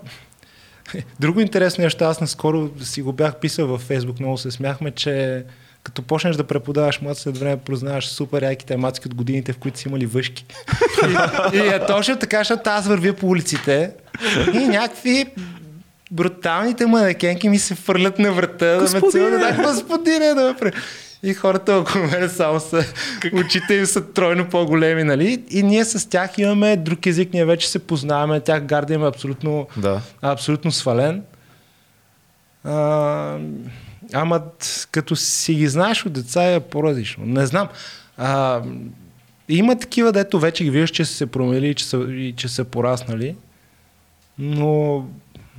[1.20, 5.44] Друго интересно нещо, аз наскоро си го бях писал във Фейсбук, много се смяхме, че
[5.84, 9.80] като почнеш да преподаваш млад след време, познаваш супер яките мацки от годините, в които
[9.80, 10.46] си имали въшки.
[11.54, 13.92] и, и е точно така, защото аз вървя по улиците
[14.54, 15.26] и някакви
[16.12, 19.12] бруталните манекенки ми се фърлят на врата да ме Господине!
[19.12, 19.58] целуват.
[19.58, 20.72] Да, господине, да ме.
[21.24, 22.86] И хората около мен само са,
[23.34, 25.44] очите им са тройно по-големи, нали?
[25.50, 29.08] И ние с тях имаме друг език, ние вече се познаваме, тях гарда им е
[29.08, 30.02] абсолютно, Да.
[30.22, 31.24] абсолютно свален.
[32.64, 33.38] А,
[34.14, 34.42] ама
[34.92, 37.26] като си ги знаеш от деца е по-различно.
[37.26, 37.68] Не знам.
[38.18, 38.62] А,
[39.50, 42.48] има такива, дето вече ги виждаш, че са се променили и че са, и че
[42.48, 43.36] са пораснали,
[44.40, 45.06] но,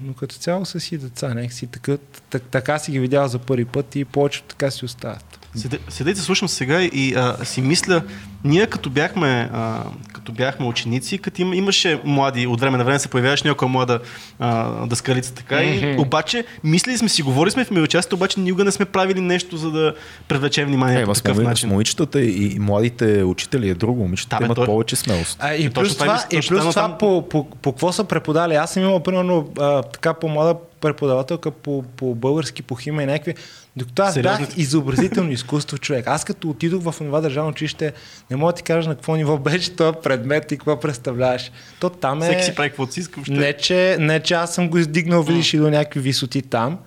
[0.03, 1.97] но като цяло са си деца, някакси така,
[2.31, 5.34] так, така си ги видял за първи път и повечето така си остават.
[5.57, 8.03] Седе, седя и се слушам сега и а, си мисля,
[8.45, 12.99] ние като бяхме, а, като бяхме ученици, като им, имаше млади, от време на време
[12.99, 14.01] се появяваше някоя млада
[14.39, 18.71] а, дъскалица така и обаче мислили сме си, говорили сме в милочастите, обаче никога не
[18.71, 19.95] сме правили нещо, за да
[20.29, 21.69] привлечем внимание Е, по такъв моми, с начин.
[21.69, 24.03] момичетата и, и младите учители е друго.
[24.03, 25.37] Момичетата Да, имат то- повече смелост.
[25.41, 28.05] А, и Е, точно плюс това и плюс това там- по, по, по какво са
[28.05, 28.55] преподали.
[28.55, 33.35] Аз съм имал, примерно, а, така по-млада преподавателка по, по български, по химия и някакви.
[33.77, 34.39] Докато аз Сериозно?
[34.41, 36.07] бях изобразително изкуство човек.
[36.07, 37.93] Аз като отидох в това държавно училище,
[38.35, 41.51] не мога да ти кажа на какво ниво беше този предмет и какво представляваш.
[41.81, 42.27] То там е...
[42.27, 43.15] Всеки си прави каквото си иска.
[43.17, 43.33] въобще.
[43.33, 46.79] Не че, не, че аз съм го издигнал, видиш и до някакви висоти там.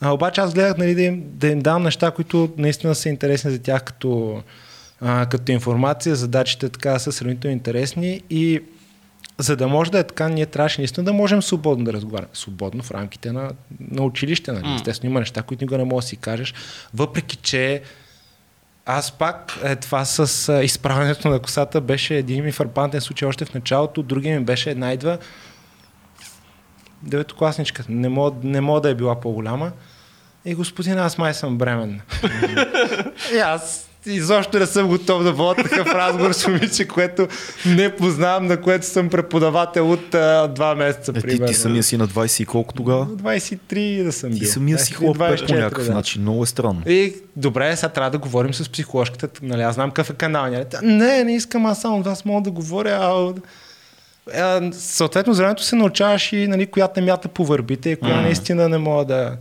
[0.00, 3.50] А, обаче аз гледах нали, да, им, да им дам неща, които наистина са интересни
[3.50, 4.42] за тях като,
[5.00, 8.60] а, като информация, задачите така са сравнително интересни и
[9.38, 12.28] за да може да е така, ние трябваше наистина да можем свободно да разговаряме.
[12.32, 13.50] Свободно в рамките на,
[13.90, 14.52] на училище.
[14.52, 14.74] Нали?
[14.74, 16.54] Естествено има неща, които никога не можеш да си кажеш,
[16.94, 17.82] въпреки че
[18.86, 23.44] аз пак е, това с а, изправянето на косата беше един ми фарпантен случай още
[23.44, 25.18] в началото, другия ми беше една идва
[27.02, 29.72] деветокласничка, не мога, не мога да е била по-голяма.
[30.44, 32.00] И господин, аз май съм бременна.
[33.34, 37.28] и аз изобщо не съм готов да водя такъв разговор с момиче, което
[37.66, 41.46] не познавам, на което съм преподавател от а, два месеца, Е, ти, примерно.
[41.46, 43.06] ти самия си на 20 и колко тогава?
[43.06, 44.38] 23 да съм бил.
[44.38, 45.94] Ти самия си 23, хлопе по 24, някакъв да.
[45.94, 46.22] начин.
[46.22, 46.82] Много е странно.
[46.86, 49.28] И добре, сега трябва да говорим с психоложката.
[49.42, 50.50] Нали, аз знам какъв е канал.
[50.50, 50.64] Нали?
[50.82, 52.90] Не, не искам, аз само вас мога да говоря.
[52.90, 53.34] А...
[54.34, 58.20] А, съответно, с времето се научаваш и нали, коя те мята по върбите и коя
[58.20, 59.36] наистина не мога да...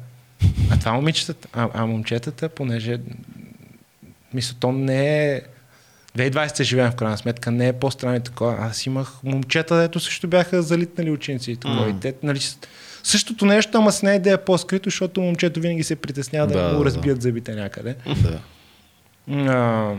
[0.72, 2.98] А това момичетата, а, а момчетата, понеже
[4.36, 5.41] мисля, то не е
[6.18, 8.57] 2020 живеем в крайна сметка, не е по-странно такова.
[8.60, 11.90] Аз имах момчета, ето също бяха залитнали ученици и такова.
[11.90, 12.40] И те, нали,
[13.03, 16.68] същото нещо, ама с нея идея по-скрито, защото момчето винаги се притеснява да, Да, да
[16.68, 16.86] да, му да.
[16.86, 17.95] разбият зъбите някъде.
[18.24, 18.41] Да.
[19.32, 19.95] А,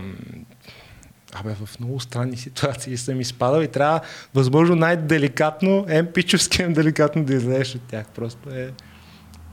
[1.33, 4.01] Абе, в много странни ситуации съм изпадал и трябва
[4.33, 8.05] възможно най-деликатно, ем пичовски, ем деликатно да излезеш от тях.
[8.15, 8.69] Просто е...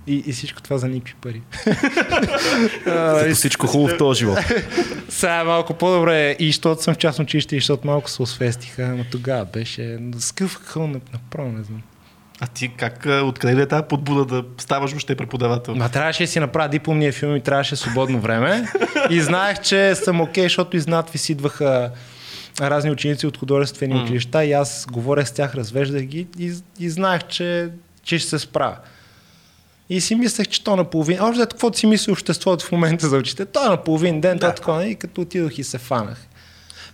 [0.06, 1.42] И, и всичко това за никакви пари.
[2.84, 4.38] Като и всичко хубаво в този живот.
[5.08, 8.86] сега е малко по-добре и защото съм в частно училище и защото малко се освестиха,
[8.86, 11.82] но тогава беше скъв хъл направо, не знам.
[12.40, 15.74] А ти как, откъде е тази подбуда да ставаш въобще преподавател?
[15.74, 18.68] Ма трябваше да си направя дипломния филм и трябваше свободно време.
[19.10, 21.90] И знаех, че съм окей, защото из надвис идваха
[22.60, 24.02] разни ученици от художествени М.
[24.02, 27.68] училища и аз говорех с тях, развеждах ги и, и знаех, че,
[28.02, 28.76] че ще се справя.
[29.88, 31.22] И си мислех, че то на половин...
[31.22, 34.38] Още за каквото си мисли обществото в момента за учите, то е на половин ден,
[34.38, 34.46] да.
[34.46, 36.26] то е такова, и като отидох и се фанах.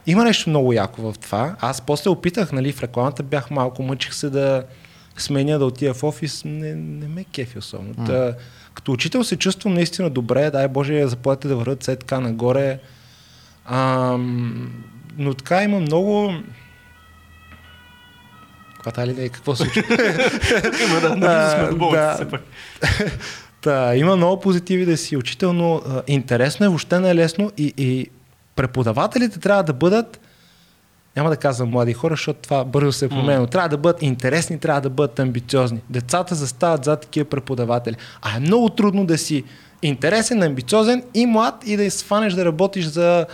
[0.06, 1.56] Има нещо много яко в това.
[1.60, 4.64] Аз после опитах, нали, в рекламата бях малко, мъчих се да
[5.16, 6.42] сменя, да отида в офис.
[6.44, 8.06] Не, не ме кефи особено.
[8.06, 8.34] Та,
[8.74, 12.78] като учител се чувствам наистина добре, дай Боже, заплатите да върват все така нагоре.
[13.64, 14.72] Ам,
[15.18, 16.34] но така има много...
[18.84, 19.82] Каква ли да е, какво се случва?
[20.88, 22.14] Има да, в да.
[22.14, 22.42] все пак.
[23.60, 27.52] Та, има много позитиви да си учител, но а, интересно е, въобще не е лесно
[27.58, 28.06] и, и
[28.56, 30.20] преподавателите трябва да бъдат
[31.16, 33.46] няма да казвам млади хора, защото това бързо се е променя.
[33.46, 35.80] Трябва да бъдат интересни, трябва да бъдат амбициозни.
[35.90, 37.96] Децата застават зад такива преподаватели.
[38.22, 39.44] А е много трудно да си
[39.82, 43.26] интересен, амбициозен и млад и да сванеш да работиш за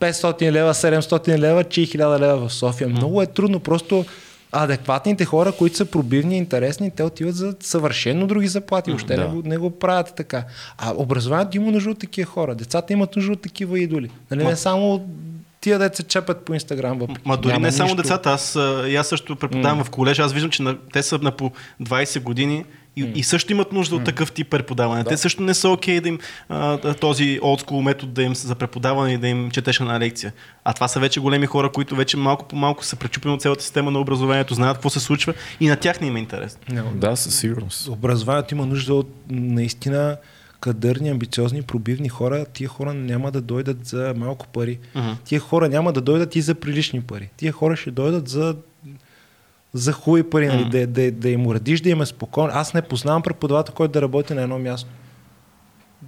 [0.00, 2.88] 500 лева, 700 лева, чи 1000 лева в София.
[2.88, 3.60] Много е трудно.
[3.60, 4.04] Просто
[4.52, 8.90] адекватните хора, които са пробивни и интересни, те отиват за съвършено други заплати.
[8.90, 9.22] Въобще да.
[9.22, 10.44] не, го, не го правят така.
[10.78, 12.54] А образованието има нужда от такива хора.
[12.54, 14.10] Децата имат нужда от такива идоли.
[14.30, 15.08] Нали, не само
[15.60, 16.98] тия деца чепят по Инстаграм.
[16.98, 17.20] Въпреки.
[17.24, 18.02] Ма дори Няма не само нищо.
[18.02, 18.56] децата, аз,
[18.98, 21.50] аз също преподавам в колеж, аз виждам, че на, те са на по
[21.82, 22.64] 20 години
[22.96, 25.04] и, и също имат нужда от такъв тип преподаване.
[25.04, 26.18] Те също не са окей да им
[26.48, 30.32] а, да- този олдскул метод да им за преподаване и да им четеш на лекция.
[30.64, 33.62] А това са вече големи хора, които вече малко по малко са пречупени от цялата
[33.62, 36.58] система на образованието, знаят какво се случва и на тях не им е интерес.
[36.68, 36.90] Няма.
[36.94, 37.88] Да, със сигурност.
[37.88, 40.16] Образованието има нужда от наистина
[40.60, 42.46] кадърни, амбициозни, пробивни хора.
[42.52, 44.78] Тия хора няма да дойдат за малко пари.
[44.94, 45.10] Мгм.
[45.24, 47.30] Тия хора няма да дойдат и за прилични пари.
[47.36, 48.56] Тия хора ще дойдат за
[49.76, 52.50] за хубави пари, нали, да, да, да им уредиш, да им е спокойно.
[52.54, 54.90] Аз не познавам преподавател, който да работи на едно място.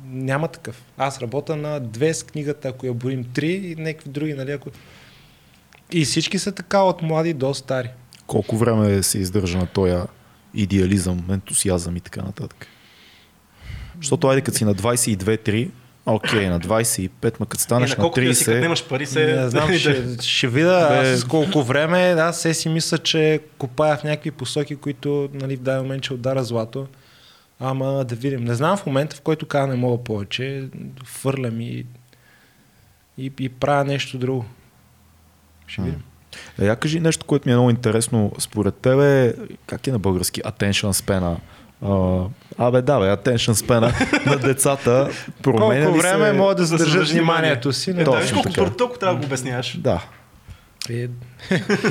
[0.04, 0.82] Няма такъв.
[0.98, 4.70] Аз работя на две с книгата, ако я борим три и някакви други, нали, ако...
[5.92, 7.88] И всички са така от млади до стари.
[8.26, 9.94] Колко време се издържа на този
[10.54, 12.66] идеализъм, ентусиазъм и така нататък?
[13.96, 15.70] Защото айде като си на 22-3,
[16.14, 19.06] окей, на 25, ма като станеш на на и да си, като 30, немаш пари,
[19.06, 19.26] се...
[19.26, 21.16] Не знам, ще, ще видя Бе.
[21.16, 22.14] с колко време.
[22.18, 26.14] Аз се си мисля, че копая в някакви посоки, които нали, в даден момент ще
[26.14, 26.86] удара злато.
[27.60, 28.44] Ама да видим.
[28.44, 30.68] Не знам в момента, в който каза не мога повече,
[31.04, 31.86] фърлям и,
[33.18, 34.44] и, и правя нещо друго.
[35.66, 36.02] Ще видим.
[36.60, 38.32] Е, я кажи нещо, което ми е много интересно.
[38.38, 39.34] Според тебе,
[39.66, 41.36] как е на български attention span
[42.58, 45.10] Абе, да, бе, attention span на децата.
[45.42, 46.32] Променя Колко време се...
[46.32, 47.94] могат да задържат вниманието си?
[47.94, 48.22] Не Е, да,
[48.54, 49.76] колко толкова трябва да го обясняваш.
[49.76, 50.04] Да,
[50.90, 51.08] е,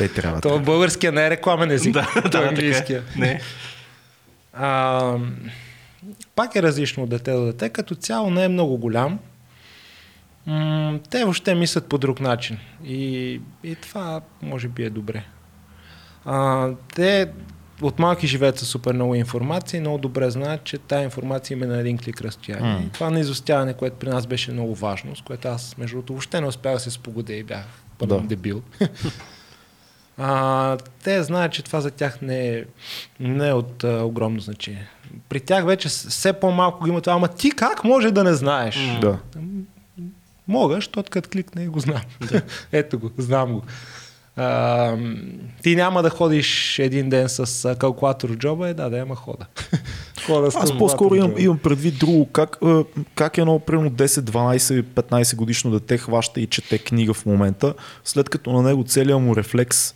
[0.02, 0.42] е, трябва.
[0.42, 1.94] то българския не е рекламен език.
[1.94, 2.48] Да, да, е така е.
[2.48, 3.04] английския.
[3.18, 3.42] Не.
[4.54, 5.16] А,
[6.36, 9.20] пак е различно от дете до дете, като цяло не е много голям.
[10.48, 12.58] М, те въобще мислят по друг начин.
[12.86, 15.24] И, и това може би е добре.
[16.26, 17.28] А, те
[17.82, 21.66] от малки живеят с супер много информация и много добре знаят, че тази информация има
[21.66, 22.84] на един клик разстояние.
[22.86, 26.14] И това на изостяване, което при нас беше много важно, с което аз между другото
[26.14, 27.66] въобще не успях да се спогодя и бях
[27.98, 28.28] пълен Да.
[28.28, 28.62] дебил.
[30.18, 32.64] А, те знаят, че това за тях не е,
[33.20, 34.88] не е от а, огромно значение.
[35.30, 38.76] При тях вече все по-малко го има това, ама ти как може да не знаеш?
[38.78, 39.00] М.
[39.00, 39.18] Да.
[40.48, 42.02] Мога, защото като кликна и го знам.
[42.72, 43.62] Ето го, знам го.
[44.38, 44.98] А,
[45.64, 49.46] ти няма да ходиш един ден с калкулатор в джоба, е да, да, ама хода.
[50.26, 52.26] хода Аз по-скоро имам, имам предвид друго.
[52.26, 52.58] Как,
[53.16, 57.74] как едно, примерно 10, 12, 15 годишно дете хваща и чете книга в момента,
[58.04, 59.94] след като на него целият му рефлекс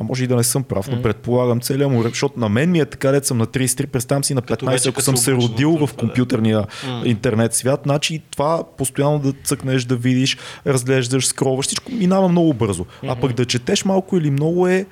[0.00, 2.80] а може и да не съм прав, но предполагам целият му, защото на мен ми
[2.80, 5.32] е така, дет съм на 33, представям си на Като 15, вече ако съм се
[5.32, 6.66] родил в компютърния
[7.04, 12.86] интернет свят, значи това постоянно да цъкнеш, да видиш, разглеждаш, скроваш, всичко минава много бързо.
[13.08, 14.86] А пък да четеш малко или много е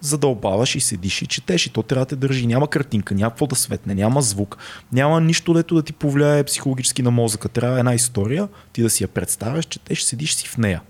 [0.00, 2.46] задълбаваш и седиш и четеш и то трябва да те държи.
[2.46, 4.58] Няма картинка, няма какво да светне, няма звук,
[4.92, 7.48] няма нищо, дето да ти повлияе психологически на мозъка.
[7.48, 10.82] Трябва една история, ти да си я представяш, четеш, седиш си в нея.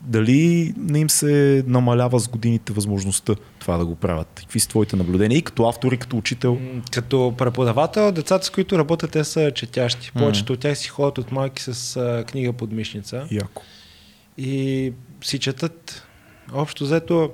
[0.00, 4.28] Дали не им се намалява с годините възможността това да го правят?
[4.34, 6.58] Какви са твоите наблюдения и като автор, и като учител?
[6.92, 10.12] Като преподавател, децата, с които работя, те са четящи.
[10.12, 13.62] Повечето от тях си ходят от малки с а, книга под мишница Яко.
[14.38, 14.92] и
[15.24, 16.06] си четат
[16.52, 17.32] общо взето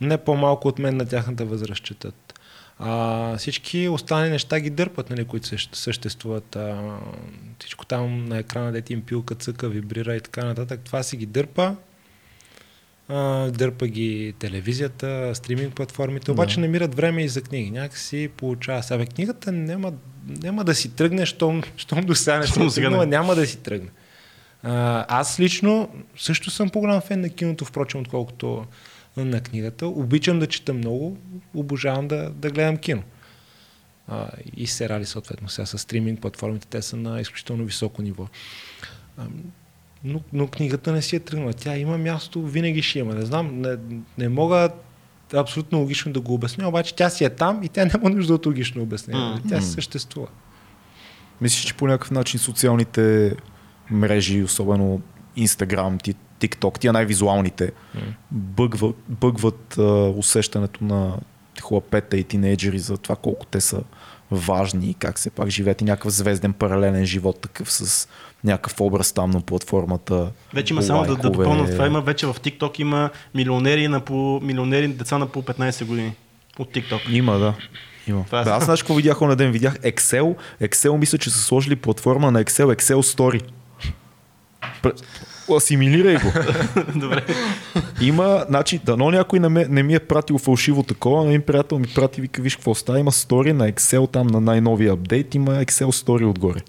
[0.00, 2.40] не по-малко от мен на тяхната възраст четат.
[2.78, 6.56] А, всички останали неща ги дърпат, нали, които същ- съществуват.
[6.56, 6.96] А,
[7.58, 10.80] всичко там на екрана, дете им пилка, цъка, вибрира и така нататък.
[10.84, 11.76] Това си ги дърпа.
[13.08, 17.70] А, дърпа ги телевизията, стриминг платформите, обаче намират време и за книги.
[17.70, 18.82] Някакси получава.
[18.82, 19.92] Сега книгата няма,
[20.26, 23.06] няма да си тръгне, щом, щом до сега Щом сега не.
[23.06, 23.88] няма да си тръгне.
[24.62, 28.66] А, аз лично също съм по-голям фен на киното, впрочем, отколкото
[29.16, 29.86] на книгата.
[29.86, 31.18] Обичам да чета много,
[31.54, 33.02] обожавам да, да гледам кино.
[34.08, 35.48] А, и сериали, съответно.
[35.48, 38.28] Сега с стриминг платформите, те са на изключително високо ниво.
[40.06, 41.52] Но, но книгата не си е тръгнала.
[41.52, 43.14] Тя има място, винаги ще има.
[43.14, 43.76] Не знам, не,
[44.18, 44.68] не мога
[45.34, 48.46] абсолютно логично да го обясня, обаче тя си е там и тя няма нужда от
[48.46, 49.24] логично обяснение.
[49.24, 49.40] М.
[49.48, 50.28] Тя си съществува.
[51.40, 53.34] Мислиш, че по някакъв начин социалните
[53.90, 55.00] мрежи, особено
[55.38, 57.72] Instagram, TikTok, тия най-визуалните,
[58.30, 59.82] бъгват, бъгват а,
[60.16, 61.16] усещането на
[61.62, 63.82] хлапета и тинейджери за това колко те са
[64.30, 68.08] важни, как се пак живеете някакъв звезден паралелен живот, такъв с
[68.44, 70.30] някакъв образ там на платформата.
[70.54, 74.40] Вече има само да, да допълня това, има вече в TikTok има милионери, на по,
[74.42, 76.12] милионери деца на по 15 години
[76.58, 77.10] от TikTok.
[77.10, 77.54] Има, да.
[78.06, 78.24] Има.
[78.24, 79.50] Това да, аз знаеш какво видях на ден?
[79.50, 80.36] Видях Excel.
[80.62, 83.42] Excel мисля, че са сложили платформа на Excel, Excel Story.
[85.54, 86.32] Асимилирай го.
[86.98, 87.24] Добре.
[88.00, 91.78] Има, значи, дано някой не, ме, не ми е пратил фалшиво такова, но един приятел
[91.78, 95.50] ми прати, вика, виж какво става, има стори на Excel, там на най-новия апдейт, има
[95.50, 96.60] Excel стори отгоре.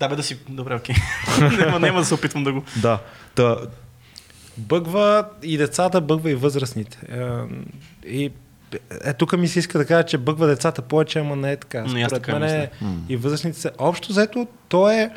[0.00, 0.38] Да, бе да си...
[0.48, 0.94] Добре, окей.
[1.58, 2.62] няма, няма да се опитвам да го...
[2.82, 2.98] Да.
[3.34, 3.56] Та,
[4.56, 6.98] Бъгва и децата, бъгва и възрастните.
[7.08, 8.30] Е, И
[9.04, 11.84] е, тук ми се иска да кажа, че бъгва децата повече, ама не е така.
[11.88, 12.70] Според така мен е,
[13.08, 13.70] и възрастните са.
[13.78, 15.10] Общо взето, то е...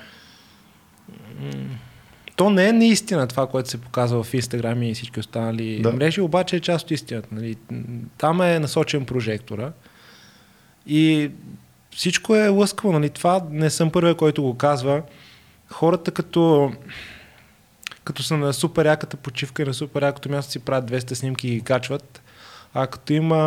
[2.39, 5.91] То не е наистина това, което се показва в Инстаграм и всички останали да.
[5.91, 7.27] мрежи, обаче е част от истината.
[7.31, 7.55] Нали?
[8.17, 9.71] Там е насочен прожектора
[10.87, 11.31] и
[11.95, 12.93] всичко е лъскаво.
[12.93, 13.09] Нали?
[13.09, 15.01] Това не съм първия, който го казва.
[15.69, 16.73] Хората като
[18.03, 21.47] като са на супер яката почивка и на супер якото място си правят 200 снимки
[21.47, 22.21] и ги качват.
[22.73, 23.37] А като има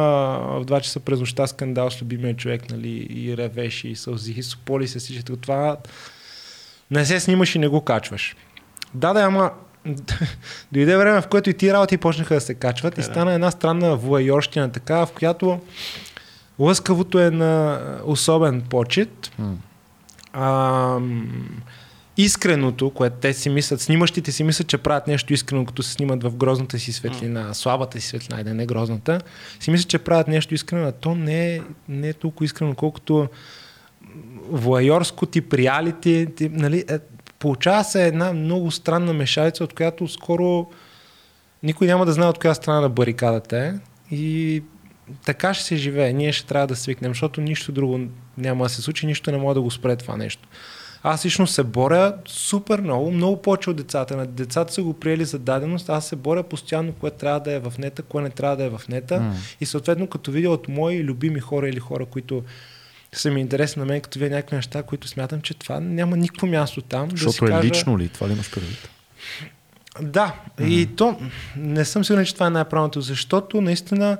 [0.48, 4.42] в 2 часа през нощта скандал с любимия човек, нали, и ревеш, и сълзи, и
[4.42, 5.76] сополи се всичко това,
[6.90, 8.36] не се снимаш и не го качваш.
[8.94, 9.50] Да, да, ама
[10.72, 13.10] дойде време, в което и ти работи почнаха да се качват и Е, да.
[13.10, 15.60] стана една странна вуайорщина така, в която
[16.58, 19.30] лъскавото е на особен почет.
[20.32, 20.98] А,
[22.16, 26.22] искреното, което те си мислят, снимащите си мислят, че правят нещо искрено, като се снимат
[26.22, 29.20] в грозната си светлина, слабата си светлина, да не грозната,
[29.60, 33.28] си мислят, че правят нещо искрено, а то не е, не е толкова искрено, колкото
[34.48, 36.98] воайорско тип реалити, тип, нали, е,
[37.42, 40.66] получава се една много странна мешалица, от която скоро
[41.62, 43.74] никой няма да знае от коя страна на барикадата е
[44.10, 44.62] и
[45.24, 46.12] така ще се живее.
[46.12, 48.00] Ние ще трябва да свикнем, защото нищо друго
[48.38, 50.48] няма да се случи, нищо не може да го спре това нещо.
[51.02, 54.16] Аз лично се боря супер много, много повече от децата.
[54.16, 57.58] На децата са го приели за даденост, аз се боря постоянно, кое трябва да е
[57.58, 59.20] в нета, кое не трябва да е в нета.
[59.20, 59.34] М.
[59.60, 62.42] И съответно, като видя от мои любими хора или хора, които
[63.12, 66.46] са ми интересни на мен, като видя някакви неща, които смятам, че това няма никакво
[66.46, 67.08] място там.
[67.08, 68.08] да защото си е кажа, лично ли?
[68.08, 68.88] Това ли имаш предвид?
[70.02, 71.18] да, и то
[71.56, 74.18] не съм сигурен, че това е най-правилното, защото наистина,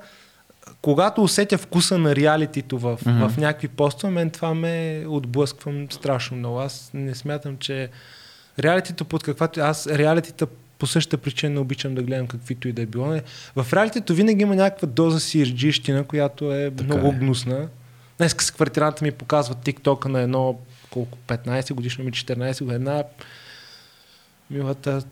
[0.83, 3.29] когато усетя вкуса на реалитито в, Мгм.
[3.29, 6.61] в някакви постове, мен това ме отблъсквам страшно много.
[6.61, 7.89] Аз не смятам, че
[8.59, 9.61] реалитито под каквато...
[9.61, 10.47] Аз реалитета
[10.79, 13.21] по същата причина не обичам да гледам каквито и да е било.
[13.57, 17.13] В реалитето винаги има някаква доза сирджищина, която е Така много е.
[17.19, 17.69] гнусна.
[18.23, 20.59] Днес с квартиранта ми показва тиктока на едно
[20.91, 23.05] колко 15 годишно ми 14 година.
[24.51, 25.03] Милата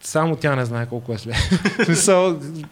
[0.00, 1.34] само тя не знае колко е зле.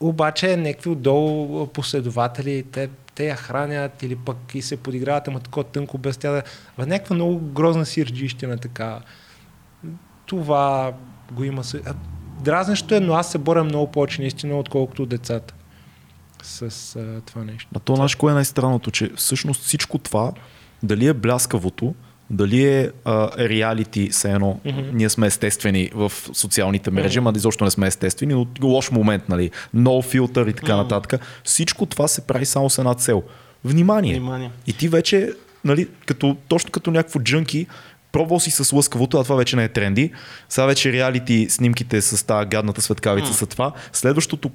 [0.00, 5.64] Обаче някакви отдолу последователи, те, те я хранят или пък и се подиграват, ама такова
[5.64, 6.42] тънко без тя да...
[6.78, 9.00] В някаква много грозна сирджищина така.
[10.26, 10.92] Това
[11.32, 11.62] го има.
[12.40, 15.54] Дразнещо е, но аз се боря много повече наистина, отколкото децата
[16.42, 16.62] с
[16.96, 17.68] а, това нещо.
[17.76, 20.32] А то знаеш кое е най-странното, че всъщност всичко това,
[20.82, 21.94] дали е бляскавото,
[22.30, 24.80] дали е а, реалити, все едно, Мгм.
[24.92, 29.50] ние сме естествени в социалните мрежи, ама изобщо не сме естествени, но лош момент, нали,
[29.76, 30.82] no филтър и така Мгм.
[30.82, 31.20] нататък.
[31.44, 33.22] Всичко това се прави само с една цел.
[33.64, 34.12] Внимание.
[34.14, 34.50] Внимание.
[34.66, 35.32] И ти вече,
[35.64, 37.66] нали, като, точно като някакво джънки,
[38.12, 40.12] пробвал си с лъскавото, а това вече не е тренди.
[40.48, 43.34] Сега вече реалити снимките с тази гадната светкавица М.
[43.34, 43.72] са това.
[43.92, 44.50] Следващото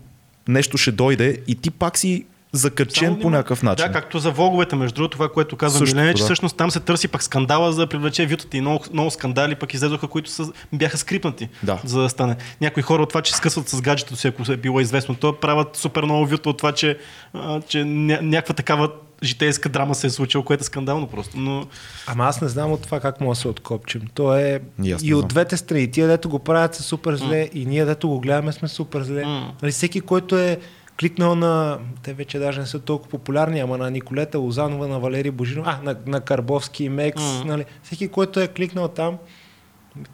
[0.48, 3.86] нещо ще дойде и ти пак си закачен Само по някакъв начин.
[3.88, 6.26] Да, както за влоговете, между другото, това, което казва Същото, Милена, е, че да.
[6.26, 9.74] всъщност там се търси пак скандала за да привлече вютата и много, много скандали пък
[9.74, 11.80] излезоха, които са, бяха скрипнати, Да.
[11.86, 12.36] за да стане.
[12.62, 15.76] Някои хора от това, че скъсват с гаджето си, ако е било известно, то правят
[15.76, 16.98] супер много вюта от това, че,
[17.34, 18.90] а, че ня, някаква такава
[19.24, 21.38] житейска драма се е случила, което е скандално просто.
[21.38, 21.68] Но
[22.08, 24.02] Ама аз не знам от това как мога да се откопчим.
[24.14, 25.92] То е не и от двете страни.
[25.92, 29.24] Тия, дето го правят са супер зле и ние, дето го гледаме, сме супер зле.
[29.62, 30.60] Нали, всеки, който е
[31.00, 35.32] кликнал на, те вече даже не са толкова популярни, ама на Николета Лозанова, на Валерий
[35.32, 37.44] Божинов, а, на, на Карбовски и Мекс, М.
[37.46, 39.18] нали, всеки, който е кликнал там,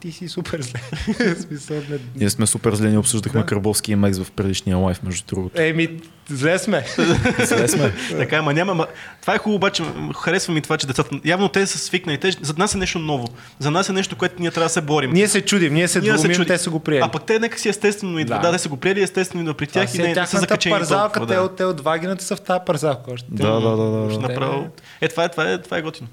[0.00, 0.80] ти си супер зле.
[1.34, 1.98] В смисъл, не...
[2.16, 3.46] Ние сме супер зле, ние обсъждахме Да.
[3.46, 5.62] Кръбовски и Мекс в предишния лайф, между другото.
[5.62, 5.88] Еми,
[6.28, 6.84] зле сме.
[7.38, 7.92] Зле сме.
[8.10, 8.74] така, ама няма.
[8.74, 8.86] Ма...
[9.20, 9.82] Това е хубаво, обаче
[10.20, 11.20] харесва ми това, че децата.
[11.24, 12.18] Явно те са свикнали.
[12.18, 13.28] Те, за нас е нещо ново.
[13.58, 15.10] За нас е нещо, което ние трябва да се борим.
[15.12, 16.48] ние се чудим, ние се Ние се двумим, чудим.
[16.48, 17.02] те са го приели.
[17.04, 18.34] А пък те нека си естествено идва.
[18.36, 18.40] Да.
[18.40, 20.38] Да, да, те са го приели естествено идва при тях и си е не, са
[20.38, 21.26] закачени парзалка, толкова.
[21.26, 21.42] те, Да.
[21.42, 23.26] от, те от вагината са в тази парзалка още.
[23.30, 24.18] Да, да, да, да, да.
[24.18, 24.68] направо.
[25.00, 26.08] Е, това е, това е, това е готино.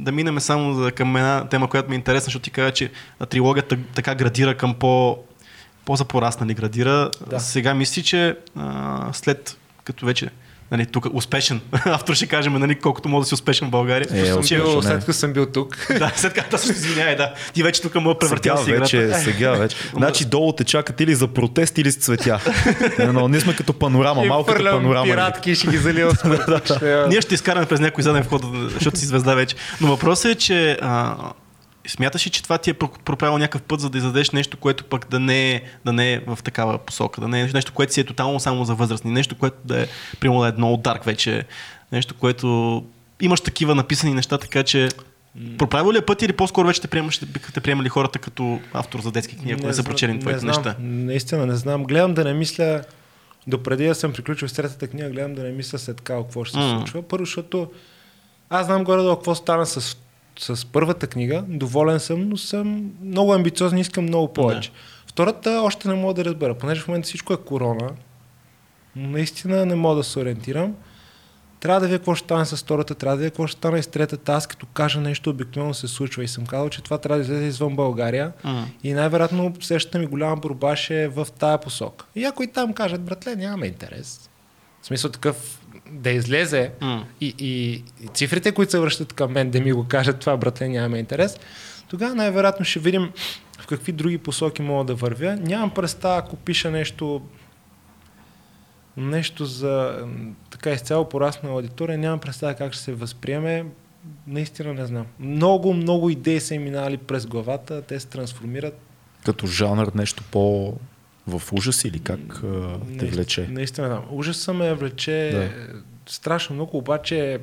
[0.00, 2.90] Да минем само за, към една тема, която ми е интересна, защото ти каза, че
[3.28, 5.18] трилогията така градира към по,
[5.84, 7.10] по-запораснали градира.
[7.30, 7.40] Да.
[7.40, 10.30] Сега мисли, че а, след като вече
[10.72, 14.08] нали, тук успешен автор, ще кажем, нали, колкото може да си успешен в България.
[14.12, 14.82] Е, бил, не.
[14.82, 15.86] след като съм бил тук.
[15.98, 17.34] да, след като точно извинявай, да.
[17.52, 19.14] Ти вече тук му превъртял Сега си играта.
[19.14, 19.76] вече, сега вече.
[19.96, 22.40] Значи долу те чакат или за протест, или с цветя.
[22.98, 25.04] Е, Но ние сме като панорама, малката панорама.
[25.04, 26.12] пиратки и ще ги с.
[26.64, 28.42] Ще- Ние ще изкараме през някой заден вход,
[28.72, 29.56] защото си звезда вече.
[29.80, 31.14] Но въпросът е, че а,
[31.86, 34.84] смяташ ли, че това ти е про- проправил някакъв път, за да издадеш нещо, което
[34.84, 37.92] пък да не, е, да не е в такава посока, да не е нещо, което
[37.92, 39.86] си е тотално само за възрастни, нещо, което да е,
[40.20, 41.44] примерно, да е много дарк вече,
[41.92, 42.84] нещо, което
[43.20, 44.88] имаш такива написани неща, така че
[45.58, 47.20] проправил ли е път или по-скоро вече те приемаш,
[47.54, 50.38] те приемали хората като автор за детски книги, ако не, са зна- прочели не твоите
[50.38, 50.76] знам, неща?
[50.80, 51.84] Наистина не знам.
[51.84, 52.82] Гледам да не мисля,
[53.46, 56.52] допреди да съм приключил с третата книга, гледам да не мисля след така какво ще
[56.52, 56.70] се М.
[56.70, 57.02] случва.
[57.02, 57.70] Първо, защото
[58.50, 59.96] аз знам горе-долу какво стана с,
[60.40, 61.44] с първата книга.
[61.48, 64.70] Доволен съм, но съм много амбициозен и искам много повече.
[65.06, 67.90] Втората още не мога да разбера, понеже в момента всичко е корона.
[68.96, 70.74] Наистина не мога да се ориентирам.
[71.60, 73.82] Трябва да видя какво ще стане с втората, трябва да видя какво ще стане и
[73.82, 74.32] с третата.
[74.32, 77.44] Аз като кажа нещо обикновено се случва и съм казал, че това трябва да излезе
[77.44, 78.32] извън България.
[78.44, 78.66] М.
[78.82, 82.06] И най-вероятно следващата ми голяма борба ще е в тая посока.
[82.14, 84.30] И ако и там кажат, братле, нямаме интерес.
[84.82, 85.59] В смисъл такъв
[85.90, 87.04] да излезе М.
[87.20, 87.72] и, и,
[88.04, 91.38] и цифрите, които се връщат към мен, да ми го кажат това, братле, нямаме интерес,
[91.88, 93.10] тогава най-вероятно ще видим
[93.60, 95.36] в какви други посоки мога да вървя.
[95.36, 97.22] Нямам представа, ако пиша нещо
[98.96, 100.04] нещо за
[100.50, 103.66] така изцяло пораснала аудитория, нямам представа как ще се възприеме.
[104.26, 105.06] Наистина не знам.
[105.20, 108.78] Много, много идеи са им минали през главата, те се трансформират.
[109.24, 110.74] Като жанр нещо по
[111.38, 113.48] в ужас или как а, те влече?
[113.50, 114.04] Наистина знам.
[114.10, 115.80] Ужаса ме влече Да.
[116.12, 117.38] страшно много, обаче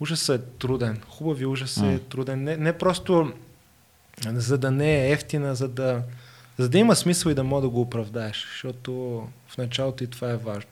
[0.00, 1.00] ужасът е труден.
[1.08, 2.44] Хубави ужас е труден.
[2.44, 3.32] Не, не просто
[4.24, 6.02] за да не е ефтина, за да,
[6.58, 8.92] за да има смисъл и да мога да го оправдаеш, защото
[9.48, 10.70] в началото и това е важно.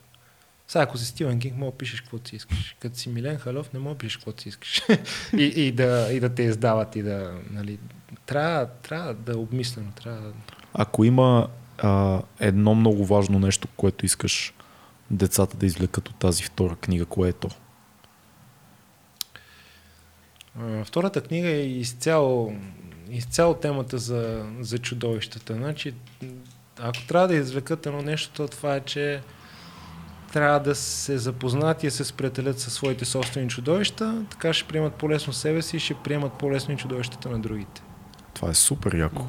[0.69, 2.77] Сега, ако си Стивен Кинг, мога да пишеш каквото си искаш.
[2.81, 4.83] Като си Милен Халев, не мога да пишеш каквото си искаш.
[5.33, 7.35] и, и, да, и да те издават и да...
[7.51, 7.79] Нали,
[8.27, 9.93] трябва, трябва да е обмислено.
[10.03, 10.33] Трябва да...
[10.75, 14.55] Ако има а, едно много важно нещо, което искаш
[15.11, 17.49] децата да извлекат от тази втора книга, кое е то?
[20.85, 22.57] Втората книга е изцяло,
[23.11, 25.55] изцяло темата за, за чудовищата.
[25.55, 25.95] Значи,
[26.79, 29.23] ако трябва да извлекат едно нещо, то това е, че
[30.33, 34.95] трябва да се запознат и да се сприятелят със своите собствени чудовища, така ще приемат
[34.95, 37.83] по-лесно себе си и ще приемат по-лесно и чудовищата на другите.
[38.35, 39.27] Това е супер яко.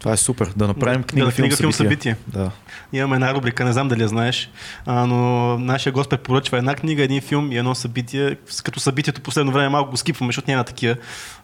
[0.00, 0.52] Това е супер.
[0.56, 2.16] Да направим книга, да, филм, книга, филм, събитие.
[2.26, 2.50] Да.
[2.92, 4.50] Имаме една рубрика, не знам дали я знаеш,
[4.86, 8.36] а, но нашия гост препоръчва една книга, един филм и едно събитие.
[8.64, 10.96] Като събитието последно време малко го скипваме, защото няма такива.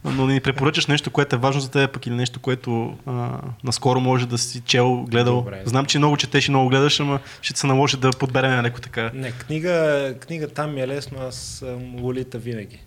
[0.05, 3.29] Но ни препоръчаш нещо, което е важно за теб, пък или нещо, което а,
[3.65, 5.37] наскоро може да си чел, гледал.
[5.37, 5.63] Добре.
[5.65, 9.11] Знам, че много четеш и много гледаш, ама ще се наложи да подберем леко така.
[9.15, 12.81] Не, книга, книга там ми е лесно, аз съм Лолита винаги.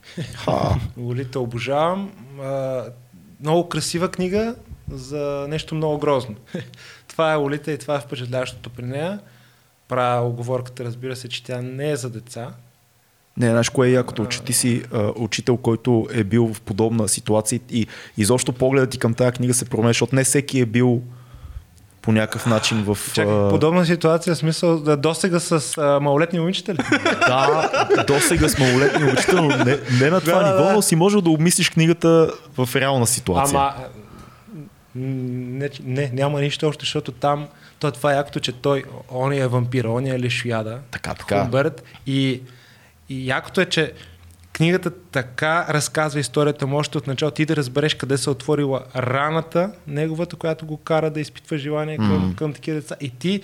[0.98, 2.10] Лолита обожавам.
[2.44, 2.84] А,
[3.41, 4.56] много красива книга
[4.91, 6.36] за нещо много грозно.
[7.07, 9.20] това е Лолита и това е впечатляващото при нея.
[9.88, 12.53] Правя оговорката, разбира се, че тя не е за деца.
[13.38, 14.26] Не, знаеш кое е якото?
[14.26, 17.88] Че ти си а, учител, който е бил в подобна ситуация и
[18.18, 21.02] изобщо погледът ти към тази книга се променя, защото не всеки е бил
[22.02, 22.98] по някакъв начин в...
[23.14, 26.78] Чакай, подобна ситуация, в смисъл да досега с а, малолетни момичета ли?
[27.28, 30.74] Да, до сега с малолетни учител, но не, не на това да, ниво, да.
[30.74, 33.60] но си можел да обмислиш книгата в реална ситуация.
[33.60, 33.74] Ама,
[34.95, 37.48] не, не, няма нищо още, защото там,
[37.80, 41.41] то това е якото, че той, он е вампир, он е лишояда, Така, така.
[41.41, 42.41] Хумбърт, и,
[43.10, 43.94] и якото е, че
[44.53, 48.84] книгата така разказва историята му още от начало, ти да разбереш къде се е отворила
[48.95, 52.36] раната, неговата, която го кара да изпитва желание към, Мгм.
[52.36, 52.95] към такива деца.
[53.02, 53.41] И ти,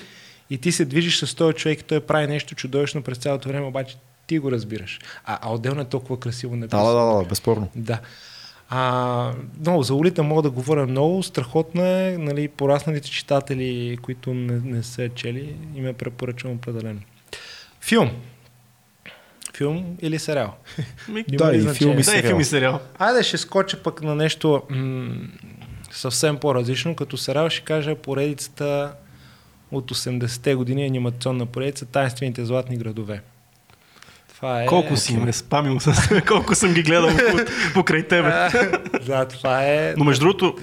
[0.50, 3.66] и ти се движиш с този човек и той прави нещо чудовищно през цялото време,
[3.66, 3.98] обаче
[4.28, 5.00] ти го разбираш.
[5.26, 6.86] А, а отделно е толкова красиво написано.
[6.86, 7.70] да, да, да, безспорно.
[7.76, 8.00] Да.
[8.70, 11.24] А, много, за улита мога да говоря много.
[11.24, 17.00] Страхотно е, нали, порасналите читатели, които не, не са чели, им е препоръчвам определено.
[17.82, 18.12] Филм.
[19.56, 20.56] Филм или сериал?
[21.10, 21.74] Ми, Да, и значение?
[21.74, 22.24] филм и да, и сериал.
[22.24, 22.80] филм и сериал.
[23.00, 25.16] Айде ще скоча пък на нещо м-
[25.92, 26.96] съвсем по-различно.
[26.96, 28.94] Като сериал ще кажа поредицата
[29.72, 33.22] от 80-те години анимационна поредица Тайнствените златни градове.
[34.36, 34.66] Това е...
[34.66, 35.94] Колко си ме спамил с
[36.28, 37.44] колко съм ги гледал по-
[37.74, 38.30] покрай тебе.
[39.06, 39.94] да, това е...
[39.98, 40.56] Но между другото,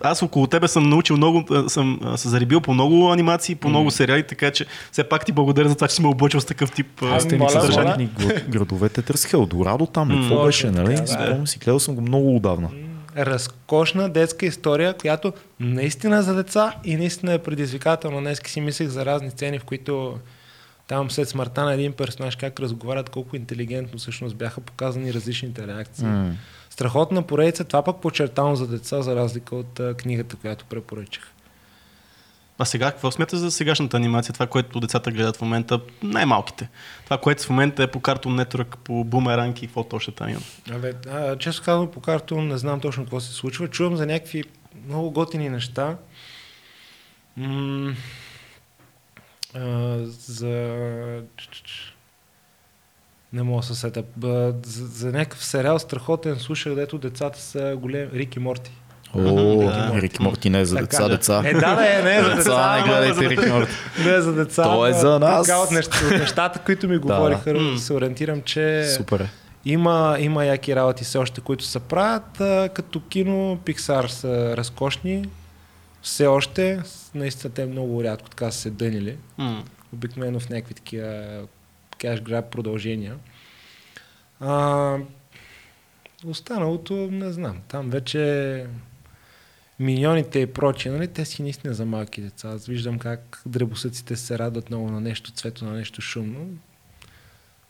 [0.00, 4.22] аз около тебе съм научил много, съм се заребил по много анимации, по много сериали,
[4.22, 7.02] така че все пак ти благодаря за това, че си ме облъчил с такъв тип
[7.02, 7.72] а, Аз Сте моля, са моля.
[7.72, 10.20] златни гр- градовете търсих Елдорадо там, ли?
[10.20, 10.96] какво беше, нали?
[10.98, 12.68] Спомням си, гледал съм го много отдавна.
[13.18, 18.20] разкошна детска история, която наистина е за деца и наистина е предизвикателна.
[18.20, 20.14] Днес си мислех за разни сцени, в които
[20.86, 26.06] Там след смъртта на един персонаж как разговарят, колко интелигентно всъщност бяха показани различните реакции.
[26.06, 26.34] М.
[26.70, 31.32] Страхотна поредица, това пък подчертавам за деца, за разлика от а, книгата, която препоръчах.
[32.58, 34.32] А сега, какво смяташ за сегашната анимация?
[34.32, 36.68] Това, което децата гледат в момента, най-малките.
[37.04, 40.40] Това, което в момента е по Cartoon Network, по Boomerang и какво точно там има.
[40.70, 43.68] Абе, а, често казвам по картон, не знам точно какво се случва.
[43.68, 44.44] Чувам за някакви
[44.86, 45.96] много готини неща.
[47.36, 47.94] М-
[49.56, 50.76] а, за...
[53.32, 54.04] Не мога да се сета.
[54.22, 58.08] За, за някакъв сериал страхотен слушах, дето децата са големи.
[58.12, 58.70] Рик и Морти.
[59.14, 59.92] О, Да.
[59.94, 61.42] Рик Морти не е за деца, Така, деца.
[61.44, 62.36] Е, да, да, е, не е за деца.
[62.36, 63.72] Деца, не гледайте Рик Морти.
[64.04, 64.62] Не е за деца.
[64.62, 65.46] То е за нас.
[65.46, 67.78] Така от, неща, от нещата, които ми говориха, М.
[67.78, 68.84] се ориентирам, че...
[68.96, 69.28] Супер е.
[69.64, 72.30] Има, има яки работи все още, които се правят.
[72.74, 75.28] Като кино, Pixar са разкошни.
[76.06, 76.82] Все още.
[77.14, 79.16] Наистина те много рядко така са се дънили.
[79.38, 79.64] М.
[79.92, 81.42] Обикновено в някакви такива
[81.98, 83.16] кеш граб продължения.
[84.40, 84.98] А,
[86.26, 87.60] останалото не знам.
[87.68, 88.66] Там вече
[89.80, 92.48] миньоните и прочие, нали, те си наистина за малки деца.
[92.48, 96.48] Аз виждам как дребосъците се радват много на нещо цвето, на нещо шумно.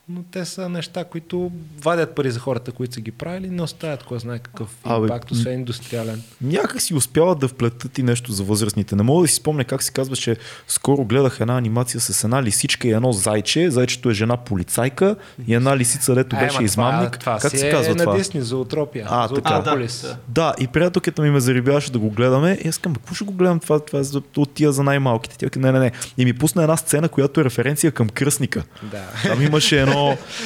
[0.08, 1.50] Но те са неща, които
[1.82, 5.30] вадят пари за хората, които са ги правили, не оставят кой знае какъв Абе, импакт,
[5.30, 6.22] освен индустриален.
[6.40, 8.96] Някак си успяват да вплетат и нещо за възрастните.
[8.96, 10.36] Не мога да си спомня как се казва, че
[10.68, 13.70] скоро гледах една анимация с една лисичка и едно зайче.
[13.70, 15.16] Зайчето е жена полицайка
[15.46, 17.18] и една лисица, дето Е, беше ма измамник.
[17.18, 18.16] Това, това как се е казва на това?
[18.16, 19.06] Дисни, за утропия.
[19.10, 19.62] А, така.
[19.66, 19.88] А, да,
[20.28, 20.54] да.
[20.60, 22.58] И приятелката ми ме заребяваше да го гледаме.
[22.64, 25.36] И аз казвам, какво ще го гледам това, това е от тия за най-малките.
[25.36, 25.92] Тя не, не, не.
[26.18, 28.62] И ми пусна една сцена, която е референция към кръстника.
[28.82, 29.02] Да.
[29.22, 29.95] Там имаше едно,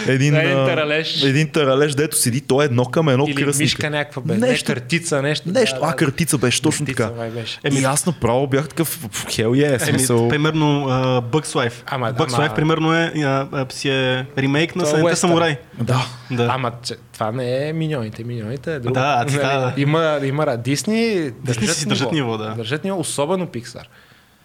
[0.07, 1.23] един, Един а, таралеж.
[1.23, 3.65] един таралеж, дето седи, той е едно към едно Или кръстника.
[3.65, 4.37] мишка някаква бе.
[4.37, 4.71] Нещо.
[4.71, 5.49] Не, картица, нещо.
[5.49, 7.31] Нещо, а, картица беше, точно Картица, така.
[7.31, 7.59] беше.
[7.65, 10.29] Еми, и аз направо бях такъв, хел е, смисъл.
[10.29, 11.75] примерно uh, Bugs Life.
[11.87, 15.57] Ама, Bugs ама- Life, примерно, е, а, си е ремейк на Седемте самурай.
[15.81, 16.07] Да.
[16.31, 16.49] Да.
[16.51, 18.25] Ама че, това не е миньоните.
[18.25, 18.95] Миньоните е друго.
[18.95, 19.75] Да, Нали, да.
[19.77, 22.55] Има, има Дисни, държат си държат ниво, да.
[22.55, 23.85] Държат ниво, особено Pixar.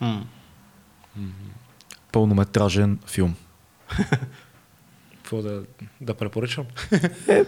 [0.02, 0.23] М.
[2.11, 3.36] Пълнометражен филм.
[5.26, 5.64] Какво да,
[6.02, 6.65] да препоръчвам?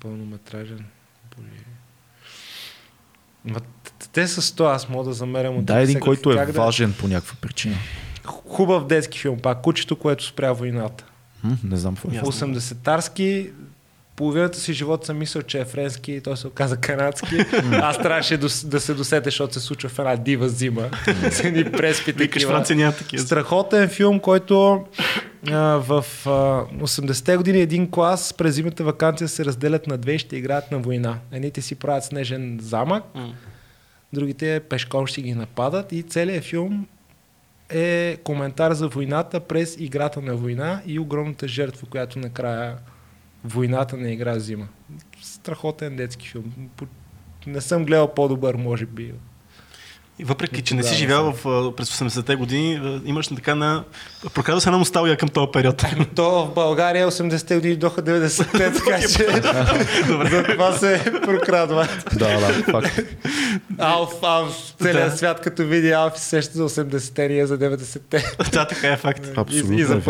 [0.00, 0.84] Пълнометражен.
[3.44, 3.60] Ма,
[4.12, 7.08] те са 100, аз мога да замерям от Да, един, който е да- важен по
[7.08, 7.76] някаква причина.
[8.24, 11.04] Хубав детски филм, пак кучето, което спря войната.
[11.42, 12.14] М, не знам какво е.
[12.14, 12.32] Ясно.
[12.32, 13.50] 80-тарски,
[14.16, 17.36] половината си живот съм мислял, че е френски и той се оказа канадски.
[17.72, 20.90] Аз трябваше да, да се досетя, защото се случва в една дива зима.
[21.30, 22.64] С едни преспи такива.
[23.18, 24.84] Страхотен филм, който
[25.50, 30.18] а, в а, 80-те години един клас през зимната вакансия се разделят на две и
[30.18, 31.18] ще играят на война.
[31.32, 33.04] Едните си правят снежен замък,
[34.12, 36.86] другите пешком ще ги нападат и целият филм
[37.68, 42.76] е коментар за войната през играта на война и огромната жертва, която накрая
[43.44, 44.68] войната не игра взима.
[45.22, 46.44] Страхотен детски филм.
[47.46, 49.12] Не съм гледал по-добър, може би.
[50.18, 53.84] И въпреки, И че не си живял в, през 80-те години, имаш така на...
[54.34, 55.84] Проказва се една носталгия към този период.
[56.14, 59.08] То в България 80-те години доха 90-те, така че
[60.30, 61.88] за това се прокрадва.
[62.14, 63.00] Да, да, факт.
[63.78, 65.16] Алф, Алф, целият Да.
[65.16, 68.24] свят като види Алф се сеща за 80-те, ние за 90-те.
[68.52, 69.30] да, така е факт.
[69.36, 70.00] Абсолютно И, и за е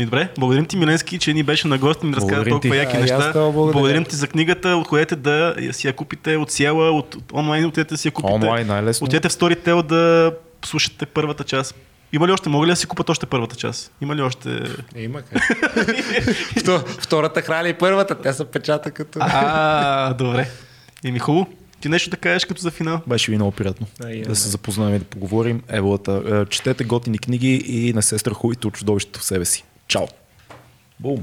[0.00, 0.10] вярно.
[0.10, 0.22] панорама.
[0.22, 2.70] И добре, благодарим ти, Миленски, че ни беше на гости и ни разказа Благодарим толкова
[2.70, 2.78] ти.
[2.78, 3.32] яки А, неща.
[3.34, 3.72] благодаря.
[3.72, 7.94] Благодарим ти за книгата, отходете да си я купите от Сиела, от, от онлайн, отидете
[7.94, 8.34] да си я купите.
[8.34, 9.04] Онлайн най-лесно.
[9.04, 10.32] Отидете в Storytel да
[10.64, 11.74] слушате първата част.
[12.12, 12.48] Има ли още?
[12.48, 13.92] Мога ли да си купат още първата част?
[14.00, 14.60] Има ли още...
[14.94, 15.42] Е, има как.
[16.56, 19.18] Вто- Втората храли и първата, те са печата като...
[19.22, 20.48] А, добре.
[21.04, 21.46] Еми хубаво.
[21.80, 23.00] Ти нещо да кажеш като за финал?
[23.06, 25.62] Беше ви много приятно А, и да се запознаем и да поговорим.
[25.68, 29.64] Еволата, е, четете готини книги и не се страхувайте от чудовището в себе си.
[29.90, 30.08] Tchau.
[31.00, 31.20] Bom.